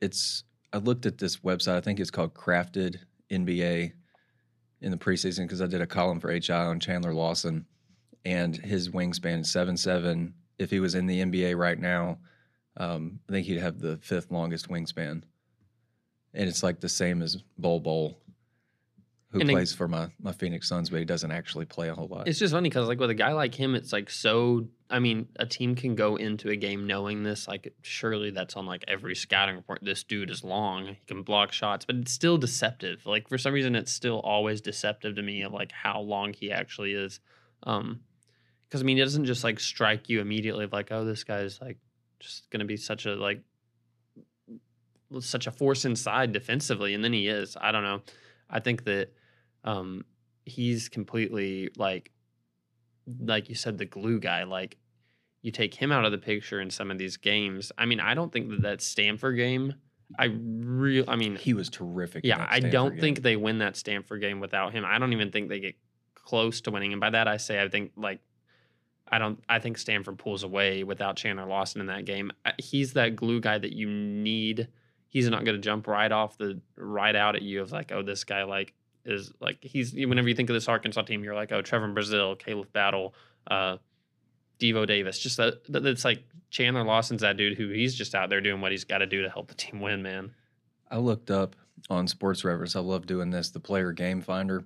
it's. 0.00 0.44
I 0.72 0.78
looked 0.78 1.06
at 1.06 1.16
this 1.16 1.38
website. 1.38 1.76
I 1.76 1.80
think 1.80 1.98
it's 1.98 2.10
called 2.10 2.34
Crafted 2.34 2.98
NBA 3.30 3.92
in 4.80 4.90
the 4.90 4.96
preseason 4.96 5.42
because 5.44 5.62
I 5.62 5.66
did 5.66 5.80
a 5.80 5.86
column 5.86 6.20
for 6.20 6.30
HI 6.30 6.52
on 6.52 6.80
Chandler 6.80 7.14
Lawson, 7.14 7.66
and 8.24 8.56
his 8.56 8.88
wingspan 8.90 9.40
is 9.40 9.50
seven 9.50 9.76
seven. 9.76 10.34
If 10.58 10.70
he 10.70 10.80
was 10.80 10.94
in 10.94 11.06
the 11.06 11.20
NBA 11.22 11.56
right 11.56 11.78
now, 11.78 12.18
um, 12.76 13.20
I 13.28 13.32
think 13.32 13.46
he'd 13.46 13.58
have 13.60 13.78
the 13.78 13.96
fifth 13.98 14.30
longest 14.30 14.68
wingspan, 14.68 15.22
and 16.34 16.48
it's 16.48 16.62
like 16.62 16.80
the 16.80 16.88
same 16.88 17.22
as 17.22 17.36
Bol 17.58 17.80
Bol, 17.80 18.18
who 19.30 19.40
And 19.40 19.50
it- 19.50 19.52
plays 19.52 19.72
for 19.72 19.88
my 19.88 20.10
my 20.20 20.32
Phoenix 20.32 20.68
Suns, 20.68 20.90
but 20.90 20.98
he 20.98 21.04
doesn't 21.04 21.30
actually 21.32 21.64
play 21.66 21.88
a 21.88 21.94
whole 21.94 22.08
lot. 22.08 22.28
It's 22.28 22.38
just 22.38 22.52
funny 22.54 22.68
because 22.68 22.88
like 22.88 23.00
with 23.00 23.10
a 23.10 23.14
guy 23.14 23.32
like 23.32 23.54
him, 23.54 23.74
it's 23.74 23.92
like 23.92 24.10
so. 24.10 24.68
I 24.88 25.00
mean, 25.00 25.28
a 25.36 25.46
team 25.46 25.74
can 25.74 25.94
go 25.96 26.16
into 26.16 26.48
a 26.48 26.56
game 26.56 26.86
knowing 26.86 27.22
this. 27.22 27.48
Like, 27.48 27.74
surely 27.82 28.30
that's 28.30 28.54
on 28.54 28.66
like 28.66 28.84
every 28.86 29.16
scouting 29.16 29.56
report. 29.56 29.80
This 29.82 30.04
dude 30.04 30.30
is 30.30 30.44
long. 30.44 30.86
He 30.86 30.98
can 31.06 31.22
block 31.22 31.52
shots, 31.52 31.84
but 31.84 31.96
it's 31.96 32.12
still 32.12 32.38
deceptive. 32.38 33.04
Like 33.04 33.28
for 33.28 33.38
some 33.38 33.52
reason, 33.52 33.74
it's 33.74 33.92
still 33.92 34.20
always 34.20 34.60
deceptive 34.60 35.16
to 35.16 35.22
me 35.22 35.42
of 35.42 35.52
like 35.52 35.72
how 35.72 36.00
long 36.00 36.32
he 36.32 36.52
actually 36.52 36.92
is. 36.92 37.20
Um, 37.64 38.00
because 38.68 38.82
I 38.82 38.84
mean, 38.84 38.98
it 38.98 39.02
doesn't 39.02 39.26
just 39.26 39.44
like 39.44 39.60
strike 39.60 40.08
you 40.08 40.20
immediately 40.20 40.64
of 40.64 40.72
like, 40.72 40.92
oh, 40.92 41.04
this 41.04 41.24
guy's 41.24 41.60
like 41.60 41.78
just 42.20 42.48
gonna 42.50 42.64
be 42.64 42.76
such 42.76 43.06
a 43.06 43.14
like 43.14 43.40
such 45.20 45.46
a 45.46 45.52
force 45.52 45.84
inside 45.84 46.32
defensively, 46.32 46.94
and 46.94 47.02
then 47.02 47.12
he 47.12 47.28
is. 47.28 47.56
I 47.60 47.72
don't 47.72 47.84
know. 47.84 48.02
I 48.50 48.60
think 48.60 48.84
that 48.84 49.12
um 49.64 50.04
he's 50.44 50.88
completely 50.88 51.70
like 51.76 52.10
like 53.20 53.48
you 53.48 53.54
said 53.54 53.78
the 53.78 53.84
glue 53.84 54.18
guy 54.18 54.44
like 54.44 54.76
you 55.42 55.52
take 55.52 55.74
him 55.74 55.92
out 55.92 56.04
of 56.04 56.12
the 56.12 56.18
picture 56.18 56.60
in 56.60 56.70
some 56.70 56.90
of 56.90 56.98
these 56.98 57.16
games 57.16 57.70
i 57.78 57.86
mean 57.86 58.00
i 58.00 58.14
don't 58.14 58.32
think 58.32 58.48
that 58.48 58.62
that 58.62 58.80
stanford 58.80 59.36
game 59.36 59.74
i 60.18 60.24
real 60.24 61.04
i 61.08 61.16
mean 61.16 61.36
he 61.36 61.54
was 61.54 61.68
terrific. 61.68 62.24
yeah 62.24 62.46
i 62.50 62.60
don't 62.60 62.92
game. 62.92 63.00
think 63.00 63.22
they 63.22 63.36
win 63.36 63.58
that 63.58 63.76
stanford 63.76 64.20
game 64.20 64.40
without 64.40 64.72
him 64.72 64.84
i 64.84 64.98
don't 64.98 65.12
even 65.12 65.30
think 65.30 65.48
they 65.48 65.60
get 65.60 65.76
close 66.14 66.60
to 66.60 66.70
winning 66.70 66.92
and 66.92 67.00
by 67.00 67.10
that 67.10 67.28
i 67.28 67.36
say 67.36 67.62
i 67.62 67.68
think 67.68 67.92
like 67.96 68.20
i 69.08 69.18
don't 69.18 69.42
i 69.48 69.58
think 69.58 69.78
stanford 69.78 70.18
pulls 70.18 70.42
away 70.42 70.82
without 70.82 71.16
chandler 71.16 71.46
lawson 71.46 71.80
in 71.80 71.86
that 71.86 72.04
game 72.04 72.32
he's 72.58 72.94
that 72.94 73.14
glue 73.14 73.40
guy 73.40 73.58
that 73.58 73.72
you 73.72 73.88
need 73.88 74.68
he's 75.08 75.28
not 75.30 75.44
going 75.44 75.56
to 75.56 75.62
jump 75.62 75.86
right 75.86 76.10
off 76.10 76.36
the 76.38 76.60
right 76.76 77.14
out 77.14 77.36
at 77.36 77.42
you 77.42 77.62
of 77.62 77.70
like 77.70 77.92
oh 77.92 78.02
this 78.02 78.24
guy 78.24 78.42
like 78.42 78.74
is 79.06 79.32
like 79.40 79.58
he's 79.62 79.92
whenever 79.94 80.28
you 80.28 80.34
think 80.34 80.50
of 80.50 80.54
this 80.54 80.68
arkansas 80.68 81.02
team 81.02 81.24
you're 81.24 81.34
like 81.34 81.52
oh 81.52 81.62
trevon 81.62 81.94
brazile 81.94 82.38
khalif 82.40 82.70
battle 82.72 83.14
uh 83.50 83.76
devo 84.58 84.86
davis 84.86 85.18
just 85.18 85.36
that 85.36 85.54
that 85.68 85.84
it's 85.86 86.04
like 86.04 86.24
chandler 86.50 86.82
lawson's 86.82 87.22
that 87.22 87.36
dude 87.36 87.56
who 87.56 87.68
he's 87.70 87.94
just 87.94 88.14
out 88.14 88.30
there 88.30 88.40
doing 88.40 88.60
what 88.60 88.72
he's 88.72 88.84
got 88.84 88.98
to 88.98 89.06
do 89.06 89.22
to 89.22 89.30
help 89.30 89.48
the 89.48 89.54
team 89.54 89.80
win 89.80 90.02
man 90.02 90.32
I 90.90 90.98
looked 90.98 91.30
up 91.30 91.56
on 91.90 92.06
Sports 92.06 92.44
Reference. 92.44 92.76
I 92.76 92.80
love 92.80 93.06
doing 93.06 93.30
this. 93.30 93.50
The 93.50 93.60
Player 93.60 93.92
Game 93.92 94.20
Finder. 94.20 94.64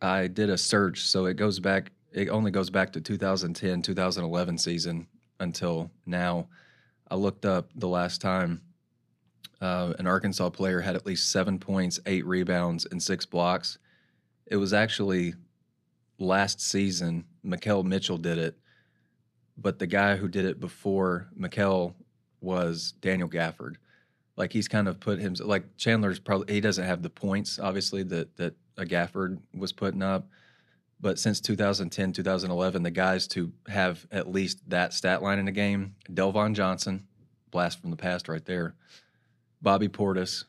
I 0.00 0.26
did 0.26 0.50
a 0.50 0.58
search, 0.58 1.02
so 1.02 1.26
it 1.26 1.34
goes 1.34 1.58
back. 1.58 1.92
It 2.12 2.28
only 2.28 2.50
goes 2.50 2.70
back 2.70 2.92
to 2.92 3.00
2010, 3.00 3.82
2011 3.82 4.58
season 4.58 5.06
until 5.40 5.90
now. 6.06 6.48
I 7.10 7.16
looked 7.16 7.44
up 7.44 7.70
the 7.74 7.88
last 7.88 8.20
time 8.20 8.60
uh, 9.64 9.94
an 9.98 10.06
Arkansas 10.06 10.50
player 10.50 10.80
had 10.80 10.96
at 10.96 11.06
least 11.06 11.30
seven 11.30 11.58
points, 11.58 11.98
eight 12.06 12.26
rebounds, 12.26 12.86
and 12.90 13.02
six 13.02 13.24
blocks. 13.24 13.78
It 14.46 14.56
was 14.56 14.72
actually 14.72 15.34
last 16.18 16.60
season. 16.60 17.24
Makhi 17.44 17.84
Mitchell 17.84 18.18
did 18.18 18.38
it, 18.38 18.58
but 19.56 19.78
the 19.78 19.86
guy 19.86 20.16
who 20.16 20.28
did 20.28 20.44
it 20.44 20.60
before 20.60 21.28
Makhi 21.38 21.94
was 22.40 22.92
Daniel 23.00 23.28
Gafford 23.28 23.76
like 24.36 24.52
he's 24.52 24.68
kind 24.68 24.88
of 24.88 25.00
put 25.00 25.18
him 25.18 25.34
like 25.40 25.76
Chandler's 25.76 26.18
probably 26.18 26.52
he 26.54 26.60
doesn't 26.60 26.84
have 26.84 27.02
the 27.02 27.10
points 27.10 27.58
obviously 27.58 28.02
that 28.04 28.36
that 28.36 28.54
a 28.76 28.84
Gafford 28.84 29.38
was 29.56 29.72
putting 29.72 30.02
up, 30.02 30.26
but 31.00 31.18
since 31.18 31.40
2010 31.40 32.12
2011 32.12 32.82
the 32.82 32.90
guys 32.90 33.28
to 33.28 33.52
have 33.68 34.06
at 34.10 34.30
least 34.30 34.68
that 34.68 34.92
stat 34.92 35.22
line 35.22 35.38
in 35.38 35.48
a 35.48 35.52
game 35.52 35.94
Delvon 36.10 36.54
Johnson, 36.54 37.06
blast 37.50 37.80
from 37.80 37.90
the 37.90 37.96
past 37.96 38.28
right 38.28 38.44
there, 38.44 38.74
Bobby 39.64 39.88
Portis, 39.88 40.44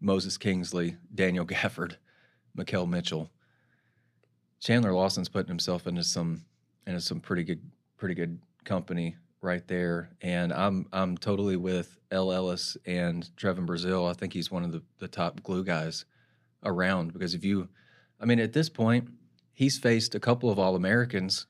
Moses 0.00 0.38
Kingsley, 0.38 0.96
Daniel 1.12 1.44
Gafford, 1.46 1.96
Makhi 2.56 2.88
Mitchell. 2.88 3.28
Chandler 4.60 4.92
Lawson's 4.92 5.28
putting 5.28 5.48
himself 5.48 5.86
into 5.86 6.04
some 6.04 6.44
into 6.86 7.00
some 7.00 7.20
pretty 7.20 7.42
good 7.42 7.60
pretty 7.98 8.14
good 8.14 8.38
company 8.64 9.16
right 9.42 9.66
there. 9.66 10.10
And 10.22 10.52
I'm 10.52 10.86
I'm 10.92 11.18
totally 11.18 11.56
with 11.56 11.98
El 12.12 12.32
Ellis 12.32 12.76
and 12.86 13.28
Trevon 13.36 13.66
Brazile. 13.66 14.08
I 14.08 14.12
think 14.12 14.32
he's 14.32 14.50
one 14.50 14.64
of 14.64 14.72
the, 14.72 14.82
the 14.98 15.08
top 15.08 15.42
glue 15.42 15.64
guys 15.64 16.04
around 16.62 17.12
because 17.12 17.34
if 17.34 17.44
you 17.44 17.68
I 18.20 18.24
mean 18.24 18.38
at 18.38 18.52
this 18.52 18.68
point, 18.68 19.08
he's 19.52 19.78
faced 19.78 20.14
a 20.14 20.20
couple 20.20 20.48
of 20.48 20.60
all 20.60 20.76
Americans 20.76 21.46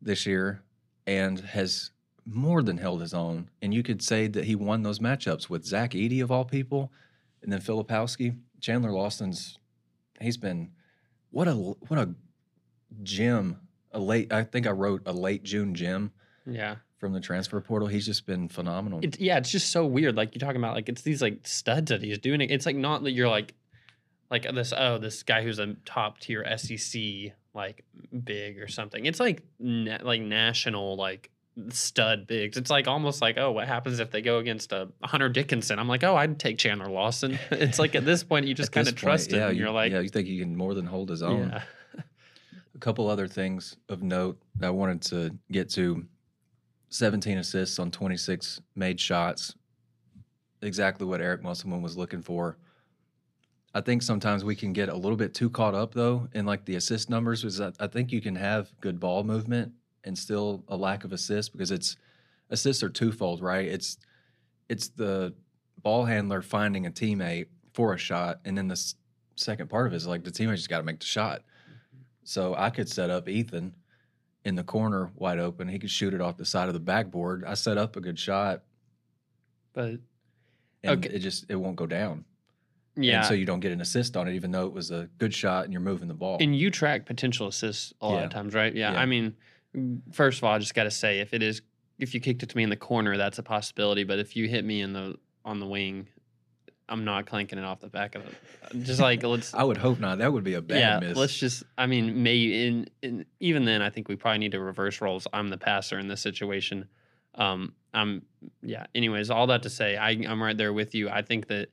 this 0.00 0.24
year 0.24 0.62
and 1.06 1.38
has 1.38 1.90
more 2.24 2.62
than 2.62 2.78
held 2.78 3.00
his 3.00 3.14
own. 3.14 3.48
And 3.60 3.72
you 3.74 3.82
could 3.82 4.02
say 4.02 4.26
that 4.28 4.44
he 4.44 4.54
won 4.54 4.82
those 4.82 4.98
matchups 4.98 5.48
with 5.50 5.64
Zach 5.64 5.92
Edey 5.92 6.22
of 6.22 6.30
all 6.30 6.44
people, 6.44 6.92
and 7.42 7.52
then 7.52 7.60
Filipowski. 7.60 8.36
Chandler 8.60 8.92
Lawson's 8.92 9.58
he's 10.20 10.36
been 10.36 10.70
what 11.30 11.48
a 11.48 11.52
what 11.54 11.98
a 11.98 12.14
gem. 13.02 13.58
A 13.92 13.98
late 13.98 14.32
I 14.32 14.44
think 14.44 14.66
I 14.66 14.70
wrote 14.70 15.02
a 15.06 15.12
late 15.12 15.42
June 15.42 15.74
gem 15.74 16.12
yeah 16.46 16.76
from 16.98 17.12
the 17.12 17.20
transfer 17.20 17.60
portal. 17.60 17.88
He's 17.88 18.06
just 18.06 18.24
been 18.26 18.48
phenomenal. 18.48 19.00
it's 19.02 19.18
yeah 19.18 19.36
it's 19.38 19.50
just 19.50 19.70
so 19.70 19.84
weird 19.84 20.16
like 20.16 20.34
you're 20.34 20.40
talking 20.40 20.60
about 20.62 20.74
like 20.74 20.88
it's 20.88 21.02
these 21.02 21.20
like 21.20 21.46
studs 21.46 21.90
that 21.90 22.02
he's 22.02 22.18
doing 22.18 22.40
it's 22.40 22.64
like 22.64 22.76
not 22.76 23.02
that 23.02 23.10
you're 23.10 23.28
like 23.28 23.54
like 24.30 24.44
this 24.54 24.72
oh 24.76 24.96
this 24.98 25.22
guy 25.24 25.42
who's 25.42 25.58
a 25.58 25.74
top 25.84 26.20
tier 26.20 26.42
sec 26.56 27.02
like 27.54 27.84
big 28.24 28.58
or 28.58 28.68
something 28.68 29.04
it's 29.04 29.20
like 29.20 29.42
na- 29.58 29.98
like 30.02 30.22
national 30.22 30.96
like 30.96 31.30
stud 31.68 32.26
bigs 32.26 32.56
it's 32.56 32.70
like 32.70 32.88
almost 32.88 33.20
like 33.20 33.36
oh 33.36 33.52
what 33.52 33.68
happens 33.68 33.98
if 33.98 34.10
they 34.10 34.22
go 34.22 34.38
against 34.38 34.72
a 34.72 34.88
hunter 35.02 35.28
dickinson 35.28 35.78
i'm 35.78 35.86
like 35.86 36.02
oh 36.02 36.16
i'd 36.16 36.38
take 36.38 36.56
chandler 36.56 36.88
lawson 36.88 37.38
it's 37.50 37.78
like 37.78 37.94
at 37.94 38.06
this 38.06 38.24
point 38.24 38.46
you 38.46 38.54
just 38.54 38.72
kind 38.72 38.88
of 38.88 38.94
trust 38.94 39.28
point, 39.28 39.34
him 39.34 39.40
yeah, 39.40 39.48
and 39.48 39.56
you, 39.56 39.64
you're 39.64 39.72
like 39.72 39.92
yeah, 39.92 40.00
you 40.00 40.08
think 40.08 40.26
he 40.26 40.38
can 40.38 40.56
more 40.56 40.72
than 40.72 40.86
hold 40.86 41.10
his 41.10 41.22
own. 41.22 41.50
yeah 41.50 41.62
A 42.74 42.78
couple 42.78 43.08
other 43.08 43.28
things 43.28 43.76
of 43.88 44.02
note 44.02 44.40
that 44.56 44.68
I 44.68 44.70
wanted 44.70 45.02
to 45.02 45.36
get 45.50 45.68
to 45.70 46.06
17 46.88 47.38
assists 47.38 47.78
on 47.78 47.90
26 47.90 48.60
made 48.74 48.98
shots. 48.98 49.54
Exactly 50.62 51.06
what 51.06 51.20
Eric 51.20 51.42
Musselman 51.42 51.82
was 51.82 51.96
looking 51.96 52.22
for. 52.22 52.56
I 53.74 53.80
think 53.80 54.02
sometimes 54.02 54.44
we 54.44 54.56
can 54.56 54.72
get 54.72 54.88
a 54.88 54.96
little 54.96 55.16
bit 55.16 55.34
too 55.34 55.50
caught 55.50 55.74
up 55.74 55.94
though 55.94 56.28
in 56.32 56.46
like 56.46 56.64
the 56.64 56.76
assist 56.76 57.10
numbers 57.10 57.42
because 57.42 57.60
I, 57.60 57.72
I 57.78 57.86
think 57.86 58.10
you 58.10 58.20
can 58.20 58.36
have 58.36 58.72
good 58.80 58.98
ball 58.98 59.22
movement 59.24 59.72
and 60.04 60.16
still 60.16 60.64
a 60.68 60.76
lack 60.76 61.04
of 61.04 61.12
assists 61.12 61.48
because 61.50 61.70
it's 61.70 61.96
assists 62.50 62.82
are 62.82 62.88
twofold, 62.90 63.40
right? 63.40 63.66
It's 63.66 63.98
it's 64.68 64.88
the 64.88 65.34
ball 65.82 66.04
handler 66.04 66.42
finding 66.42 66.86
a 66.86 66.90
teammate 66.90 67.46
for 67.72 67.94
a 67.94 67.98
shot, 67.98 68.40
and 68.44 68.56
then 68.56 68.68
the 68.68 68.72
s- 68.72 68.94
second 69.36 69.68
part 69.70 69.86
of 69.86 69.92
it 69.92 69.96
is 69.96 70.06
like 70.06 70.24
the 70.24 70.30
teammate 70.30 70.56
just 70.56 70.68
got 70.68 70.78
to 70.78 70.84
make 70.84 71.00
the 71.00 71.06
shot. 71.06 71.42
So 72.24 72.54
I 72.56 72.70
could 72.70 72.88
set 72.88 73.10
up 73.10 73.28
Ethan 73.28 73.74
in 74.44 74.54
the 74.54 74.64
corner 74.64 75.10
wide 75.16 75.38
open. 75.38 75.68
He 75.68 75.78
could 75.78 75.90
shoot 75.90 76.14
it 76.14 76.20
off 76.20 76.36
the 76.36 76.44
side 76.44 76.68
of 76.68 76.74
the 76.74 76.80
backboard. 76.80 77.44
I 77.44 77.54
set 77.54 77.78
up 77.78 77.96
a 77.96 78.00
good 78.00 78.18
shot, 78.18 78.62
but 79.72 79.98
and 80.84 81.04
Okay. 81.04 81.14
it 81.14 81.18
just 81.20 81.46
it 81.48 81.56
won't 81.56 81.76
go 81.76 81.86
down. 81.86 82.24
yeah 82.96 83.18
And 83.18 83.26
so 83.26 83.34
you 83.34 83.46
don't 83.46 83.60
get 83.60 83.72
an 83.72 83.80
assist 83.80 84.16
on 84.16 84.28
it, 84.28 84.34
even 84.34 84.50
though 84.50 84.66
it 84.66 84.72
was 84.72 84.90
a 84.90 85.08
good 85.18 85.32
shot 85.32 85.64
and 85.64 85.72
you're 85.72 85.80
moving 85.82 86.08
the 86.08 86.14
ball. 86.14 86.36
And 86.40 86.54
you 86.56 86.70
track 86.70 87.06
potential 87.06 87.46
assists 87.48 87.92
a 88.00 88.06
lot 88.08 88.18
Yeah. 88.18 88.24
of 88.24 88.30
times, 88.30 88.54
right? 88.54 88.74
Yeah. 88.74 88.92
Yeah. 88.92 89.00
I 89.00 89.06
mean, 89.06 89.34
first 90.12 90.38
of 90.38 90.44
all, 90.44 90.54
I 90.54 90.58
just 90.58 90.74
got 90.74 90.84
to 90.84 90.90
say, 90.90 91.20
if 91.20 91.34
it 91.34 91.42
is, 91.42 91.62
if 91.98 92.14
you 92.14 92.20
kicked 92.20 92.42
it 92.42 92.48
to 92.48 92.56
me 92.56 92.62
in 92.62 92.70
the 92.70 92.76
corner, 92.76 93.16
that's 93.16 93.38
a 93.38 93.42
possibility. 93.42 94.04
But 94.04 94.18
if 94.18 94.36
you 94.36 94.48
hit 94.48 94.64
me 94.64 94.80
in 94.80 94.92
the 94.92 95.16
on 95.44 95.60
the 95.60 95.66
wing, 95.66 96.08
I'm 96.88 97.04
not 97.04 97.26
clanking 97.26 97.58
it 97.58 97.64
off 97.64 97.80
the 97.80 97.88
back 97.88 98.14
of 98.14 98.26
it. 98.26 98.34
Just 98.84 99.00
like 99.00 99.22
let's. 99.22 99.54
I 99.54 99.62
would 99.62 99.78
hope 99.78 99.98
not. 99.98 100.18
That 100.18 100.32
would 100.32 100.44
be 100.44 100.54
a 100.54 100.62
bad 100.62 100.78
yeah, 100.78 101.00
miss. 101.00 101.16
let's 101.16 101.36
just. 101.36 101.64
I 101.78 101.86
mean, 101.86 102.22
maybe 102.22 102.66
in, 102.66 102.88
in 103.02 103.26
even 103.40 103.64
then, 103.64 103.82
I 103.82 103.90
think 103.90 104.08
we 104.08 104.16
probably 104.16 104.38
need 104.38 104.52
to 104.52 104.60
reverse 104.60 105.00
roles. 105.00 105.26
I'm 105.32 105.48
the 105.48 105.58
passer 105.58 105.98
in 105.98 106.08
this 106.08 106.20
situation. 106.20 106.88
Um, 107.34 107.74
I'm 107.94 108.22
yeah. 108.62 108.86
Anyways, 108.94 109.30
all 109.30 109.46
that 109.48 109.62
to 109.62 109.70
say, 109.70 109.96
I 109.96 110.10
I'm 110.10 110.42
right 110.42 110.56
there 110.56 110.72
with 110.72 110.94
you. 110.94 111.08
I 111.08 111.22
think 111.22 111.48
that 111.48 111.68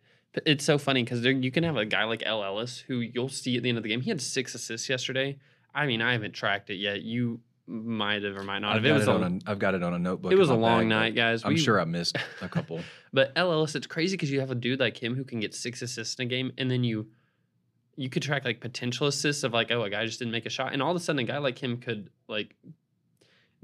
it's 0.45 0.63
so 0.63 0.77
funny 0.77 1.03
because 1.03 1.23
you 1.25 1.51
can 1.51 1.63
have 1.63 1.77
a 1.77 1.85
guy 1.85 2.03
like 2.03 2.23
El 2.25 2.43
Ellis 2.43 2.79
who 2.79 2.99
you'll 2.99 3.29
see 3.29 3.57
at 3.57 3.63
the 3.63 3.69
end 3.69 3.77
of 3.77 3.83
the 3.83 3.89
game. 3.89 4.01
He 4.01 4.09
had 4.09 4.21
six 4.21 4.53
assists 4.53 4.87
yesterday. 4.87 5.37
I 5.73 5.85
mean, 5.85 6.01
I 6.01 6.13
haven't 6.13 6.33
tracked 6.33 6.69
it 6.69 6.75
yet. 6.75 7.01
You 7.01 7.41
might 7.69 8.23
have 8.23 8.35
or 8.35 8.43
might 8.43 8.59
not 8.59 8.75
I've 8.75 8.83
have. 8.83 8.91
It 8.91 8.93
was 8.93 9.07
it 9.07 9.09
a, 9.09 9.13
on 9.13 9.41
a, 9.45 9.51
I've 9.51 9.59
got 9.59 9.75
it 9.75 9.83
on 9.83 9.93
a 9.93 9.99
notebook. 9.99 10.31
it 10.31 10.37
was 10.37 10.49
a 10.49 10.55
long 10.55 10.81
bag, 10.81 10.87
night, 10.87 11.15
guys. 11.15 11.45
I'm 11.45 11.53
We- 11.53 11.59
sure 11.59 11.79
I 11.79 11.85
missed 11.85 12.17
a 12.41 12.49
couple. 12.49 12.81
But 13.11 13.31
El 13.35 13.51
Ellis, 13.51 13.73
it's 13.73 13.87
crazy 13.87 14.15
because 14.15 14.29
you 14.29 14.39
have 14.39 14.51
a 14.51 14.55
dude 14.55 14.79
like 14.79 15.01
him 15.01 15.15
who 15.15 15.23
can 15.23 15.39
get 15.39 15.55
six 15.55 15.81
assists 15.81 16.15
in 16.19 16.27
a 16.27 16.29
game, 16.29 16.51
and 16.59 16.69
then 16.69 16.83
you 16.83 17.07
you 17.95 18.07
could 18.09 18.21
track 18.21 18.45
like 18.45 18.59
potential 18.59 19.07
assists 19.07 19.43
of 19.43 19.51
like, 19.51 19.71
oh, 19.71 19.81
a 19.83 19.89
guy 19.89 20.05
just 20.05 20.19
didn't 20.19 20.31
make 20.31 20.45
a 20.45 20.49
shot, 20.51 20.73
and 20.73 20.81
all 20.81 20.91
of 20.91 20.95
a 20.95 20.99
sudden 20.99 21.19
a 21.19 21.23
guy 21.23 21.37
like 21.39 21.57
him 21.57 21.77
could 21.77 22.09
like 22.27 22.55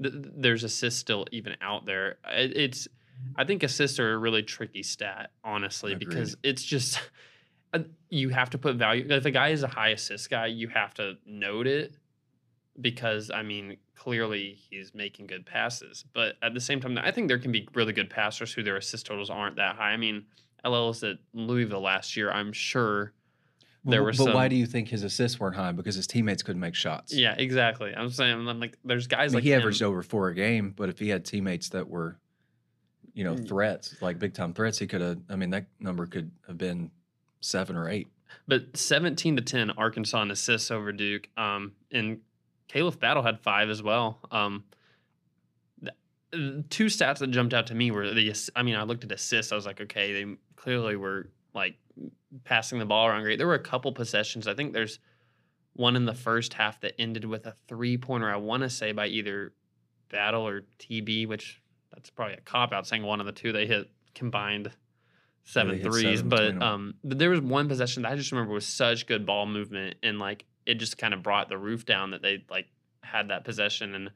th- 0.02 0.12
th- 0.14 0.34
there's 0.36 0.64
assists 0.64 0.98
still 0.98 1.26
even 1.30 1.54
out 1.60 1.86
there. 1.86 2.16
It, 2.28 2.56
it's 2.56 2.88
I 3.36 3.44
think 3.44 3.62
assists 3.62 3.98
are 4.00 4.14
a 4.14 4.18
really 4.18 4.42
tricky 4.42 4.82
stat, 4.82 5.30
honestly, 5.44 5.94
because 5.94 6.36
it's 6.42 6.64
just 6.64 7.00
you 8.10 8.30
have 8.30 8.50
to 8.50 8.58
put 8.58 8.74
value. 8.76 9.06
If 9.08 9.24
a 9.26 9.30
guy 9.30 9.50
is 9.50 9.62
a 9.62 9.68
high 9.68 9.90
assist 9.90 10.28
guy, 10.28 10.46
you 10.46 10.68
have 10.68 10.92
to 10.94 11.14
note 11.24 11.66
it 11.68 11.94
because 12.80 13.30
I 13.30 13.42
mean, 13.42 13.76
clearly 13.96 14.56
he's 14.70 14.94
making 14.94 15.26
good 15.26 15.44
passes. 15.46 16.04
But 16.14 16.36
at 16.42 16.54
the 16.54 16.60
same 16.60 16.80
time, 16.80 16.96
I 16.98 17.10
think 17.10 17.28
there 17.28 17.38
can 17.38 17.50
be 17.52 17.68
really 17.74 17.92
good 17.92 18.10
passers 18.10 18.52
who 18.52 18.62
their 18.62 18.76
assist 18.76 19.06
totals 19.06 19.30
aren't 19.30 19.56
that 19.56 19.76
high. 19.76 19.90
I 19.92 19.96
mean, 19.96 20.26
LL 20.64 20.70
LL's 20.70 21.02
at 21.02 21.16
Louisville 21.32 21.80
last 21.80 22.16
year, 22.16 22.30
I'm 22.30 22.52
sure. 22.52 23.12
there 23.84 24.02
were 24.02 24.10
but 24.10 24.16
some. 24.16 24.32
why 24.32 24.48
do 24.48 24.56
you 24.56 24.66
think 24.66 24.88
his 24.88 25.02
assists 25.02 25.38
weren't 25.40 25.56
high? 25.56 25.72
Because 25.72 25.94
his 25.94 26.06
teammates 26.06 26.42
couldn't 26.42 26.60
make 26.60 26.74
shots. 26.74 27.12
Yeah, 27.14 27.34
exactly. 27.38 27.94
I'm 27.94 28.10
saying, 28.10 28.48
I'm 28.48 28.60
like, 28.60 28.76
there's 28.84 29.06
I 29.06 29.16
guys 29.16 29.30
mean, 29.30 29.36
like 29.36 29.44
he 29.44 29.52
him. 29.52 29.60
averaged 29.60 29.82
over 29.82 30.02
four 30.02 30.28
a 30.28 30.34
game, 30.34 30.72
but 30.76 30.88
if 30.88 30.98
he 30.98 31.08
had 31.08 31.24
teammates 31.24 31.68
that 31.70 31.88
were, 31.88 32.18
you 33.14 33.24
know, 33.24 33.34
Mm. 33.34 33.48
threats 33.48 33.94
like 34.02 34.18
big 34.18 34.34
time 34.34 34.52
threats, 34.52 34.78
he 34.78 34.86
could 34.86 35.00
have. 35.00 35.18
I 35.30 35.36
mean, 35.36 35.50
that 35.50 35.66
number 35.80 36.06
could 36.06 36.30
have 36.48 36.58
been 36.58 36.90
seven 37.40 37.76
or 37.76 37.88
eight. 37.88 38.08
But 38.48 38.76
17 38.76 39.36
to 39.36 39.42
10, 39.42 39.70
Arkansas 39.72 40.20
in 40.22 40.30
assists 40.32 40.70
over 40.70 40.90
Duke. 40.92 41.28
Um, 41.36 41.72
and 41.92 42.20
Khalif 42.68 42.98
Battle 42.98 43.22
had 43.22 43.40
five 43.40 43.70
as 43.70 43.82
well. 43.82 44.18
Um, 44.30 44.64
uh, 45.86 45.90
two 46.68 46.86
stats 46.86 47.18
that 47.18 47.30
jumped 47.30 47.54
out 47.54 47.68
to 47.68 47.74
me 47.74 47.90
were 47.90 48.12
the 48.12 48.34
I 48.54 48.62
mean, 48.62 48.76
I 48.76 48.82
looked 48.82 49.04
at 49.04 49.12
assists. 49.12 49.52
I 49.52 49.54
was 49.54 49.66
like, 49.66 49.80
okay, 49.80 50.12
they 50.12 50.36
clearly 50.56 50.96
were 50.96 51.30
like 51.54 51.76
passing 52.44 52.78
the 52.78 52.86
ball 52.86 53.06
around 53.06 53.22
great. 53.22 53.38
There 53.38 53.46
were 53.46 53.54
a 53.54 53.58
couple 53.58 53.92
possessions. 53.92 54.46
I 54.48 54.54
think 54.54 54.72
there's 54.72 54.98
one 55.74 55.96
in 55.96 56.04
the 56.04 56.14
first 56.14 56.54
half 56.54 56.80
that 56.80 56.94
ended 56.98 57.24
with 57.24 57.46
a 57.46 57.54
three 57.68 57.96
pointer. 57.96 58.30
I 58.30 58.36
want 58.36 58.62
to 58.62 58.70
say 58.70 58.92
by 58.92 59.06
either 59.06 59.52
Battle 60.08 60.46
or 60.46 60.62
TB, 60.78 61.28
which 61.28 61.62
that's 61.92 62.10
probably 62.10 62.34
a 62.34 62.40
cop 62.40 62.72
out 62.72 62.86
saying 62.86 63.02
one 63.02 63.20
of 63.20 63.26
the 63.26 63.32
two 63.32 63.52
they 63.52 63.66
hit 63.66 63.90
combined 64.14 64.70
seven 65.44 65.76
hit 65.76 65.84
threes. 65.84 66.18
seven 66.18 66.28
But 66.28 66.62
um, 66.62 66.94
but 67.04 67.18
there 67.18 67.30
was 67.30 67.40
one 67.40 67.68
possession 67.68 68.02
that 68.02 68.12
I 68.12 68.16
just 68.16 68.32
remember 68.32 68.52
was 68.52 68.66
such 68.66 69.06
good 69.06 69.26
ball 69.26 69.46
movement 69.46 69.96
and 70.02 70.18
like 70.18 70.44
it 70.66 70.74
just 70.74 70.98
kind 70.98 71.14
of 71.14 71.22
brought 71.22 71.48
the 71.48 71.56
roof 71.56 71.86
down 71.86 72.10
that 72.10 72.22
they 72.22 72.44
like 72.50 72.66
had 73.02 73.28
that 73.28 73.44
possession 73.44 73.94
and 73.94 74.10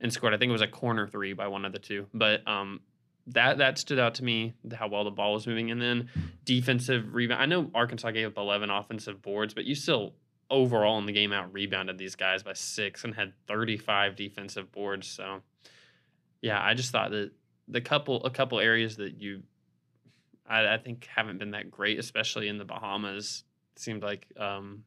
and 0.00 0.12
scored. 0.12 0.32
I 0.32 0.38
think 0.38 0.48
it 0.48 0.52
was 0.52 0.62
a 0.62 0.68
corner 0.68 1.06
three 1.06 1.34
by 1.34 1.48
one 1.48 1.64
of 1.64 1.72
the 1.72 1.78
two. 1.78 2.06
But 2.14 2.46
um, 2.48 2.80
that 3.26 3.58
that 3.58 3.78
stood 3.78 3.98
out 3.98 4.14
to 4.16 4.24
me 4.24 4.54
how 4.72 4.88
well 4.88 5.04
the 5.04 5.10
ball 5.10 5.34
was 5.34 5.46
moving. 5.46 5.70
And 5.70 5.80
then 5.80 6.08
defensive 6.44 7.14
rebound. 7.14 7.42
I 7.42 7.46
know 7.46 7.70
Arkansas 7.74 8.10
gave 8.12 8.28
up 8.28 8.38
11 8.38 8.70
offensive 8.70 9.20
boards, 9.20 9.52
but 9.52 9.64
you 9.64 9.74
still 9.74 10.14
overall 10.48 10.98
in 10.98 11.06
the 11.06 11.12
game 11.12 11.32
out 11.32 11.52
rebounded 11.52 11.96
these 11.96 12.16
guys 12.16 12.42
by 12.42 12.52
six 12.52 13.04
and 13.04 13.14
had 13.14 13.32
35 13.46 14.16
defensive 14.16 14.72
boards. 14.72 15.06
So 15.06 15.42
yeah, 16.40 16.62
I 16.62 16.74
just 16.74 16.90
thought 16.90 17.10
that 17.10 17.32
the 17.68 17.80
couple 17.80 18.24
a 18.24 18.30
couple 18.30 18.58
areas 18.58 18.96
that 18.96 19.20
you 19.20 19.42
I, 20.48 20.74
I 20.74 20.78
think 20.78 21.06
haven't 21.14 21.38
been 21.38 21.52
that 21.52 21.70
great, 21.70 21.98
especially 21.98 22.48
in 22.48 22.58
the 22.58 22.64
Bahamas, 22.64 23.44
seemed 23.76 24.02
like 24.02 24.26
um, 24.36 24.84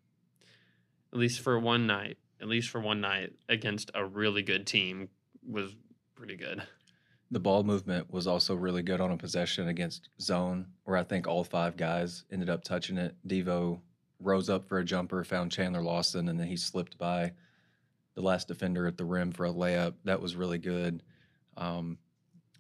at 1.14 1.20
least 1.20 1.42
for 1.42 1.60
one 1.60 1.86
night, 1.86 2.18
at 2.42 2.48
least 2.48 2.70
for 2.70 2.82
one 2.82 3.00
night 3.00 3.34
against 3.48 3.92
a 3.94 4.04
really 4.04 4.42
good 4.42 4.66
team 4.66 5.10
was 5.48 5.76
pretty 6.16 6.36
good. 6.36 6.64
The 7.30 7.40
ball 7.40 7.64
movement 7.64 8.12
was 8.12 8.26
also 8.26 8.56
really 8.56 8.82
good 8.82 9.00
on 9.00 9.12
a 9.12 9.18
possession 9.18 9.68
against 9.68 10.10
zone, 10.20 10.66
where 10.86 10.98
I 10.98 11.04
think 11.04 11.28
all 11.28 11.44
five 11.44 11.78
guys 11.78 12.26
ended 12.32 12.50
up 12.50 12.64
touching 12.64 12.98
it. 12.98 13.16
Devo 13.28 13.80
rose 14.20 14.50
up 14.50 14.68
for 14.68 14.80
a 14.80 14.86
jumper, 14.86 15.24
found 15.24 15.52
Chandler 15.52 15.84
Lawson, 15.84 16.30
and 16.30 16.40
then 16.40 16.48
he 16.48 16.58
slipped 16.58 16.98
by 16.98 17.32
the 18.16 18.22
last 18.22 18.48
defender 18.48 18.88
at 18.88 18.98
the 18.98 19.06
rim 19.06 19.32
for 19.32 19.46
a 19.46 19.52
layup. 19.54 19.94
That 20.04 20.22
was 20.22 20.36
really 20.36 20.60
good. 20.60 21.04
Um, 21.58 21.98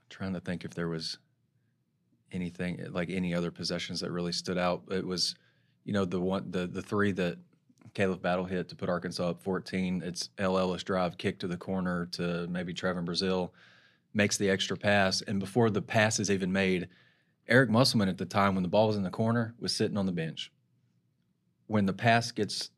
trying 0.10 0.34
to 0.34 0.39
think 0.39 0.64
if 0.64 0.76
there 0.76 0.89
was 0.89 1.18
anything 2.32 2.86
like 2.91 3.10
any 3.10 3.34
other 3.34 3.51
possessions 3.51 3.99
that 4.01 4.12
really 4.12 4.32
stood 4.32 4.58
out. 4.58 4.84
It 4.91 5.06
was, 5.06 5.36
you 5.86 5.93
know, 5.93 6.06
the 6.06 6.20
one 6.20 6.51
the 6.51 6.68
the 6.68 6.82
three 6.82 7.12
that 7.14 7.38
Khalif 7.96 8.22
Battle 8.22 8.46
hit 8.46 8.70
to 8.70 8.76
put 8.76 8.89
Arkansas 8.89 9.30
up 9.30 9.41
14. 9.41 10.02
It's 10.04 10.30
El 10.38 10.58
Ellis 10.58 10.84
drive 10.84 11.18
kick 11.18 11.39
to 11.39 11.48
the 11.48 11.58
corner 11.58 12.08
to 12.14 12.48
maybe 12.48 12.74
Trevon 12.74 13.06
Brazile 13.06 13.52
makes 14.14 14.38
the 14.38 14.50
extra 14.50 14.78
pass, 14.78 15.22
and 15.22 15.39
before 15.39 15.70
the 15.70 15.82
pass 15.82 16.20
is 16.20 16.30
even 16.30 16.52
made, 16.52 16.88
Eric 17.48 17.70
Musselman 17.70 18.10
at 18.10 18.18
the 18.18 18.26
time 18.26 18.56
when 18.56 18.64
the 18.64 18.70
ball 18.70 18.88
was 18.88 18.96
in 18.96 19.04
the 19.04 19.10
corner 19.10 19.54
was 19.60 19.76
sitting 19.76 19.98
on 19.98 20.06
the 20.06 20.12
bench. 20.12 20.52
When 21.68 21.86
the 21.86 21.94
pass 21.94 22.32
gets 22.32 22.70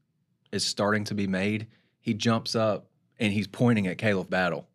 is 0.51 0.65
starting 0.65 1.03
to 1.05 1.13
be 1.15 1.27
made, 1.27 1.67
he 1.99 2.13
jumps 2.13 2.55
up 2.55 2.87
and 3.19 3.33
he's 3.33 3.47
pointing 3.47 3.87
at 3.87 3.97
Khalif 3.97 4.29
Battle. 4.29 4.67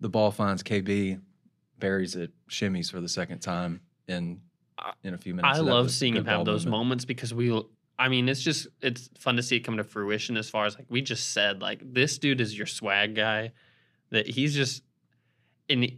The 0.00 0.08
ball 0.08 0.30
finds 0.30 0.62
KB, 0.62 1.20
buries 1.78 2.16
it, 2.16 2.30
shimmies 2.48 2.90
for 2.90 3.00
the 3.00 3.08
second 3.08 3.40
time 3.40 3.80
in 4.08 4.40
in 5.04 5.12
a 5.12 5.18
few 5.18 5.34
minutes. 5.34 5.54
I 5.54 5.58
So 5.58 5.64
love 5.64 5.90
seeing 5.90 6.16
him 6.16 6.24
have 6.24 6.46
those 6.46 6.64
movement. 6.64 6.70
moments 6.84 7.04
because 7.04 7.34
we. 7.34 7.62
I 8.00 8.08
mean, 8.08 8.30
it's 8.30 8.40
just 8.40 8.66
it's 8.80 9.10
fun 9.18 9.36
to 9.36 9.42
see 9.42 9.56
it 9.56 9.60
come 9.60 9.76
to 9.76 9.84
fruition. 9.84 10.38
As 10.38 10.48
far 10.48 10.64
as 10.64 10.74
like 10.74 10.86
we 10.88 11.02
just 11.02 11.32
said, 11.32 11.60
like 11.60 11.80
this 11.92 12.16
dude 12.16 12.40
is 12.40 12.56
your 12.56 12.66
swag 12.66 13.14
guy. 13.14 13.52
That 14.10 14.26
he's 14.26 14.54
just, 14.54 14.82
and 15.68 15.92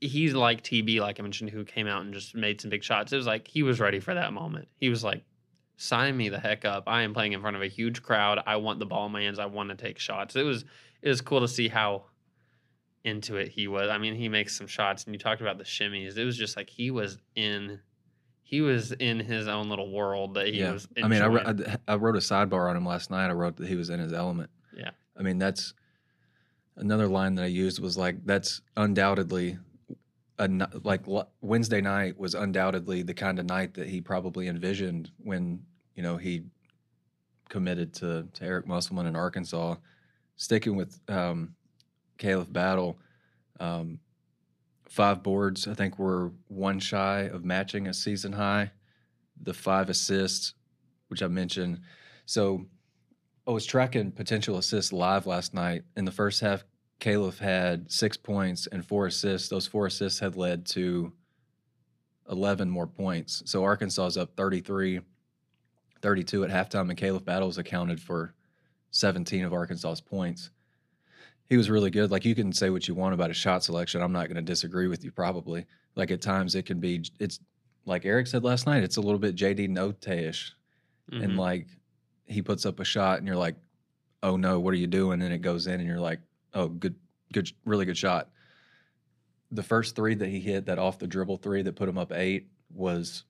he's 0.00 0.34
like 0.34 0.62
TB, 0.62 1.00
like 1.00 1.20
I 1.20 1.22
mentioned, 1.22 1.50
who 1.50 1.64
came 1.64 1.86
out 1.86 2.02
and 2.02 2.12
just 2.12 2.34
made 2.34 2.60
some 2.60 2.70
big 2.70 2.82
shots. 2.82 3.12
It 3.12 3.16
was 3.16 3.26
like 3.26 3.46
he 3.46 3.62
was 3.62 3.78
ready 3.78 4.00
for 4.00 4.12
that 4.12 4.32
moment. 4.32 4.66
He 4.80 4.88
was 4.88 5.04
like, 5.04 5.24
"Sign 5.76 6.16
me 6.16 6.28
the 6.28 6.40
heck 6.40 6.64
up! 6.64 6.84
I 6.88 7.02
am 7.02 7.14
playing 7.14 7.34
in 7.34 7.40
front 7.40 7.54
of 7.54 7.62
a 7.62 7.68
huge 7.68 8.02
crowd. 8.02 8.40
I 8.44 8.56
want 8.56 8.80
the 8.80 8.86
ball 8.86 9.06
in 9.06 9.12
my 9.12 9.22
hands. 9.22 9.38
I 9.38 9.46
want 9.46 9.70
to 9.70 9.76
take 9.76 10.00
shots." 10.00 10.34
It 10.34 10.42
was 10.42 10.64
it 11.02 11.08
was 11.08 11.20
cool 11.20 11.40
to 11.40 11.48
see 11.48 11.68
how 11.68 12.06
into 13.04 13.36
it 13.36 13.48
he 13.48 13.68
was. 13.68 13.90
I 13.90 13.98
mean, 13.98 14.14
he 14.14 14.28
makes 14.28 14.56
some 14.56 14.66
shots, 14.66 15.04
and 15.04 15.14
you 15.14 15.18
talked 15.18 15.40
about 15.40 15.58
the 15.58 15.64
shimmies. 15.64 16.16
It 16.16 16.24
was 16.24 16.36
just 16.36 16.56
like 16.56 16.68
he 16.68 16.90
was 16.90 17.18
in, 17.36 17.78
he 18.44 18.60
was 18.60 18.92
in 18.92 19.18
his 19.18 19.48
own 19.48 19.68
little 19.68 19.90
world 19.90 20.34
that 20.34 20.48
he 20.48 20.60
yeah. 20.60 20.72
was. 20.72 20.86
I 21.02 21.08
mean, 21.08 21.22
I, 21.22 21.26
wrote- 21.26 21.46
I, 21.46 21.76
I 21.88 21.96
wrote 21.96 22.14
a 22.14 22.20
sidebar 22.20 22.70
on 22.70 22.76
him 22.76 22.86
last 22.86 23.10
night. 23.10 23.28
I 23.28 23.32
wrote 23.32 23.56
that 23.56 23.66
he 23.66 23.74
was 23.74 23.90
in 23.90 23.98
his 23.98 24.12
element. 24.12 24.50
Yeah. 24.76 24.90
I 25.18 25.22
mean, 25.22 25.38
that's 25.38 25.74
another 26.76 27.08
line 27.08 27.34
that 27.34 27.42
I 27.42 27.48
used 27.48 27.80
was 27.80 27.96
like, 27.96 28.24
that's 28.24 28.60
undoubtedly 28.76 29.58
a 30.38 30.48
like 30.82 31.02
Wednesday 31.40 31.80
night 31.80 32.18
was 32.18 32.34
undoubtedly 32.34 33.02
the 33.02 33.14
kind 33.14 33.38
of 33.38 33.46
night 33.46 33.74
that 33.74 33.88
he 33.88 34.00
probably 34.00 34.48
envisioned 34.48 35.10
when 35.18 35.62
you 35.94 36.02
know 36.02 36.16
he 36.16 36.42
committed 37.48 37.94
to 37.94 38.26
to 38.32 38.44
Eric 38.44 38.66
Musselman 38.66 39.06
in 39.06 39.16
Arkansas. 39.16 39.76
Sticking 40.36 40.74
with 40.74 40.98
um, 41.08 41.54
Khalif 42.18 42.52
Battle, 42.52 42.98
um, 43.60 44.00
five 44.88 45.22
boards. 45.22 45.66
I 45.66 45.74
think 45.74 45.98
we're 45.98 46.30
one 46.48 46.78
shy 46.78 47.22
of 47.22 47.44
matching 47.44 47.86
a 47.86 47.94
season 47.94 48.32
high. 48.32 48.72
The 49.40 49.54
five 49.54 49.88
assists, 49.88 50.54
which 51.08 51.22
I 51.22 51.28
mentioned. 51.28 51.80
So 52.26 52.66
I 53.46 53.50
was 53.50 53.66
tracking 53.66 54.12
potential 54.12 54.56
assists 54.56 54.92
live 54.92 55.26
last 55.26 55.52
night. 55.54 55.82
In 55.96 56.04
the 56.04 56.12
first 56.12 56.40
half, 56.40 56.64
Khalif 57.00 57.38
had 57.38 57.90
six 57.90 58.16
points 58.16 58.66
and 58.66 58.86
four 58.86 59.06
assists. 59.06 59.48
Those 59.48 59.66
four 59.66 59.86
assists 59.86 60.20
had 60.20 60.36
led 60.36 60.64
to 60.66 61.12
11 62.30 62.70
more 62.70 62.86
points. 62.86 63.42
So 63.46 63.64
Arkansas 63.64 64.06
is 64.06 64.16
up 64.16 64.36
33, 64.36 65.00
32 66.00 66.44
at 66.44 66.50
halftime, 66.50 66.88
and 66.88 66.98
Khalif 66.98 67.24
Battle's 67.24 67.58
accounted 67.58 68.00
for 68.00 68.34
17 68.92 69.44
of 69.44 69.52
Arkansas's 69.52 70.00
points. 70.00 70.50
He 71.50 71.56
was 71.56 71.68
really 71.70 71.90
good. 71.90 72.10
Like 72.10 72.24
you 72.24 72.34
can 72.34 72.52
say 72.52 72.70
what 72.70 72.88
you 72.88 72.94
want 72.94 73.14
about 73.14 73.28
his 73.28 73.36
shot 73.36 73.62
selection. 73.62 74.00
I'm 74.02 74.12
not 74.12 74.26
going 74.28 74.36
to 74.36 74.42
disagree 74.42 74.88
with 74.88 75.04
you, 75.04 75.10
probably. 75.12 75.66
Like 75.94 76.10
at 76.10 76.20
times 76.22 76.54
it 76.54 76.64
can 76.64 76.80
be, 76.80 77.04
it's 77.20 77.38
like 77.84 78.04
Eric 78.06 78.26
said 78.26 78.44
last 78.44 78.66
night, 78.66 78.82
it's 78.82 78.96
a 78.96 79.00
little 79.00 79.18
bit 79.18 79.36
JD 79.36 79.68
Notae 79.68 80.28
ish 80.28 80.52
and 81.12 81.32
Mhm. 81.32 81.36
like 81.36 81.66
he 82.26 82.40
puts 82.40 82.64
up 82.64 82.80
a 82.80 82.84
shot 82.84 83.18
and 83.18 83.26
you're 83.26 83.36
like 83.36 83.56
oh 84.22 84.38
no 84.38 84.58
what 84.58 84.72
are 84.72 84.78
you 84.78 84.86
doing 84.86 85.20
and 85.20 85.34
it 85.34 85.42
goes 85.42 85.66
in 85.66 85.74
and 85.80 85.86
you're 85.86 86.00
like 86.00 86.18
oh 86.54 86.66
good 86.68 86.94
good 87.34 87.46
really 87.66 87.84
good 87.84 87.98
shot 87.98 88.30
the 89.52 89.62
first 89.62 89.94
three 89.94 90.14
that 90.14 90.30
he 90.30 90.40
hit 90.40 90.64
that 90.64 90.78
off 90.78 90.98
the 90.98 91.06
dribble 91.06 91.36
three 91.36 91.60
that 91.60 91.76
put 91.76 91.86
him 91.90 91.98
up 91.98 92.10
eight 92.10 92.48
was 92.72 93.24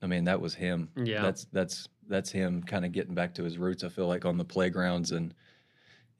i 0.00 0.06
mean 0.06 0.24
that 0.24 0.40
was 0.40 0.54
him 0.54 0.88
Yeah. 0.96 1.20
that's 1.20 1.44
that's 1.52 1.86
that's 2.08 2.30
him 2.30 2.62
kind 2.62 2.86
of 2.86 2.92
getting 2.92 3.14
back 3.14 3.34
to 3.34 3.44
his 3.44 3.58
roots 3.58 3.84
i 3.84 3.90
feel 3.90 4.06
like 4.08 4.24
on 4.24 4.38
the 4.38 4.44
playgrounds 4.44 5.12
and 5.12 5.34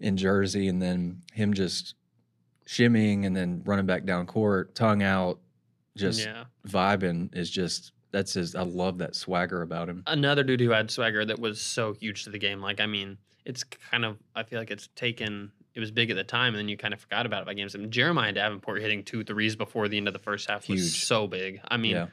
in 0.01 0.17
jersey 0.17 0.69
and 0.69 0.81
then 0.81 1.21
him 1.33 1.53
just 1.53 1.95
shimmying 2.67 3.27
and 3.27 3.37
then 3.37 3.63
running 3.65 3.87
back 3.87 4.05
down 4.05 4.27
court 4.27 4.75
tongue 4.75 5.03
out 5.03 5.39
just 5.97 6.21
yeah. 6.21 6.45
vibing 6.67 7.35
is 7.35 7.51
just 7.51 7.93
that's 8.13 8.35
his 8.35 8.55
I 8.55 8.63
love 8.63 8.99
that 8.99 9.15
swagger 9.15 9.63
about 9.63 9.89
him. 9.89 10.03
Another 10.07 10.43
dude 10.43 10.61
who 10.61 10.71
had 10.71 10.91
swagger 10.91 11.25
that 11.25 11.39
was 11.39 11.61
so 11.61 11.93
huge 11.93 12.25
to 12.25 12.31
the 12.31 12.39
game. 12.39 12.61
Like, 12.61 12.81
I 12.81 12.87
mean, 12.87 13.19
it's 13.45 13.65
kind 13.65 14.05
of 14.05 14.19
I 14.35 14.43
feel 14.43 14.59
like 14.59 14.71
it's 14.71 14.89
taken. 14.97 15.53
It 15.75 15.81
was 15.81 15.93
big 15.93 16.11
at 16.11 16.17
the 16.17 16.25
time, 16.25 16.55
and 16.55 16.59
then 16.59 16.69
you 16.69 16.77
kind 16.77 16.93
of 16.93 17.01
forgot 17.01 17.27
about 17.27 17.43
it 17.43 17.47
by 17.47 17.55
games. 17.55 17.77
I 17.77 17.79
mean, 17.79 17.91
Jeremiah 17.91 18.33
Davenport 18.33 18.81
hitting 18.81 19.05
two 19.05 19.23
threes 19.23 19.55
before 19.55 19.87
the 19.87 19.97
end 19.97 20.09
of 20.09 20.13
the 20.13 20.19
first 20.19 20.51
half 20.51 20.69
was 20.69 20.97
so 20.97 21.29
big. 21.29 21.61
I 21.69 21.77
mean, 21.77 21.93
yeah. 21.93 22.07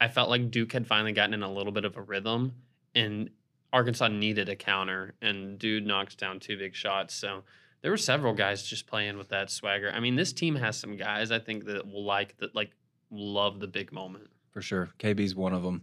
I 0.00 0.08
felt 0.08 0.30
like 0.30 0.50
Duke 0.50 0.72
had 0.72 0.86
finally 0.86 1.12
gotten 1.12 1.34
in 1.34 1.42
a 1.42 1.52
little 1.52 1.72
bit 1.72 1.84
of 1.84 1.96
a 1.96 2.02
rhythm, 2.02 2.54
and 2.94 3.30
Arkansas 3.72 4.08
needed 4.08 4.48
a 4.48 4.56
counter, 4.56 5.14
and 5.22 5.58
dude 5.58 5.86
knocks 5.86 6.14
down 6.14 6.40
two 6.40 6.58
big 6.58 6.74
shots. 6.74 7.14
So 7.14 7.42
there 7.80 7.90
were 7.90 7.96
several 7.96 8.34
guys 8.34 8.62
just 8.62 8.86
playing 8.86 9.18
with 9.18 9.28
that 9.30 9.50
swagger. 9.50 9.90
I 9.90 10.00
mean, 10.00 10.16
this 10.16 10.32
team 10.32 10.56
has 10.56 10.78
some 10.78 10.96
guys 10.96 11.30
I 11.30 11.38
think 11.38 11.64
that 11.66 11.86
will 11.86 12.04
like 12.04 12.36
that, 12.38 12.54
like 12.54 12.70
love 13.10 13.60
the 13.60 13.66
big 13.66 13.92
moment. 13.92 14.28
for 14.50 14.62
sure. 14.62 14.90
KB's 14.98 15.34
one 15.34 15.54
of 15.54 15.62
them. 15.62 15.82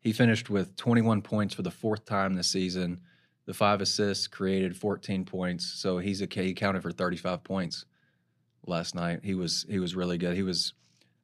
He 0.00 0.12
finished 0.12 0.48
with 0.50 0.76
21 0.76 1.22
points 1.22 1.54
for 1.54 1.62
the 1.62 1.70
fourth 1.70 2.04
time 2.04 2.34
this 2.34 2.48
season. 2.48 3.00
The 3.46 3.54
five 3.54 3.80
assists 3.80 4.26
created 4.28 4.76
14 4.76 5.24
points, 5.24 5.66
so 5.66 5.98
he's 5.98 6.22
a 6.22 6.28
he 6.30 6.54
counted 6.54 6.82
for 6.82 6.92
35 6.92 7.42
points 7.42 7.84
last 8.66 8.94
night. 8.94 9.20
He 9.24 9.34
was 9.34 9.66
he 9.68 9.78
was 9.78 9.96
really 9.96 10.18
good. 10.18 10.36
He 10.36 10.42
was 10.42 10.74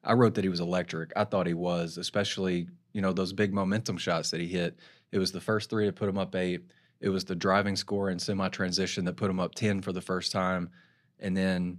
I 0.02 0.12
wrote 0.14 0.34
that 0.34 0.44
he 0.44 0.48
was 0.48 0.60
electric. 0.60 1.12
I 1.16 1.24
thought 1.24 1.46
he 1.46 1.54
was, 1.54 1.98
especially 1.98 2.68
you 2.92 3.00
know 3.00 3.12
those 3.12 3.32
big 3.32 3.52
momentum 3.52 3.96
shots 3.98 4.30
that 4.30 4.40
he 4.40 4.46
hit. 4.46 4.78
It 5.16 5.18
was 5.18 5.32
the 5.32 5.40
first 5.40 5.70
three 5.70 5.86
to 5.86 5.92
put 5.92 6.06
them 6.06 6.18
up 6.18 6.34
eight. 6.36 6.60
It 7.00 7.08
was 7.08 7.24
the 7.24 7.34
driving 7.34 7.74
score 7.74 8.10
and 8.10 8.20
semi 8.20 8.48
transition 8.50 9.04
that 9.06 9.16
put 9.16 9.28
them 9.28 9.40
up 9.40 9.54
10 9.54 9.80
for 9.80 9.92
the 9.92 10.00
first 10.02 10.30
time. 10.30 10.68
And 11.18 11.34
then 11.34 11.78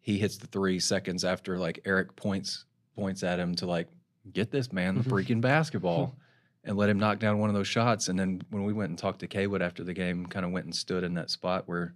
he 0.00 0.18
hits 0.18 0.36
the 0.36 0.48
three 0.48 0.80
seconds 0.80 1.24
after 1.24 1.56
like 1.58 1.80
Eric 1.84 2.14
points 2.16 2.64
points 2.96 3.22
at 3.22 3.38
him 3.38 3.54
to 3.56 3.66
like 3.66 3.88
get 4.32 4.50
this 4.50 4.72
man 4.72 4.96
the 4.96 5.02
Mhm. 5.02 5.10
freaking 5.10 5.40
basketball 5.40 6.16
and 6.64 6.76
let 6.76 6.88
him 6.90 6.98
knock 6.98 7.18
down 7.20 7.38
one 7.38 7.50
of 7.50 7.54
those 7.54 7.68
shots. 7.68 8.08
And 8.08 8.18
then 8.18 8.40
when 8.50 8.64
we 8.64 8.72
went 8.72 8.90
and 8.90 8.98
talked 8.98 9.20
to 9.20 9.28
Kaywood 9.28 9.60
after 9.60 9.84
the 9.84 9.94
game, 9.94 10.26
kind 10.26 10.44
of 10.44 10.50
went 10.52 10.64
and 10.66 10.74
stood 10.74 11.04
in 11.04 11.14
that 11.14 11.30
spot 11.30 11.64
where 11.68 11.94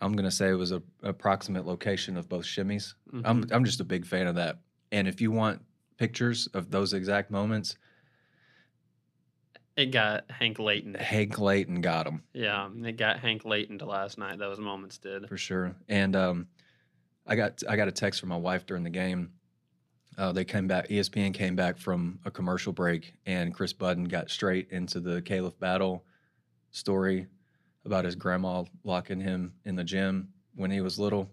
I'm 0.00 0.14
gonna 0.14 0.30
say 0.30 0.50
it 0.50 0.54
was 0.54 0.70
a 0.72 0.82
approximate 1.02 1.66
location 1.66 2.16
of 2.16 2.28
both 2.28 2.44
shimmies. 2.44 2.94
I'm 3.24 3.44
Mhm. 3.44 3.52
I'm 3.52 3.64
just 3.64 3.80
a 3.80 3.84
big 3.84 4.06
fan 4.06 4.26
of 4.28 4.36
that. 4.36 4.58
And 4.92 5.06
if 5.08 5.20
you 5.20 5.30
want 5.32 5.62
pictures 5.96 6.46
of 6.48 6.70
those 6.70 6.92
exact 6.92 7.30
moments, 7.30 7.76
it 9.76 9.86
got 9.86 10.30
Hank 10.30 10.58
Layton. 10.58 10.94
Hank 10.94 11.38
Layton 11.38 11.80
got 11.80 12.06
him. 12.06 12.22
Yeah, 12.32 12.68
it 12.84 12.96
got 12.96 13.18
Hank 13.20 13.44
Layton 13.44 13.78
to 13.78 13.86
last 13.86 14.18
night. 14.18 14.38
Those 14.38 14.58
moments 14.58 14.98
did. 14.98 15.28
for 15.28 15.36
sure. 15.38 15.74
And 15.88 16.14
um, 16.14 16.48
I 17.26 17.36
got 17.36 17.62
I 17.68 17.76
got 17.76 17.88
a 17.88 17.92
text 17.92 18.20
from 18.20 18.28
my 18.28 18.36
wife 18.36 18.66
during 18.66 18.84
the 18.84 18.90
game. 18.90 19.32
Uh, 20.18 20.32
they 20.32 20.44
came 20.44 20.68
back. 20.68 20.88
ESPN 20.88 21.32
came 21.32 21.56
back 21.56 21.78
from 21.78 22.18
a 22.24 22.30
commercial 22.30 22.72
break, 22.72 23.14
and 23.24 23.54
Chris 23.54 23.72
Budden 23.72 24.04
got 24.04 24.30
straight 24.30 24.68
into 24.70 25.00
the 25.00 25.22
Khalif 25.22 25.58
Battle 25.58 26.04
story 26.70 27.26
about 27.84 28.04
his 28.04 28.14
grandma 28.14 28.64
locking 28.84 29.20
him 29.20 29.54
in 29.64 29.74
the 29.74 29.84
gym 29.84 30.28
when 30.54 30.70
he 30.70 30.82
was 30.82 30.98
little. 30.98 31.30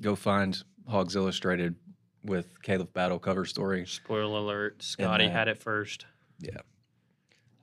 Go 0.00 0.14
find 0.14 0.62
Hogs 0.86 1.16
Illustrated 1.16 1.74
with 2.28 2.60
Khalif 2.62 2.92
Battle 2.92 3.18
cover 3.18 3.44
story. 3.44 3.86
Spoiler 3.86 4.38
alert: 4.38 4.82
Scottie 4.82 5.26
that- 5.26 5.32
had 5.32 5.48
it 5.48 5.58
first. 5.58 6.06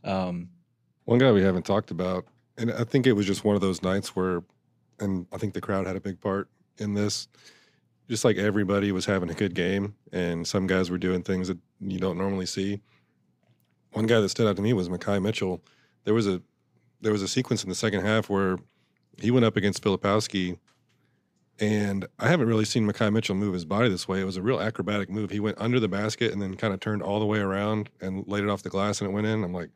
Um, 0.04 0.50
One 1.06 1.20
guy 1.20 1.32
we 1.32 1.42
haven't 1.42 1.66
talked 1.66 1.92
about, 1.92 2.26
and 2.58 2.72
I 2.72 2.84
think 2.84 3.08
it 3.08 3.14
was 3.14 3.26
just 3.26 3.44
one 3.44 3.56
of 3.56 3.62
those 3.62 3.82
nights 3.82 4.16
where, 4.16 4.44
and 5.00 5.26
I 5.32 5.38
think 5.38 5.54
the 5.54 5.62
crowd 5.62 5.88
had 5.88 5.96
a 5.96 6.00
big 6.02 6.20
part 6.20 6.50
in 6.78 6.94
this. 6.94 7.28
Just 8.08 8.24
like 8.24 8.38
everybody 8.38 8.92
was 8.92 9.06
having 9.06 9.32
a 9.32 9.34
good 9.34 9.56
game, 9.56 9.96
and 10.12 10.48
some 10.48 10.68
guys 10.68 10.92
were 10.92 11.00
doing 11.00 11.24
things 11.24 11.48
that 11.48 11.58
you 11.80 11.98
don't 11.98 12.18
normally 12.20 12.46
see. 12.46 12.82
One 13.94 14.06
guy 14.06 14.20
that 14.20 14.30
stood 14.30 14.48
out 14.48 14.58
to 14.58 14.62
me 14.62 14.74
was 14.74 14.90
Makhi 14.90 15.22
Mitchell. 15.22 15.62
There 16.04 16.14
was 16.14 16.28
a 16.28 16.42
there 17.02 17.12
was 17.12 17.22
a 17.24 17.28
sequence 17.28 17.64
in 17.64 17.70
the 17.70 17.76
second 17.76 18.02
half 18.02 18.30
where 18.30 18.58
he 19.20 19.32
went 19.32 19.46
up 19.46 19.58
against 19.58 19.84
Filipowski, 19.84 20.60
and 21.60 22.06
I 22.20 22.28
haven't 22.28 22.48
really 22.48 22.66
seen 22.66 22.86
Makhi 22.86 23.12
Mitchell 23.12 23.36
move 23.36 23.54
his 23.54 23.66
body 23.66 23.90
this 23.90 24.08
way. 24.08 24.20
It 24.20 24.26
was 24.26 24.38
a 24.38 24.42
real 24.42 24.60
acrobatic 24.60 25.10
move. 25.10 25.30
He 25.30 25.40
went 25.40 25.60
under 25.60 25.80
the 25.80 25.88
basket 25.88 26.34
and 26.34 26.42
then 26.42 26.56
kind 26.56 26.74
of 26.74 26.80
turned 26.80 27.02
all 27.02 27.20
the 27.20 27.26
way 27.26 27.40
around 27.40 27.90
and 28.02 28.28
laid 28.28 28.44
it 28.44 28.50
off 28.50 28.64
the 28.64 28.70
glass, 28.70 29.02
and 29.02 29.10
it 29.10 29.14
went 29.14 29.28
in. 29.28 29.44
I'm 29.44 29.54
like, 29.54 29.70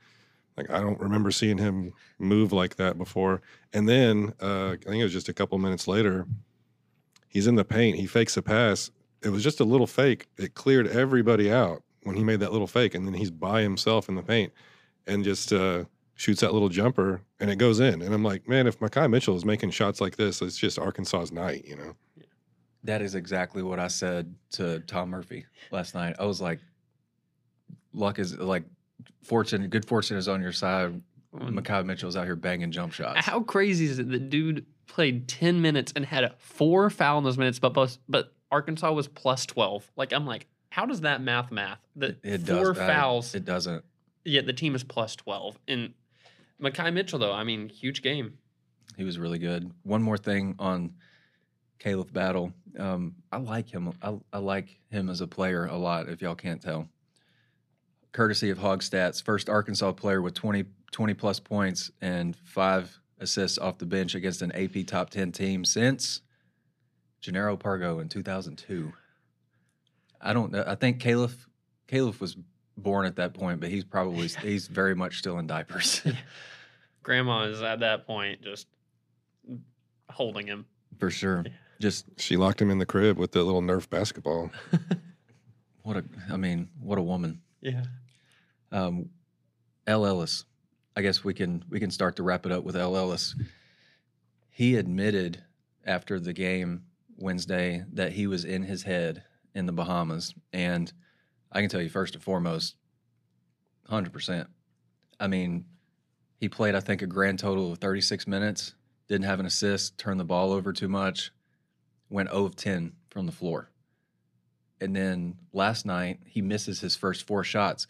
like 0.58 0.70
I 0.70 0.82
don't 0.82 1.00
remember 1.00 1.32
seeing 1.32 1.58
him 1.58 1.94
move 2.18 2.52
like 2.52 2.76
that 2.76 2.98
before. 2.98 3.42
And 3.72 3.88
then 3.88 4.34
uh, 4.42 4.72
I 4.72 4.78
think 4.78 4.96
it 4.96 5.04
was 5.04 5.14
just 5.14 5.30
a 5.30 5.34
couple 5.34 5.58
minutes 5.58 5.88
later, 5.88 6.28
he's 7.30 7.48
in 7.48 7.56
the 7.56 7.66
paint. 7.66 7.98
He 7.98 8.08
fakes 8.08 8.36
a 8.36 8.42
pass. 8.42 8.92
It 9.22 9.30
was 9.30 9.44
just 9.44 9.60
a 9.60 9.66
little 9.66 9.88
fake. 9.88 10.28
It 10.38 10.56
cleared 10.56 10.88
everybody 10.88 11.52
out 11.52 11.84
when 12.04 12.16
he 12.16 12.24
made 12.24 12.40
that 12.42 12.52
little 12.52 12.68
fake, 12.68 12.96
and 12.96 13.06
then 13.06 13.14
he's 13.14 13.32
by 13.32 13.62
himself 13.62 14.10
in 14.10 14.16
the 14.16 14.24
paint 14.24 14.52
and 15.08 15.24
just 15.24 15.52
uh, 15.52 15.86
shoots 16.20 16.42
that 16.42 16.52
little 16.52 16.68
jumper, 16.68 17.22
and 17.40 17.50
it 17.50 17.56
goes 17.56 17.80
in. 17.80 18.02
And 18.02 18.14
I'm 18.14 18.24
like, 18.26 18.46
man, 18.46 18.68
if 18.68 18.78
Makhi 18.80 19.10
Mitchell 19.10 19.38
is 19.38 19.46
making 19.46 19.70
shots 19.72 20.02
like 20.02 20.18
this, 20.18 20.42
it's 20.42 20.58
just 20.58 20.78
Arkansas's 20.78 21.32
night, 21.32 21.64
you 21.66 21.78
know. 21.78 21.96
That 22.84 23.02
is 23.02 23.16
exactly 23.16 23.64
what 23.64 23.80
I 23.80 23.88
said 23.88 24.36
to 24.52 24.82
Tom 24.82 25.10
Murphy 25.12 25.46
last 25.72 25.96
night. 25.96 26.18
I 26.20 26.26
was 26.26 26.42
like, 26.42 26.60
luck 27.94 28.20
is 28.20 28.38
like 28.38 28.64
fortune, 29.24 29.68
good 29.70 29.86
fortune 29.86 30.18
is 30.18 30.28
on 30.28 30.42
your 30.42 30.52
side. 30.52 31.02
Mm. 31.34 31.60
Makhi 31.60 31.86
Mitchell's 31.86 32.16
out 32.18 32.26
here 32.26 32.36
banging 32.36 32.72
jump 32.72 32.92
shots. 32.92 33.26
How 33.26 33.40
crazy 33.42 33.86
is 33.86 34.00
it? 34.00 34.10
The 34.10 34.20
dude 34.20 34.66
played 34.88 35.28
ten 35.28 35.62
minutes 35.62 35.94
and 35.96 36.04
had 36.06 36.34
four 36.38 36.90
foul 36.90 37.20
in 37.20 37.24
those 37.24 37.38
minutes, 37.38 37.60
but 37.60 37.74
both, 37.74 37.98
but 38.10 38.34
Arkansas 38.52 38.92
was 38.92 39.08
plus 39.08 39.46
twelve. 39.46 39.90
Like 39.96 40.12
I'm 40.12 40.26
like, 40.26 40.48
how 40.70 40.86
does 40.86 41.02
that 41.02 41.22
math 41.22 41.52
math? 41.52 41.80
That 41.98 42.18
It 42.24 42.42
four 42.48 42.74
does. 42.74 42.80
I- 42.80 42.88
fouls, 42.88 43.36
it 43.36 43.46
doesn't. 43.46 43.86
yet 44.26 44.46
the 44.48 44.54
team 44.54 44.74
is 44.76 44.84
plus 44.84 45.16
twelve. 45.16 45.58
And 45.68 45.94
Makhi 46.62 46.93
Mitchell, 46.93 47.20
though, 47.20 47.34
I 47.34 47.43
mean, 47.43 47.70
huge 47.70 48.01
game. 48.01 48.38
He 48.97 49.03
was 49.03 49.18
really 49.18 49.39
good. 49.39 49.72
One 49.84 50.01
more 50.01 50.18
thing 50.18 50.55
on 50.60 50.93
Khalif 51.80 52.12
Battle. 52.12 52.53
Um, 52.78 53.16
I 53.32 53.38
like 53.38 53.70
him. 53.70 53.93
I, 54.01 54.18
I 54.34 54.39
like 54.39 54.80
him 54.89 55.10
as 55.10 55.22
a 55.22 55.28
player 55.28 55.66
a 55.66 55.78
lot, 55.78 56.10
if 56.10 56.22
y'all 56.22 56.36
can't 56.36 56.62
tell. 56.62 56.88
Courtesy 58.12 58.49
of 58.49 58.57
Hog 58.57 58.82
Stats, 58.82 59.24
first 59.24 59.49
Arkansas 59.49 59.93
player 59.93 60.22
with 60.22 60.34
20, 60.34 60.66
20 60.91 61.14
plus 61.14 61.39
points 61.39 61.91
and 62.01 62.36
five 62.36 62.99
assists 63.20 63.57
off 63.57 63.78
the 63.78 63.86
bench 63.86 64.16
against 64.16 64.41
an 64.41 64.51
AP 64.51 64.86
top 64.88 65.10
10 65.10 65.32
team 65.32 65.64
since 65.64 66.22
Jannero 67.22 67.60
Pargo 67.60 68.01
in 68.01 68.10
2002. 68.10 68.91
I 70.22 70.34
don't 70.34 70.51
know. 70.51 70.64
I 70.66 70.76
think 70.76 71.01
Khalif, 71.01 71.45
Khalif 71.88 72.20
was 72.20 72.36
born 72.84 73.06
at 73.06 73.16
that 73.18 73.34
point, 73.34 73.60
but 73.60 73.70
he's 73.70 73.84
probably, 73.84 74.28
he's 74.42 74.68
very 74.68 74.96
much 74.96 75.20
still 75.20 75.40
in 75.40 75.48
diapers. 75.48 76.02
Grandma 77.04 77.44
is 77.44 77.62
at 77.62 77.80
that 77.80 78.06
point 78.06 78.42
just 78.42 78.68
holding 80.10 80.48
him. 80.48 80.66
For 81.00 81.10
sure. 81.10 81.46
Just 81.80 82.06
She 82.18 82.36
locked 82.36 82.62
him 82.62 82.70
in 82.70 82.78
the 82.78 82.86
crib 82.86 83.18
with 83.18 83.32
the 83.32 83.44
little 83.44 83.62
Nerf 83.62 83.90
basketball. 83.90 84.52
what 85.84 85.98
a, 85.98 86.04
I 86.30 86.38
mean, 86.38 86.70
what 86.82 86.98
a 86.98 87.02
woman. 87.02 87.42
Yeah. 87.62 87.84
Um, 88.72 89.10
El 89.88 90.06
Ellis. 90.06 90.46
I 90.96 91.02
guess 91.02 91.24
we 91.24 91.34
can 91.34 91.64
we 91.70 91.80
can 91.80 91.92
start 91.92 92.18
to 92.18 92.24
wrap 92.24 92.46
it 92.46 92.52
up 92.52 92.66
with 92.66 92.76
El 92.76 92.98
Ellis. 92.98 93.36
He 94.50 94.76
admitted 94.76 95.44
after 95.86 96.20
the 96.20 96.34
game 96.34 96.84
Wednesday 97.16 97.86
that 97.94 98.12
he 98.14 98.28
was 98.28 98.44
in 98.44 98.64
his 98.64 98.84
head 98.84 99.24
in 99.56 99.66
the 99.66 99.72
Bahamas, 99.72 100.34
and 100.52 100.92
I 101.52 101.62
can 101.62 101.70
tell 101.70 101.82
you 101.82 101.89
first 101.89 102.16
and 102.16 102.24
foremost, 102.24 102.76
hundred 103.88 104.14
percent. 104.14 104.47
I 105.20 105.28
mean, 105.28 105.66
he 106.38 106.47
played 106.50 106.76
I 106.76 106.80
think 106.80 107.02
a 107.02 107.08
grand 107.08 107.39
total 107.39 107.72
of 107.72 107.80
thirty 107.80 108.02
six 108.02 108.28
minutes. 108.28 108.76
Didn't 109.08 109.26
have 109.26 109.39
an 109.39 109.47
assist. 109.47 109.97
Turned 109.97 110.20
the 110.20 110.26
ball 110.26 110.52
over 110.52 110.72
too 110.72 110.88
much. 110.88 111.32
Went 112.10 112.30
0 112.30 112.45
of 112.45 112.56
ten 112.56 112.93
from 113.10 113.26
the 113.26 113.32
floor. 113.32 113.72
And 114.80 114.95
then 114.95 115.36
last 115.52 115.86
night 115.86 116.20
he 116.26 116.41
misses 116.41 116.80
his 116.80 116.95
first 116.95 117.26
four 117.26 117.43
shots. 117.43 117.88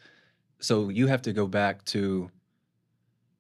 So 0.60 0.89
you 0.89 1.07
have 1.07 1.22
to 1.24 1.34
go 1.34 1.45
back 1.45 1.84
to 1.86 2.32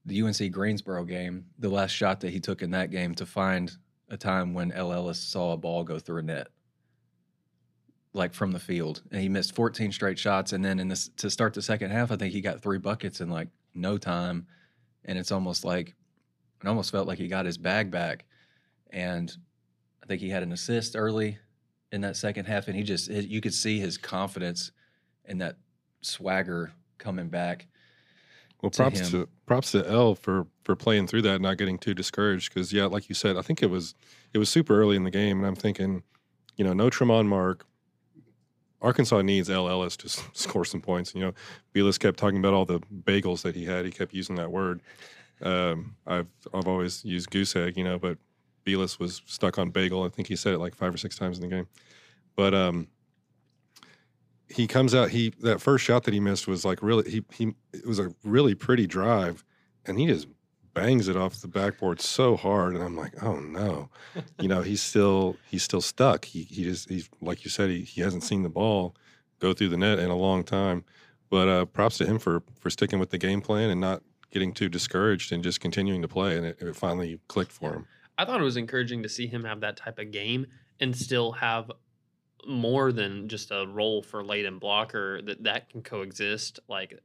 the 0.05 0.21
UNC 0.21 0.51
Greensboro 0.51 1.05
game, 1.05 1.45
the 1.57 1.69
last 1.69 1.91
shot 1.91 2.21
that 2.21 2.31
he 2.31 2.39
took 2.39 2.61
in 2.61 2.71
that 2.71 2.91
game 2.91 3.15
to 3.15 3.25
find 3.25 3.71
a 4.09 4.17
time 4.17 4.53
when 4.53 4.71
El 4.71 4.91
Ellis 4.91 5.19
saw 5.19 5.53
a 5.53 5.57
ball 5.57 5.83
go 5.83 5.99
through 5.99 6.19
a 6.19 6.23
net, 6.23 6.47
like 8.13 8.33
from 8.33 8.51
the 8.51 8.59
field, 8.59 9.01
and 9.11 9.21
he 9.21 9.29
missed 9.29 9.55
14 9.55 9.91
straight 9.91 10.17
shots. 10.17 10.53
And 10.53 10.63
then 10.63 10.79
in 10.79 10.87
this 10.87 11.09
to 11.17 11.29
start 11.29 11.53
the 11.53 11.61
second 11.61 11.91
half, 11.91 12.11
I 12.11 12.15
think 12.15 12.33
he 12.33 12.41
got 12.41 12.61
three 12.61 12.79
buckets 12.79 13.21
in 13.21 13.29
like 13.29 13.49
no 13.73 13.97
time, 13.97 14.47
and 15.05 15.17
it's 15.17 15.31
almost 15.31 15.63
like 15.63 15.95
it 16.61 16.67
almost 16.67 16.91
felt 16.91 17.07
like 17.07 17.17
he 17.17 17.27
got 17.27 17.45
his 17.45 17.57
bag 17.57 17.91
back, 17.91 18.25
and 18.89 19.35
I 20.03 20.07
think 20.07 20.21
he 20.21 20.29
had 20.29 20.43
an 20.43 20.51
assist 20.51 20.95
early 20.95 21.37
in 21.91 22.01
that 22.01 22.15
second 22.15 22.45
half, 22.45 22.67
and 22.67 22.75
he 22.75 22.83
just 22.83 23.09
you 23.09 23.41
could 23.41 23.53
see 23.53 23.79
his 23.79 23.97
confidence 23.97 24.71
and 25.25 25.41
that 25.41 25.57
swagger 26.01 26.71
coming 26.97 27.29
back. 27.29 27.67
Well, 28.61 28.71
to 28.71 28.77
props 28.81 28.99
him. 28.99 29.11
to 29.11 29.29
props 29.45 29.71
to 29.71 29.87
El 29.87 30.15
for 30.15 30.47
for 30.63 30.75
playing 30.75 31.07
through 31.07 31.21
that, 31.23 31.35
and 31.35 31.43
not 31.43 31.57
getting 31.57 31.77
too 31.77 31.93
discouraged. 31.93 32.53
Because 32.53 32.73
yeah, 32.73 32.85
like 32.85 33.07
you 33.07 33.15
said, 33.15 33.37
I 33.37 33.41
think 33.41 33.63
it 33.63 33.69
was 33.69 33.95
it 34.33 34.37
was 34.37 34.49
super 34.49 34.79
early 34.79 34.95
in 34.95 35.03
the 35.03 35.11
game, 35.11 35.37
and 35.37 35.47
I'm 35.47 35.55
thinking, 35.55 36.03
you 36.57 36.65
know, 36.65 36.73
no 36.73 36.89
Tramon 36.89 37.27
Mark. 37.27 37.65
Arkansas 38.81 39.21
needs 39.21 39.49
El 39.49 39.69
Ellis 39.69 39.97
to 39.97 40.09
score 40.33 40.65
some 40.65 40.81
points. 40.81 41.13
You 41.13 41.21
know, 41.21 41.33
Bilas 41.73 41.99
kept 41.99 42.17
talking 42.17 42.39
about 42.39 42.53
all 42.53 42.65
the 42.65 42.79
bagels 43.03 43.41
that 43.43 43.55
he 43.55 43.65
had. 43.65 43.85
He 43.85 43.91
kept 43.91 44.13
using 44.13 44.35
that 44.35 44.51
word. 44.51 44.81
Um, 45.41 45.95
I've 46.05 46.27
I've 46.53 46.67
always 46.67 47.03
used 47.05 47.31
goose 47.31 47.55
egg, 47.55 47.77
you 47.77 47.83
know, 47.83 47.97
but 47.97 48.17
Bilas 48.65 48.99
was 48.99 49.21
stuck 49.25 49.57
on 49.57 49.69
bagel. 49.69 50.03
I 50.03 50.09
think 50.09 50.27
he 50.27 50.35
said 50.35 50.53
it 50.53 50.59
like 50.59 50.75
five 50.75 50.93
or 50.93 50.97
six 50.97 51.17
times 51.17 51.37
in 51.37 51.49
the 51.49 51.55
game. 51.55 51.67
But 52.35 52.53
um, 52.53 52.87
he 54.47 54.67
comes 54.67 54.95
out. 54.95 55.09
He 55.09 55.33
that 55.41 55.61
first 55.61 55.85
shot 55.85 56.03
that 56.03 56.13
he 56.13 56.19
missed 56.19 56.47
was 56.47 56.65
like 56.65 56.81
really. 56.81 57.09
He 57.09 57.23
he. 57.33 57.53
It 57.73 57.85
was 57.85 57.99
a 57.99 58.13
really 58.23 58.55
pretty 58.55 58.87
drive, 58.87 59.43
and 59.85 59.99
he 59.99 60.07
just 60.07 60.27
bangs 60.73 61.07
it 61.07 61.15
off 61.17 61.41
the 61.41 61.47
backboard 61.47 62.01
so 62.01 62.35
hard. 62.35 62.75
And 62.75 62.83
I'm 62.83 62.95
like, 62.95 63.21
oh 63.23 63.39
no, 63.39 63.89
you 64.39 64.47
know, 64.47 64.61
he's 64.61 64.81
still 64.81 65.37
he's 65.49 65.63
still 65.63 65.81
stuck. 65.81 66.25
He 66.25 66.43
he 66.43 66.63
just 66.63 66.89
he's 66.89 67.09
like 67.21 67.43
you 67.43 67.49
said. 67.49 67.69
He 67.69 67.81
he 67.81 68.01
hasn't 68.01 68.23
seen 68.23 68.43
the 68.43 68.49
ball 68.49 68.95
go 69.39 69.53
through 69.53 69.69
the 69.69 69.77
net 69.77 69.99
in 69.99 70.09
a 70.09 70.15
long 70.15 70.43
time. 70.43 70.83
But 71.29 71.47
uh, 71.47 71.65
props 71.65 71.97
to 71.99 72.05
him 72.05 72.19
for 72.19 72.43
for 72.59 72.69
sticking 72.69 72.99
with 72.99 73.09
the 73.11 73.17
game 73.17 73.41
plan 73.41 73.69
and 73.69 73.79
not 73.79 74.01
getting 74.31 74.53
too 74.53 74.69
discouraged 74.69 75.31
and 75.31 75.43
just 75.43 75.59
continuing 75.59 76.01
to 76.01 76.07
play. 76.07 76.37
And 76.37 76.45
it, 76.45 76.57
it 76.61 76.75
finally 76.75 77.19
clicked 77.27 77.51
for 77.51 77.73
him. 77.73 77.87
I 78.17 78.25
thought 78.25 78.39
it 78.41 78.43
was 78.43 78.57
encouraging 78.57 79.03
to 79.03 79.09
see 79.09 79.27
him 79.27 79.43
have 79.45 79.61
that 79.61 79.77
type 79.77 79.97
of 79.97 80.11
game 80.11 80.47
and 80.79 80.95
still 80.95 81.31
have 81.33 81.71
more 82.47 82.91
than 82.91 83.27
just 83.27 83.51
a 83.51 83.65
role 83.67 84.01
for 84.01 84.23
Layden 84.23 84.59
blocker 84.59 85.21
that 85.23 85.43
that 85.43 85.69
can 85.69 85.81
coexist, 85.81 86.59
like 86.67 86.99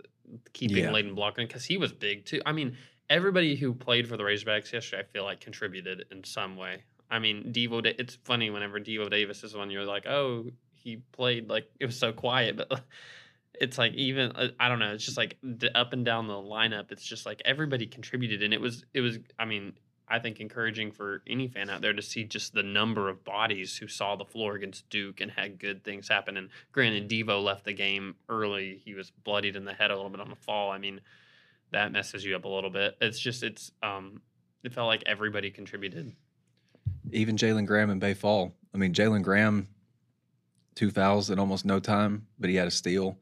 keeping 0.52 0.78
Yeah. 0.78 0.90
Layden 0.90 1.14
Blocker 1.14 1.42
because 1.46 1.64
he 1.64 1.76
was 1.76 1.92
big 1.92 2.24
too. 2.24 2.40
I 2.46 2.52
mean, 2.52 2.76
everybody 3.10 3.56
who 3.56 3.74
played 3.74 4.08
for 4.08 4.16
the 4.16 4.22
Razorbacks 4.22 4.72
yesterday, 4.72 5.02
I 5.02 5.12
feel 5.12 5.24
like 5.24 5.40
contributed 5.40 6.06
in 6.10 6.24
some 6.24 6.56
way. 6.56 6.82
I 7.10 7.18
mean, 7.18 7.52
Devo. 7.52 7.82
Da- 7.82 7.94
it's 7.98 8.16
funny 8.24 8.50
whenever 8.50 8.80
Devo 8.80 9.10
Davis 9.10 9.44
is 9.44 9.54
one, 9.54 9.70
you're 9.70 9.84
like, 9.84 10.06
oh, 10.06 10.46
he 10.74 10.96
played 11.12 11.48
like 11.48 11.70
it 11.80 11.86
was 11.86 11.98
so 11.98 12.12
quiet, 12.12 12.56
but 12.56 12.80
it's 13.60 13.78
like 13.78 13.92
even 13.94 14.32
uh, 14.32 14.48
I 14.58 14.68
don't 14.68 14.78
know. 14.78 14.92
It's 14.92 15.04
just 15.04 15.16
like 15.16 15.36
the 15.42 15.76
up 15.76 15.92
and 15.92 16.04
down 16.04 16.26
the 16.26 16.34
lineup. 16.34 16.92
It's 16.92 17.04
just 17.04 17.26
like 17.26 17.42
everybody 17.44 17.86
contributed, 17.86 18.42
and 18.42 18.52
it 18.54 18.60
was 18.60 18.84
it 18.94 19.00
was. 19.00 19.18
I 19.38 19.44
mean, 19.44 19.74
I 20.08 20.18
think 20.18 20.40
encouraging 20.40 20.92
for 20.92 21.22
any 21.26 21.48
fan 21.48 21.70
out 21.70 21.80
there 21.80 21.92
to 21.92 22.02
see 22.02 22.24
just 22.24 22.52
the 22.52 22.62
number 22.62 23.08
of 23.08 23.24
bodies 23.24 23.76
who 23.76 23.88
saw 23.88 24.16
the 24.16 24.24
floor 24.24 24.54
against 24.54 24.88
Duke 24.90 25.20
and 25.20 25.30
had 25.30 25.58
good 25.58 25.84
things 25.84 26.08
happen. 26.08 26.36
And 26.36 26.50
granted, 26.72 27.08
Devo 27.08 27.42
left 27.42 27.64
the 27.64 27.72
game 27.72 28.16
early. 28.28 28.80
He 28.84 28.94
was 28.94 29.10
bloodied 29.10 29.56
in 29.56 29.64
the 29.64 29.72
head 29.72 29.90
a 29.90 29.96
little 29.96 30.10
bit 30.10 30.20
on 30.20 30.30
the 30.30 30.36
fall. 30.36 30.70
I 30.70 30.78
mean, 30.78 31.00
that 31.74 31.92
messes 31.92 32.24
you 32.24 32.34
up 32.34 32.44
a 32.44 32.48
little 32.48 32.70
bit. 32.70 32.96
It's 33.00 33.18
just 33.18 33.42
it's 33.42 33.70
um 33.82 34.22
it 34.62 34.72
felt 34.72 34.86
like 34.86 35.02
everybody 35.06 35.50
contributed. 35.50 36.12
Even 37.12 37.36
Jalen 37.36 37.66
Graham 37.66 37.90
and 37.90 38.00
Baye 38.00 38.14
Fall. 38.14 38.54
I 38.74 38.78
mean, 38.78 38.94
Jalen 38.94 39.22
Graham, 39.22 39.68
two 40.74 40.90
fouls 40.90 41.30
in 41.30 41.38
almost 41.38 41.64
no 41.64 41.78
time, 41.78 42.26
but 42.38 42.50
he 42.50 42.56
had 42.56 42.66
a 42.66 42.70
steal. 42.70 43.18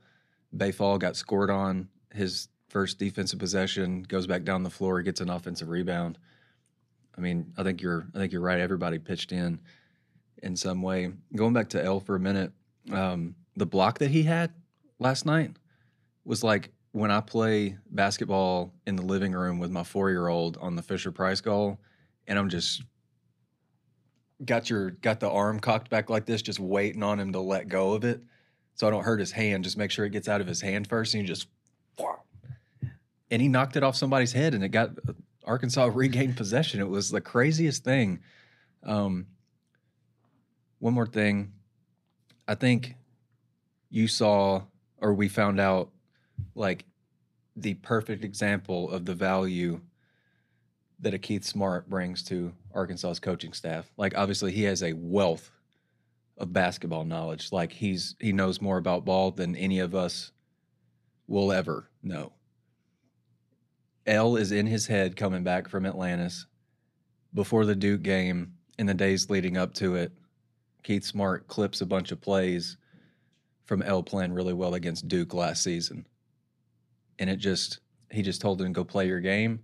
Baye 0.56 0.70
Fall 0.70 0.98
got 0.98 1.16
scored 1.16 1.50
on 1.50 1.88
his 2.14 2.48
first 2.68 2.98
defensive 2.98 3.38
possession, 3.38 4.02
goes 4.02 4.26
back 4.26 4.44
down 4.44 4.62
the 4.62 4.70
floor, 4.70 5.02
gets 5.02 5.20
an 5.20 5.30
offensive 5.30 5.68
rebound. 5.68 6.18
I 7.16 7.20
mean, 7.20 7.52
I 7.58 7.62
think 7.62 7.82
you're 7.82 8.06
I 8.14 8.18
think 8.18 8.32
you're 8.32 8.40
right. 8.40 8.60
Everybody 8.60 8.98
pitched 8.98 9.32
in 9.32 9.60
in 10.42 10.56
some 10.56 10.82
way. 10.82 11.12
Going 11.34 11.52
back 11.52 11.70
to 11.70 11.84
El 11.84 12.00
for 12.00 12.16
a 12.16 12.20
minute, 12.20 12.52
um, 12.90 13.34
the 13.56 13.66
block 13.66 13.98
that 13.98 14.10
he 14.10 14.22
had 14.22 14.52
last 14.98 15.26
night 15.26 15.56
was 16.24 16.42
like 16.42 16.70
when 16.92 17.10
I 17.10 17.20
play 17.20 17.78
basketball 17.90 18.72
in 18.86 18.96
the 18.96 19.02
living 19.02 19.32
room 19.32 19.58
with 19.58 19.70
my 19.70 19.82
four 19.82 20.10
year 20.10 20.28
old 20.28 20.58
on 20.58 20.76
the 20.76 20.82
Fisher 20.82 21.10
Price 21.10 21.40
goal, 21.40 21.78
and 22.26 22.38
I'm 22.38 22.48
just 22.48 22.82
got 24.44 24.68
your 24.68 24.90
got 24.90 25.18
the 25.18 25.30
arm 25.30 25.58
cocked 25.58 25.90
back 25.90 26.10
like 26.10 26.26
this, 26.26 26.42
just 26.42 26.60
waiting 26.60 27.02
on 27.02 27.18
him 27.18 27.32
to 27.32 27.40
let 27.40 27.68
go 27.68 27.92
of 27.94 28.04
it, 28.04 28.22
so 28.74 28.86
I 28.86 28.90
don't 28.90 29.04
hurt 29.04 29.20
his 29.20 29.32
hand. 29.32 29.64
Just 29.64 29.78
make 29.78 29.90
sure 29.90 30.04
it 30.04 30.10
gets 30.10 30.28
out 30.28 30.40
of 30.40 30.46
his 30.46 30.60
hand 30.60 30.86
first, 30.86 31.14
and 31.14 31.22
you 31.22 31.26
just, 31.26 31.48
and 33.30 33.40
he 33.40 33.48
knocked 33.48 33.76
it 33.76 33.82
off 33.82 33.96
somebody's 33.96 34.32
head, 34.32 34.54
and 34.54 34.62
it 34.62 34.68
got 34.68 34.90
Arkansas 35.44 35.90
regained 35.94 36.36
possession. 36.36 36.80
It 36.80 36.88
was 36.88 37.10
the 37.10 37.22
craziest 37.22 37.84
thing. 37.84 38.20
Um, 38.82 39.26
one 40.78 40.92
more 40.92 41.06
thing, 41.06 41.52
I 42.46 42.54
think 42.54 42.96
you 43.88 44.08
saw 44.08 44.62
or 44.98 45.14
we 45.14 45.28
found 45.28 45.60
out 45.60 45.90
like 46.54 46.84
the 47.56 47.74
perfect 47.74 48.24
example 48.24 48.90
of 48.90 49.04
the 49.04 49.14
value 49.14 49.80
that 51.00 51.14
a 51.14 51.18
Keith 51.18 51.44
Smart 51.44 51.90
brings 51.90 52.22
to 52.24 52.52
Arkansas's 52.74 53.20
coaching 53.20 53.52
staff. 53.52 53.90
Like 53.96 54.16
obviously 54.16 54.52
he 54.52 54.62
has 54.64 54.82
a 54.82 54.92
wealth 54.94 55.50
of 56.38 56.52
basketball 56.52 57.04
knowledge. 57.04 57.52
Like 57.52 57.72
he's 57.72 58.16
he 58.20 58.32
knows 58.32 58.60
more 58.60 58.78
about 58.78 59.04
ball 59.04 59.30
than 59.30 59.56
any 59.56 59.80
of 59.80 59.94
us 59.94 60.32
will 61.26 61.52
ever 61.52 61.90
know. 62.02 62.32
El 64.06 64.36
is 64.36 64.50
in 64.52 64.66
his 64.66 64.86
head 64.86 65.16
coming 65.16 65.44
back 65.44 65.68
from 65.68 65.86
Atlantis 65.86 66.46
before 67.34 67.64
the 67.64 67.76
Duke 67.76 68.02
game 68.02 68.54
in 68.78 68.86
the 68.86 68.94
days 68.94 69.30
leading 69.30 69.56
up 69.56 69.74
to 69.74 69.94
it. 69.94 70.12
Keith 70.82 71.04
Smart 71.04 71.46
clips 71.46 71.80
a 71.80 71.86
bunch 71.86 72.10
of 72.10 72.20
plays 72.20 72.76
from 73.64 73.82
El 73.82 74.02
playing 74.02 74.32
really 74.32 74.52
well 74.52 74.74
against 74.74 75.08
Duke 75.08 75.34
last 75.34 75.62
season. 75.62 76.06
And 77.22 77.30
it 77.30 77.36
just 77.36 77.78
he 78.10 78.20
just 78.20 78.40
told 78.40 78.60
him 78.60 78.72
go 78.72 78.82
play 78.82 79.06
your 79.06 79.20
game, 79.20 79.60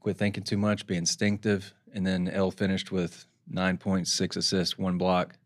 quit 0.00 0.16
thinking 0.16 0.42
too 0.42 0.56
much, 0.58 0.84
be 0.84 0.96
instinctive, 0.96 1.72
and 1.94 2.04
then 2.04 2.26
El 2.26 2.50
finished 2.50 2.90
with 2.90 3.24
9.6 3.48 4.36
assists, 4.36 4.76
one 4.76 4.98
block, 4.98 5.38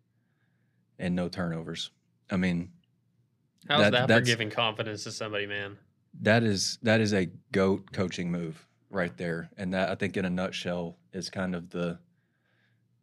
and 0.98 1.14
no 1.14 1.28
turnovers. 1.28 1.90
I 2.30 2.38
mean, 2.38 2.70
How's 3.68 3.90
That- 3.90 4.08
that, 4.08 4.20
for 4.20 4.24
giving 4.24 4.48
confidence 4.48 5.04
to 5.04 5.12
somebody, 5.12 5.44
man? 5.46 5.76
that 6.22 6.42
is 6.42 6.78
that 6.80 7.02
is 7.02 7.12
a 7.12 7.26
goat 7.52 7.92
coaching 7.92 8.30
move 8.30 8.66
right 8.88 9.14
there 9.18 9.50
and 9.58 9.74
that 9.74 9.90
i 9.90 9.94
think 9.94 10.16
in 10.16 10.24
a 10.24 10.30
nutshell 10.30 10.96
is 11.12 11.28
kind 11.28 11.54
of 11.54 11.68
the 11.68 11.98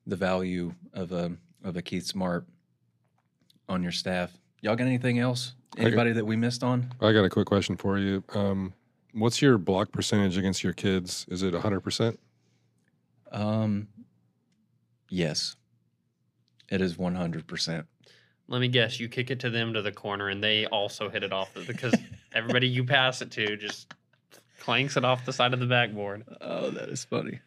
the 0.08 0.16
value 0.16 0.74
of 0.94 1.12
a 1.12 1.38
of 1.64 1.78
a 1.78 1.82
keith 1.84 2.08
smart 2.08 2.48
on 3.70 3.84
your 3.84 3.92
staff 3.92 4.36
y'all 4.62 4.76
got 4.76 4.88
anything 4.88 5.20
else 5.20 5.54
I 5.76 5.82
got- 5.82 5.88
anybody 5.88 6.12
that 6.14 6.26
we 6.26 6.36
missed 6.36 6.64
on 6.64 6.92
I 7.02 7.12
got 7.12 7.24
a 7.26 7.30
quick 7.30 7.48
question 7.48 7.76
for 7.78 7.98
you. 7.98 8.24
Um, 8.34 8.74
what's 9.14 9.42
your 9.42 9.58
block 9.58 9.92
percentage 9.92 10.38
against 10.38 10.64
your 10.64 10.74
kids? 10.74 11.26
Is 11.30 11.44
it 11.44 11.54
100%? 11.54 12.18
um 13.32 13.88
yes 15.10 15.56
it 16.70 16.82
is 16.82 16.98
100% 16.98 17.86
Let 18.48 18.62
me 18.62 18.68
guess, 18.68 19.00
you 19.00 19.08
kick 19.10 19.32
it 19.32 19.40
to 19.40 19.50
them 19.50 19.74
to 19.74 19.82
the 19.82 19.92
corner, 19.92 20.30
and 20.30 20.44
they 20.44 20.66
also 20.68 21.10
hit 21.10 21.24
it 21.24 21.34
off 21.34 21.52
the, 21.54 21.62
because 21.62 21.96
everybody 22.34 22.68
you 22.68 22.84
pass 22.84 23.22
it 23.22 23.32
to 23.32 23.58
just 23.58 23.92
clanks 24.60 24.98
it 24.98 25.04
off 25.06 25.26
the 25.26 25.34
side 25.34 25.54
of 25.54 25.60
the 25.60 25.66
backboard. 25.66 26.24
Oh, 26.42 26.70
that 26.70 26.90
is 26.90 27.04
funny. 27.06 27.40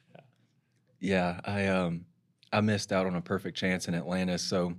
Yeah, 0.98 1.40
I 1.44 1.66
um 1.66 2.04
I 2.52 2.60
missed 2.62 2.92
out 2.92 3.06
on 3.06 3.14
a 3.14 3.20
perfect 3.20 3.56
chance 3.56 3.86
in 3.88 3.94
Atlantis. 3.94 4.42
So 4.42 4.74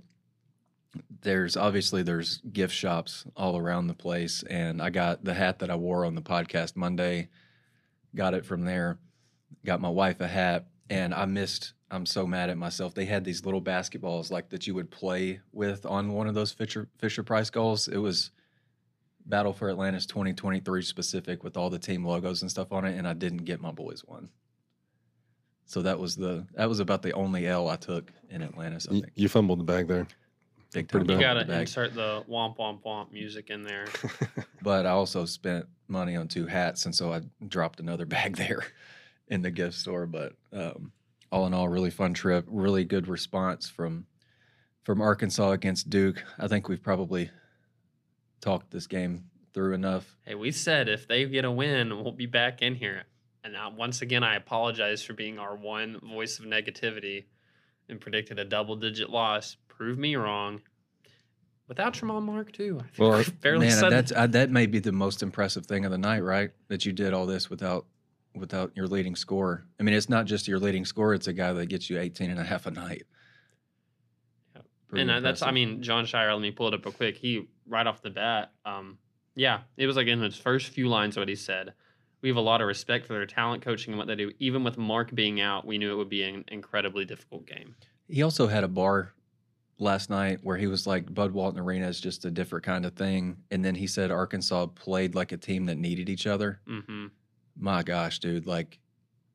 there's 1.20 1.56
obviously 1.56 2.02
there's 2.02 2.38
gift 2.52 2.74
shops 2.74 3.24
all 3.36 3.56
around 3.56 3.86
the 3.86 3.94
place 3.94 4.42
and 4.44 4.80
I 4.80 4.90
got 4.90 5.24
the 5.24 5.34
hat 5.34 5.58
that 5.60 5.70
I 5.70 5.76
wore 5.76 6.04
on 6.04 6.14
the 6.14 6.22
podcast 6.22 6.76
Monday. 6.76 7.28
Got 8.14 8.34
it 8.34 8.46
from 8.46 8.64
there. 8.64 8.98
Got 9.64 9.80
my 9.80 9.90
wife 9.90 10.20
a 10.20 10.28
hat 10.28 10.66
and 10.88 11.14
I 11.14 11.26
missed 11.26 11.74
I'm 11.90 12.06
so 12.06 12.26
mad 12.26 12.50
at 12.50 12.58
myself. 12.58 12.94
They 12.94 13.06
had 13.06 13.24
these 13.24 13.44
little 13.44 13.62
basketballs 13.62 14.30
like 14.30 14.50
that 14.50 14.66
you 14.66 14.74
would 14.74 14.90
play 14.90 15.40
with 15.52 15.86
on 15.86 16.12
one 16.12 16.26
of 16.26 16.34
those 16.34 16.52
Fisher 16.52 16.88
Fisher 16.98 17.22
Price 17.22 17.50
goals. 17.50 17.88
It 17.88 17.96
was 17.96 18.30
Battle 19.24 19.52
for 19.52 19.70
Atlantis 19.70 20.06
2023 20.06 20.82
specific 20.82 21.42
with 21.42 21.56
all 21.56 21.70
the 21.70 21.78
team 21.78 22.04
logos 22.04 22.42
and 22.42 22.50
stuff 22.50 22.72
on 22.72 22.84
it, 22.84 22.96
and 22.96 23.06
I 23.06 23.12
didn't 23.12 23.44
get 23.44 23.60
my 23.60 23.70
boys 23.70 24.02
one. 24.04 24.28
So 25.66 25.82
that 25.82 25.98
was 25.98 26.16
the 26.16 26.46
that 26.54 26.68
was 26.68 26.80
about 26.80 27.02
the 27.02 27.12
only 27.12 27.46
L 27.46 27.68
I 27.68 27.76
took 27.76 28.10
in 28.30 28.42
Atlantis. 28.42 28.86
I 28.88 28.92
think 28.92 29.06
you 29.14 29.28
fumbled 29.28 29.60
the 29.60 29.64
bag 29.64 29.88
there. 29.88 30.06
Big 30.72 30.88
time. 30.88 31.08
You 31.08 31.18
gotta 31.18 31.60
insert 31.60 31.94
the 31.94 32.24
womp 32.28 32.58
womp 32.58 32.82
womp 32.82 33.12
music 33.12 33.50
in 33.50 33.64
there. 33.64 33.86
But 34.60 34.86
I 34.86 34.90
also 34.90 35.24
spent 35.24 35.66
money 35.86 36.16
on 36.16 36.26
two 36.26 36.46
hats, 36.46 36.84
and 36.84 36.94
so 36.94 37.12
I 37.12 37.22
dropped 37.46 37.80
another 37.80 38.06
bag 38.16 38.36
there 38.36 38.64
in 39.28 39.42
the 39.42 39.50
gift 39.50 39.74
store. 39.74 40.06
But 40.06 40.34
um, 40.52 40.92
all 41.30 41.46
in 41.46 41.54
all, 41.54 41.68
really 41.68 41.90
fun 41.90 42.12
trip. 42.12 42.44
Really 42.48 42.84
good 42.84 43.08
response 43.08 43.68
from 43.68 44.06
from 44.82 45.00
Arkansas 45.00 45.50
against 45.52 45.90
Duke. 45.90 46.22
I 46.38 46.48
think 46.48 46.68
we've 46.68 46.82
probably 46.82 47.30
talked 48.40 48.70
this 48.70 48.86
game 48.86 49.24
through 49.54 49.74
enough. 49.74 50.16
Hey, 50.24 50.34
we 50.34 50.50
said 50.50 50.88
if 50.88 51.06
they 51.06 51.24
get 51.26 51.44
a 51.44 51.50
win, 51.50 51.90
we'll 52.02 52.12
be 52.12 52.26
back 52.26 52.62
in 52.62 52.74
here. 52.74 53.04
And 53.44 53.52
now, 53.52 53.70
once 53.70 54.02
again, 54.02 54.24
I 54.24 54.36
apologize 54.36 55.02
for 55.02 55.14
being 55.14 55.38
our 55.38 55.56
one 55.56 56.00
voice 56.00 56.38
of 56.38 56.44
negativity 56.44 57.24
and 57.88 58.00
predicted 58.00 58.38
a 58.38 58.44
double 58.44 58.76
digit 58.76 59.10
loss. 59.10 59.56
Prove 59.78 59.96
me 59.96 60.16
wrong. 60.16 60.60
Without 61.68 61.94
Tramon 61.94 62.24
Mark, 62.24 62.50
too. 62.50 62.78
I 62.80 62.82
think 62.82 62.98
Well, 62.98 63.18
we 63.18 63.24
I- 63.24 63.30
barely 63.40 63.66
Man, 63.68 63.78
said 63.78 63.90
that's 63.92 64.10
uh, 64.10 64.26
that 64.26 64.50
may 64.50 64.66
be 64.66 64.80
the 64.80 64.90
most 64.90 65.22
impressive 65.22 65.66
thing 65.66 65.84
of 65.84 65.92
the 65.92 65.98
night, 65.98 66.20
right? 66.20 66.50
That 66.66 66.84
you 66.84 66.92
did 66.92 67.12
all 67.14 67.26
this 67.26 67.48
without 67.48 67.86
without 68.34 68.72
your 68.74 68.88
leading 68.88 69.14
scorer. 69.14 69.66
I 69.78 69.84
mean, 69.84 69.94
it's 69.94 70.08
not 70.08 70.26
just 70.26 70.48
your 70.48 70.58
leading 70.58 70.84
scorer; 70.84 71.14
it's 71.14 71.28
a 71.28 71.32
guy 71.32 71.52
that 71.52 71.66
gets 71.66 71.88
you 71.88 71.98
18 72.00 72.28
and 72.28 72.40
a 72.40 72.44
half 72.44 72.66
a 72.66 72.72
night. 72.72 73.04
And 74.90 75.10
uh, 75.10 75.20
that's, 75.20 75.42
I 75.42 75.50
mean, 75.50 75.82
Jon 75.82 76.06
Scheyer, 76.06 76.32
let 76.32 76.40
me 76.40 76.50
pull 76.50 76.68
it 76.68 76.74
up 76.74 76.82
real 76.84 76.94
quick. 76.94 77.18
He, 77.18 77.46
right 77.68 77.86
off 77.86 78.00
the 78.00 78.08
bat, 78.08 78.52
um, 78.64 78.96
yeah, 79.34 79.60
it 79.76 79.86
was 79.86 79.96
like 79.96 80.06
in 80.06 80.22
his 80.22 80.34
first 80.36 80.70
few 80.70 80.88
lines 80.88 81.14
what 81.16 81.28
he 81.28 81.34
said. 81.36 81.74
We 82.22 82.30
have 82.30 82.36
a 82.38 82.40
lot 82.40 82.62
of 82.62 82.66
respect 82.66 83.06
for 83.06 83.12
their 83.12 83.26
talent, 83.26 83.62
coaching, 83.62 83.92
and 83.92 83.98
what 83.98 84.08
they 84.08 84.16
do. 84.16 84.32
Even 84.38 84.64
with 84.64 84.78
Mark 84.78 85.14
being 85.14 85.42
out, 85.42 85.66
we 85.66 85.76
knew 85.76 85.92
it 85.92 85.96
would 85.96 86.08
be 86.08 86.22
an 86.22 86.44
incredibly 86.48 87.04
difficult 87.04 87.46
game. 87.46 87.76
he 88.08 88.22
also 88.22 88.46
had 88.46 88.64
a 88.64 88.68
bar 88.68 89.12
last 89.78 90.10
night 90.10 90.40
where 90.42 90.56
he 90.56 90.66
was 90.66 90.86
like, 90.86 91.12
"Bud 91.12 91.32
Walton 91.32 91.60
Arena 91.60 91.88
is 91.88 92.00
just 92.00 92.24
a 92.24 92.30
different 92.30 92.64
kind 92.64 92.84
of 92.84 92.94
thing," 92.94 93.38
and 93.50 93.64
then 93.64 93.74
he 93.74 93.86
said 93.86 94.10
Arkansas 94.10 94.66
played 94.66 95.14
like 95.14 95.32
a 95.32 95.36
team 95.36 95.66
that 95.66 95.78
needed 95.78 96.08
each 96.08 96.26
other. 96.26 96.60
hmm 96.66 97.06
My 97.56 97.82
gosh, 97.82 98.18
dude! 98.18 98.46
Like, 98.46 98.78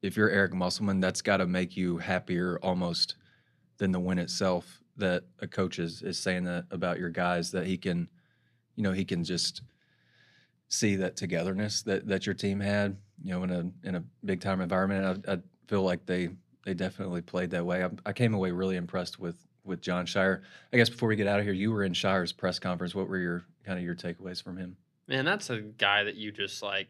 if 0.02 0.18
you're 0.18 0.30
Eric 0.30 0.54
Musselman, 0.54 1.00
that's 1.00 1.22
got 1.22 1.38
to 1.38 1.48
make 1.48 1.76
you 1.78 1.98
happier 1.98 2.60
almost 2.62 3.16
than 3.78 3.92
the 3.92 4.00
win 4.00 4.20
itself. 4.20 4.82
That 4.98 5.24
a 5.40 5.48
coach 5.48 5.80
is 5.80 6.02
is 6.02 6.20
saying 6.20 6.44
that 6.44 6.66
about 6.72 7.00
your 7.00 7.10
guys 7.10 7.52
that 7.52 7.66
he 7.66 7.78
can, 7.78 8.10
you 8.76 8.84
know, 8.84 8.92
he 8.92 9.06
can 9.06 9.24
just 9.24 9.62
see 10.70 10.96
that 10.98 11.16
togetherness 11.16 11.84
that 11.84 12.08
that 12.08 12.26
your 12.26 12.36
team 12.36 12.60
had. 12.60 12.98
You 13.24 13.32
know, 13.32 13.44
in 13.44 13.52
a 13.52 13.88
in 13.88 13.96
a 13.96 14.04
big 14.26 14.42
time 14.42 14.62
environment, 14.62 15.26
I, 15.28 15.34
I 15.34 15.38
feel 15.68 15.84
like 15.84 16.06
they 16.06 16.30
they 16.66 16.74
definitely 16.74 17.22
played 17.22 17.52
that 17.52 17.66
way. 17.66 17.84
I, 17.84 17.90
I 18.06 18.14
came 18.14 18.34
away 18.34 18.52
really 18.52 18.76
impressed 18.76 19.20
with 19.20 19.38
with 19.64 19.82
Jon 19.82 20.06
Scheyer. 20.06 20.42
I 20.72 20.78
guess 20.78 20.90
before 20.90 21.10
we 21.10 21.16
get 21.16 21.28
out 21.28 21.40
of 21.40 21.46
here, 21.46 21.54
you 21.54 21.72
were 21.72 21.84
in 21.84 21.94
Scheyer's 21.94 22.32
press 22.32 22.60
conference. 22.60 22.94
What 22.94 23.08
were 23.08 23.18
your 23.18 23.46
kind 23.66 23.78
of 23.78 23.86
your 23.86 23.96
takeaways 23.96 24.42
from 24.42 24.58
him? 24.58 24.78
Man, 25.08 25.26
that's 25.26 25.50
a 25.50 25.62
guy 25.62 26.04
that 26.04 26.16
you 26.16 26.32
just 26.32 26.62
like. 26.62 26.88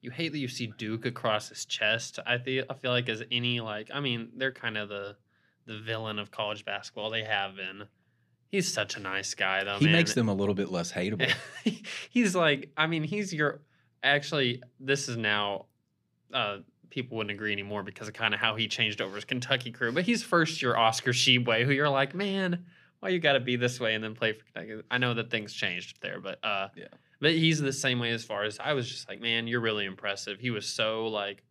You 0.00 0.10
hate 0.10 0.32
that 0.32 0.38
you 0.38 0.48
see 0.48 0.72
Duke 0.78 1.06
across 1.06 1.48
his 1.48 1.64
chest. 1.64 2.18
I 2.26 2.38
feel 2.38 2.64
I 2.68 2.74
feel 2.74 2.90
like 2.90 3.08
as 3.08 3.22
any 3.30 3.60
like 3.60 3.88
I 3.94 4.00
mean 4.00 4.30
they're 4.36 4.52
kind 4.52 4.76
of 4.76 4.88
the 4.88 5.16
the 5.66 5.78
villain 5.78 6.18
of 6.18 6.30
college 6.30 6.64
basketball. 6.64 7.10
They 7.10 7.22
have 7.22 7.54
been. 7.54 7.84
He's 8.48 8.70
such 8.70 8.96
a 8.96 9.00
nice 9.00 9.34
guy 9.34 9.62
though. 9.64 9.78
he 9.78 9.86
man. 9.86 9.92
makes 9.92 10.14
them 10.14 10.28
a 10.28 10.34
little 10.34 10.54
bit 10.54 10.70
less 10.70 10.92
hateable. 10.92 11.32
he's 12.10 12.34
like 12.34 12.70
I 12.76 12.88
mean 12.88 13.04
he's 13.04 13.32
your 13.32 13.62
actually 14.02 14.60
this 14.80 15.08
is 15.08 15.16
now 15.16 15.66
uh 16.32 16.58
people 16.92 17.16
wouldn't 17.16 17.34
agree 17.34 17.52
anymore 17.52 17.82
because 17.82 18.06
of 18.06 18.14
kind 18.14 18.34
of 18.34 18.40
how 18.40 18.54
he 18.54 18.68
changed 18.68 19.00
over 19.00 19.16
his 19.16 19.24
Kentucky 19.24 19.72
crew. 19.72 19.90
But 19.90 20.04
he's 20.04 20.22
first 20.22 20.60
year 20.60 20.76
Oscar 20.76 21.12
Tshiebwe, 21.12 21.64
who 21.64 21.72
you're 21.72 21.88
like, 21.88 22.14
man, 22.14 22.66
why 23.00 23.08
you 23.08 23.18
got 23.18 23.32
to 23.32 23.40
be 23.40 23.56
this 23.56 23.80
way 23.80 23.94
and 23.94 24.04
then 24.04 24.14
play 24.14 24.34
for 24.34 24.44
Kentucky? 24.44 24.82
I 24.90 24.98
know 24.98 25.14
that 25.14 25.30
things 25.30 25.54
changed 25.54 26.02
there, 26.02 26.20
but 26.20 26.38
uh, 26.44 26.68
Yeah. 26.76 26.88
But 27.20 27.32
he's 27.32 27.60
the 27.60 27.72
same 27.72 27.98
way 27.98 28.10
as 28.10 28.24
far 28.24 28.44
as 28.44 28.58
I 28.58 28.74
was 28.74 28.88
just 28.88 29.08
like, 29.08 29.20
man, 29.20 29.46
you're 29.46 29.60
really 29.60 29.86
impressive. 29.86 30.38
He 30.38 30.50
was 30.50 30.66
so 30.66 31.06
like, 31.06 31.42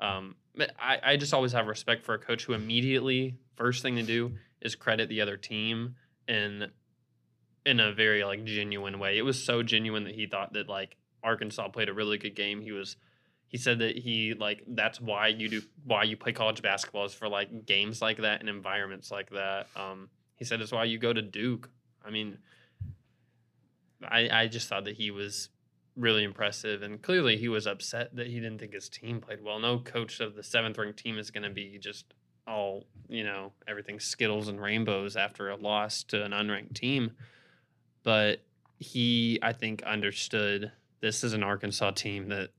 um, 0.00 0.34
but 0.56 0.72
I 0.78 0.98
I 1.02 1.16
just 1.16 1.32
always 1.32 1.52
have 1.52 1.66
respect 1.66 2.04
for 2.04 2.14
a 2.14 2.18
coach 2.18 2.44
who 2.44 2.52
immediately 2.54 3.36
first 3.54 3.82
thing 3.82 3.96
to 3.96 4.02
do 4.02 4.32
is 4.60 4.74
credit 4.74 5.08
the 5.08 5.20
other 5.20 5.36
team 5.36 5.94
and 6.26 6.70
in 7.66 7.80
a 7.80 7.92
very 7.92 8.24
like 8.24 8.44
genuine 8.44 8.98
way. 8.98 9.18
It 9.18 9.22
was 9.22 9.42
so 9.42 9.62
genuine 9.62 10.04
that 10.04 10.14
he 10.14 10.26
thought 10.26 10.54
that 10.54 10.68
like 10.68 10.96
Arkansas 11.22 11.68
played 11.68 11.88
a 11.88 11.94
really 11.94 12.18
good 12.18 12.34
game. 12.34 12.60
He 12.60 12.72
was 12.72 12.96
he 13.48 13.58
said 13.58 13.78
that 13.80 13.96
he 13.96 14.34
like 14.34 14.62
that's 14.68 15.00
why 15.00 15.28
you 15.28 15.48
do 15.48 15.62
why 15.84 16.02
you 16.02 16.16
play 16.16 16.32
college 16.32 16.62
basketball 16.62 17.04
is 17.04 17.14
for 17.14 17.28
like 17.28 17.66
games 17.66 18.02
like 18.02 18.18
that 18.18 18.40
and 18.40 18.48
environments 18.48 19.10
like 19.10 19.30
that. 19.30 19.68
Um 19.76 20.08
he 20.36 20.44
said 20.44 20.60
it's 20.60 20.72
why 20.72 20.84
you 20.84 20.98
go 20.98 21.12
to 21.12 21.22
Duke. 21.22 21.70
I 22.04 22.10
mean 22.10 22.38
I 24.06 24.28
I 24.30 24.46
just 24.48 24.68
thought 24.68 24.84
that 24.84 24.96
he 24.96 25.10
was 25.10 25.50
really 25.96 26.24
impressive 26.24 26.82
and 26.82 27.00
clearly 27.00 27.36
he 27.36 27.48
was 27.48 27.66
upset 27.66 28.14
that 28.16 28.26
he 28.26 28.34
didn't 28.34 28.58
think 28.58 28.72
his 28.72 28.88
team 28.88 29.20
played 29.20 29.42
well. 29.42 29.60
No 29.60 29.78
coach 29.78 30.20
of 30.20 30.34
the 30.34 30.42
seventh 30.42 30.76
ranked 30.76 30.98
team 30.98 31.18
is 31.18 31.30
gonna 31.30 31.50
be 31.50 31.78
just 31.78 32.06
all, 32.46 32.84
you 33.08 33.24
know, 33.24 33.52
everything 33.66 34.00
skittles 34.00 34.48
and 34.48 34.60
rainbows 34.60 35.16
after 35.16 35.48
a 35.48 35.56
loss 35.56 36.02
to 36.04 36.24
an 36.24 36.32
unranked 36.32 36.74
team 36.74 37.12
but 38.04 38.40
he 38.78 39.40
I 39.42 39.52
think 39.52 39.82
understood 39.82 40.70
this 41.00 41.24
is 41.24 41.32
an 41.32 41.42
Arkansas 41.42 41.90
team 41.92 42.28
that 42.28 42.50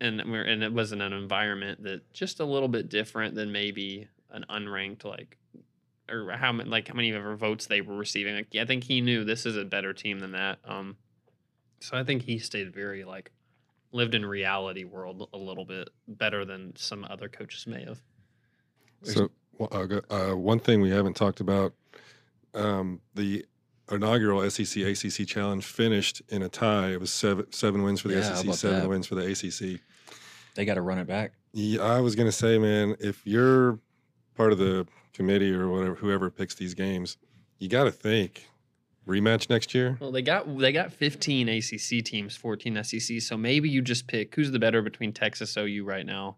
and 0.00 0.22
we're 0.26 0.42
and 0.42 0.62
it 0.62 0.72
was 0.72 0.92
in 0.92 1.00
an 1.00 1.12
environment 1.12 1.82
that 1.82 2.12
just 2.12 2.40
a 2.40 2.44
little 2.44 2.68
bit 2.68 2.88
different 2.88 3.34
than 3.34 3.52
maybe 3.52 4.08
an 4.30 4.44
unranked 4.50 5.04
like 5.04 5.36
or 6.10 6.30
how 6.32 6.52
many 6.52 6.68
like 6.68 6.88
how 6.88 6.94
many 6.94 7.12
ever 7.12 7.36
votes 7.36 7.66
they 7.66 7.80
were 7.80 7.96
receiving. 7.96 8.34
Like 8.34 8.56
I 8.56 8.64
think 8.64 8.84
he 8.84 9.00
knew 9.00 9.24
this 9.24 9.46
is 9.46 9.56
a 9.56 9.64
better 9.64 9.92
team 9.92 10.20
than 10.20 10.32
that. 10.32 10.58
Um 10.64 10.96
so 11.80 11.96
I 11.96 12.04
think 12.04 12.22
he 12.22 12.38
stayed 12.38 12.74
very 12.74 13.04
like 13.04 13.30
lived 13.92 14.14
in 14.14 14.24
reality 14.24 14.84
world 14.84 15.28
a 15.32 15.38
little 15.38 15.64
bit 15.64 15.88
better 16.06 16.44
than 16.44 16.74
some 16.76 17.06
other 17.08 17.28
coaches 17.28 17.66
may 17.66 17.84
have. 17.84 18.00
So, 19.02 19.30
uh, 19.60 19.86
uh, 20.10 20.36
one 20.36 20.58
thing 20.58 20.80
we 20.80 20.90
haven't 20.90 21.14
talked 21.14 21.40
about 21.40 21.72
um, 22.54 23.00
the 23.14 23.46
inaugural 23.90 24.48
SEC 24.50 24.82
ACC 24.82 25.26
challenge 25.26 25.64
finished 25.64 26.22
in 26.28 26.42
a 26.42 26.48
tie. 26.48 26.90
It 26.92 27.00
was 27.00 27.10
seven 27.10 27.50
seven 27.52 27.82
wins 27.82 28.00
for 28.00 28.08
the 28.08 28.14
Yeah, 28.14 28.34
SEC, 28.34 28.54
seven 28.54 28.80
that? 28.80 28.88
wins 28.88 29.06
for 29.06 29.14
the 29.14 29.26
ACC. 29.26 29.80
They 30.54 30.64
got 30.64 30.74
to 30.74 30.82
run 30.82 30.98
it 30.98 31.06
back. 31.06 31.32
Yeah, 31.52 31.82
I 31.82 32.00
was 32.00 32.14
gonna 32.14 32.32
say, 32.32 32.58
man, 32.58 32.96
if 33.00 33.26
you're 33.26 33.78
part 34.34 34.52
of 34.52 34.58
the 34.58 34.86
committee 35.12 35.52
or 35.52 35.68
whatever, 35.68 35.94
whoever 35.96 36.30
picks 36.30 36.54
these 36.54 36.74
games, 36.74 37.16
you 37.58 37.68
got 37.68 37.84
to 37.84 37.90
think 37.90 38.46
rematch 39.06 39.48
next 39.48 39.74
year. 39.74 39.96
Well, 40.00 40.12
they 40.12 40.22
got 40.22 40.58
they 40.58 40.72
got 40.72 40.92
15 40.92 41.48
ACC 41.48 42.04
teams, 42.04 42.36
14 42.36 42.82
SEC. 42.84 43.20
So 43.22 43.36
maybe 43.36 43.68
you 43.70 43.80
just 43.82 44.06
pick 44.06 44.34
who's 44.34 44.50
the 44.50 44.58
better 44.58 44.82
between 44.82 45.12
Texas 45.12 45.56
OU 45.56 45.84
right 45.84 46.04
now. 46.06 46.36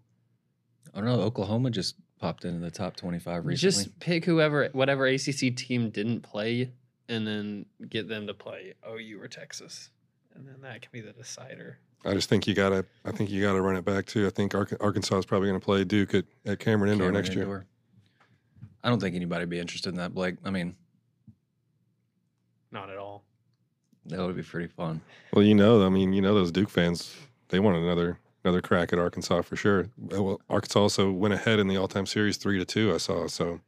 I 0.94 0.98
don't 0.98 1.06
know. 1.06 1.20
Oklahoma 1.22 1.70
just 1.70 1.96
popped 2.18 2.44
into 2.44 2.60
the 2.60 2.70
top 2.70 2.96
25 2.96 3.46
recently. 3.46 3.56
Just 3.84 3.98
pick 4.00 4.24
whoever, 4.24 4.68
whatever 4.72 5.06
ACC 5.06 5.54
team 5.56 5.90
didn't 5.90 6.20
play, 6.20 6.70
and 7.10 7.26
then 7.26 7.66
get 7.88 8.08
them 8.08 8.26
to 8.28 8.32
play 8.34 8.72
OU 8.88 9.20
or 9.20 9.28
Texas, 9.28 9.90
and 10.34 10.46
then 10.46 10.56
that 10.62 10.80
can 10.80 10.90
be 10.92 11.00
the 11.00 11.12
decider. 11.12 11.78
I 12.04 12.14
just 12.14 12.28
think 12.30 12.46
you 12.46 12.54
gotta. 12.54 12.86
I 13.04 13.12
think 13.12 13.30
you 13.30 13.42
gotta 13.42 13.60
run 13.60 13.76
it 13.76 13.84
back 13.84 14.06
too. 14.06 14.26
I 14.26 14.30
think 14.30 14.54
Arkansas 14.54 15.18
is 15.18 15.26
probably 15.26 15.48
gonna 15.48 15.60
play 15.60 15.84
Duke 15.84 16.14
at, 16.14 16.24
at 16.46 16.58
Cameron 16.58 16.92
Indoor 16.92 17.08
Cameron 17.08 17.22
next 17.24 17.34
year. 17.34 17.42
Indoor. 17.44 17.66
I 18.82 18.88
don't 18.88 18.98
think 19.00 19.14
anybody 19.14 19.42
would 19.42 19.50
be 19.50 19.58
interested 19.58 19.90
in 19.90 19.96
that, 19.96 20.14
Blake. 20.14 20.36
I 20.42 20.48
mean, 20.50 20.74
Not 22.72 22.88
at 22.88 22.96
all. 22.96 23.24
that 24.06 24.18
would 24.20 24.36
be 24.36 24.42
pretty 24.42 24.68
fun. 24.68 25.00
Well, 25.34 25.44
you 25.44 25.54
know, 25.54 25.84
I 25.84 25.90
mean, 25.90 26.12
you 26.14 26.22
know, 26.22 26.34
those 26.34 26.50
Duke 26.52 26.70
fans, 26.70 27.14
they 27.48 27.58
want 27.60 27.76
another 27.76 28.18
another 28.44 28.62
crack 28.62 28.92
at 28.94 28.98
Arkansas 28.98 29.42
for 29.42 29.56
sure. 29.56 29.88
Well, 29.98 30.40
Arkansas 30.48 30.80
also 30.80 31.10
went 31.10 31.34
ahead 31.34 31.58
in 31.58 31.68
the 31.68 31.76
all 31.76 31.88
time 31.88 32.06
series 32.06 32.36
three 32.38 32.58
to 32.58 32.64
two. 32.64 32.94
I 32.94 32.96
saw, 32.96 33.26
so 33.26 33.60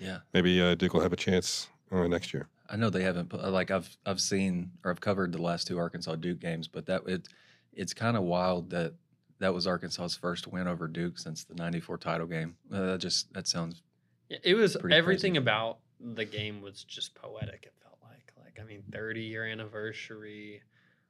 Yeah. 0.00 0.18
maybe 0.32 0.60
uh, 0.62 0.74
Duke 0.76 0.94
will 0.94 1.02
have 1.02 1.12
a 1.12 1.16
chance 1.16 1.68
uh, 1.92 2.06
next 2.06 2.32
year. 2.32 2.48
I 2.68 2.76
know 2.76 2.90
they 2.90 3.02
haven't 3.02 3.32
like 3.32 3.70
I've 3.70 3.96
I've 4.06 4.20
seen 4.20 4.72
or 4.84 4.90
I've 4.90 5.00
covered 5.00 5.32
the 5.32 5.42
last 5.42 5.66
two 5.66 5.78
Arkansas 5.78 6.16
Duke 6.16 6.40
games, 6.40 6.66
but 6.68 6.86
that 6.86 7.02
it 7.06 7.28
it's 7.72 7.92
kind 7.94 8.16
of 8.16 8.22
wild 8.22 8.70
that 8.70 8.94
that 9.40 9.52
was 9.52 9.66
Arkansas's 9.66 10.16
first 10.16 10.46
win 10.46 10.66
over 10.66 10.88
Duke 10.88 11.18
since 11.18 11.44
the 11.44 11.54
'94 11.54 11.98
title 11.98 12.26
game. 12.26 12.56
Uh, 12.72 12.86
that 12.86 12.98
just 12.98 13.32
that 13.34 13.46
sounds 13.46 13.82
Yeah, 14.28 14.38
It 14.42 14.54
was 14.54 14.76
everything 14.90 15.32
crazy. 15.32 15.36
about 15.36 15.78
the 16.00 16.24
game 16.24 16.62
was 16.62 16.84
just 16.84 17.14
poetic. 17.14 17.64
It 17.64 17.74
felt 17.82 17.98
like, 18.02 18.32
like 18.42 18.58
I 18.60 18.64
mean, 18.64 18.82
30 18.92 19.22
year 19.22 19.44
anniversary. 19.46 20.62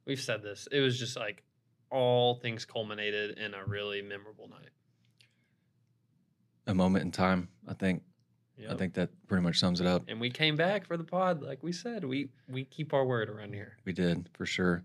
We've 0.07 0.21
said 0.21 0.43
this. 0.43 0.67
It 0.73 0.81
was 0.81 0.99
just 0.99 1.17
like 1.17 1.43
all 1.91 2.35
things 2.37 2.65
culminated 2.65 3.39
in 3.39 3.55
a 3.55 3.65
really 3.65 4.03
memorable 4.03 4.49
night. 4.49 4.71
a 6.67 6.75
moment 6.75 7.05
in 7.05 7.11
time. 7.13 7.49
I 7.69 7.75
think 7.75 8.03
I 8.71 8.75
think 8.77 8.95
that 8.95 9.11
pretty 9.27 9.43
much 9.43 9.59
sums 9.59 9.81
it 9.81 9.87
up. 9.87 10.05
and 10.09 10.21
we 10.21 10.31
came 10.31 10.57
back 10.57 10.87
for 10.87 10.97
the 10.97 11.05
pod, 11.05 11.43
like 11.43 11.63
we 11.63 11.73
said. 11.73 12.05
We 12.05 12.29
we 12.49 12.65
keep 12.65 12.95
our 12.95 13.05
word 13.05 13.29
around 13.29 13.53
here. 13.55 13.77
We 13.85 13.93
did 13.93 14.29
for 14.33 14.47
sure. 14.47 14.83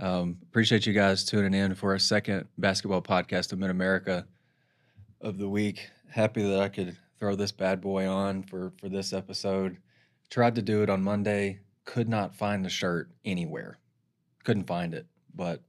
Um, 0.00 0.38
appreciate 0.42 0.86
you 0.86 0.92
guys 0.92 1.24
tuning 1.24 1.54
in 1.54 1.74
for 1.74 1.92
our 1.92 1.98
second 1.98 2.48
basketball 2.58 3.02
podcast 3.02 3.52
of 3.52 3.58
Mid 3.60 3.70
America 3.70 4.26
of 5.20 5.38
the 5.38 5.48
week. 5.48 5.88
Happy 6.10 6.42
that 6.42 6.60
I 6.60 6.68
could 6.68 6.96
throw 7.20 7.36
this 7.36 7.52
bad 7.52 7.80
boy 7.80 8.08
on 8.08 8.42
for 8.42 8.72
for 8.78 8.88
this 8.88 9.12
episode. 9.12 9.76
Tried 10.30 10.56
to 10.56 10.62
do 10.62 10.82
it 10.82 10.90
on 10.90 11.02
Monday, 11.02 11.60
could 11.84 12.08
not 12.08 12.34
find 12.34 12.64
the 12.64 12.68
shirt 12.70 13.10
anywhere. 13.24 13.78
Couldn't 14.42 14.66
find 14.66 14.92
it, 14.94 15.06
but 15.34 15.62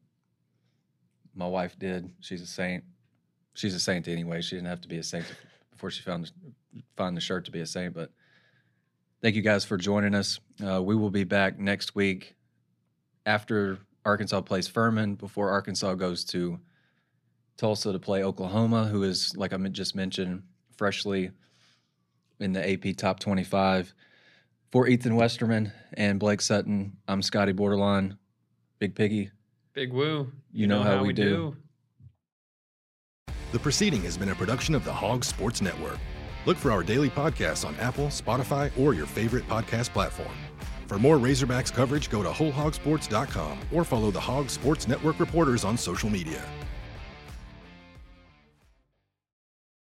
my 1.35 1.47
wife 1.47 1.77
did. 1.77 2.11
She's 2.21 2.41
a 2.41 2.47
saint. 2.47 2.83
She's 3.53 3.75
a 3.75 3.79
saint 3.79 4.07
anyway. 4.07 4.41
She 4.41 4.55
didn't 4.55 4.69
have 4.69 4.81
to 4.81 4.87
be 4.87 4.97
a 4.97 5.03
saint 5.03 5.25
before 5.71 5.91
she 5.91 6.01
found 6.01 6.31
find 6.97 7.15
the 7.15 7.21
shirt 7.21 7.45
to 7.45 7.51
be 7.51 7.61
a 7.61 7.65
saint. 7.65 7.93
But 7.93 8.11
thank 9.21 9.36
you 9.36 9.41
guys 9.41 9.65
for 9.65 9.78
joining 9.78 10.15
us. 10.15 10.39
Uh, 10.65 10.82
we 10.82 10.95
will 10.95 11.11
be 11.11 11.23
back 11.23 11.59
next 11.59 11.95
week 11.95 12.36
after 13.26 13.80
Arkansas 14.05 14.41
plays 14.41 14.67
Furman, 14.67 15.15
before 15.15 15.49
Arkansas 15.49 15.95
goes 15.95 16.23
to 16.26 16.59
Tulsa 17.57 17.91
to 17.91 17.99
play 17.99 18.23
Oklahoma, 18.23 18.86
who 18.86 19.03
is, 19.03 19.36
like 19.36 19.53
I 19.53 19.57
just 19.57 19.95
mentioned, 19.95 20.43
freshly 20.78 21.32
in 22.39 22.53
the 22.53 22.71
AP 22.71 22.97
top 22.97 23.19
25. 23.19 23.93
For 24.71 24.88
Ethan 24.88 25.15
Westerman 25.15 25.71
and 25.93 26.19
Blake 26.19 26.41
Sutton, 26.41 26.97
I'm 27.07 27.21
Scottie 27.21 27.53
Bordelon. 27.53 28.17
Big 28.78 28.93
Piggy, 28.93 29.32
Big 29.73 29.93
woo. 29.93 30.32
you, 30.51 30.67
know, 30.67 30.84
how, 30.84 31.01
we, 31.01 31.13
do. 31.13 31.55
The 33.53 33.59
proceeding 33.59 34.01
has 34.03 34.17
been 34.17 34.30
a 34.30 34.36
production 34.36 34.76
of 34.76 34.84
the 34.84 34.91
Hog 34.91 35.23
Sports 35.23 35.61
Network. 35.61 35.97
Look 36.45 36.57
for 36.57 36.71
our 36.71 36.83
daily 36.83 37.09
podcasts 37.09 37.67
on 37.67 37.75
Apple, 37.77 38.07
Spotify, 38.07 38.71
or 38.79 38.93
your 38.93 39.05
favorite 39.05 39.47
podcast 39.47 39.89
platform. 39.89 40.35
For 40.87 40.99
more 40.99 41.17
Razorbacks 41.17 41.73
coverage, 41.73 42.09
go 42.09 42.21
to 42.21 42.29
wholehogsports.com 42.29 43.59
or 43.73 43.83
follow 43.83 44.11
the 44.11 44.19
Hog 44.19 44.49
Sports 44.49 44.87
Network 44.87 45.19
reporters 45.19 45.65
on 45.65 45.77
social 45.77 46.09
media. 46.09 46.43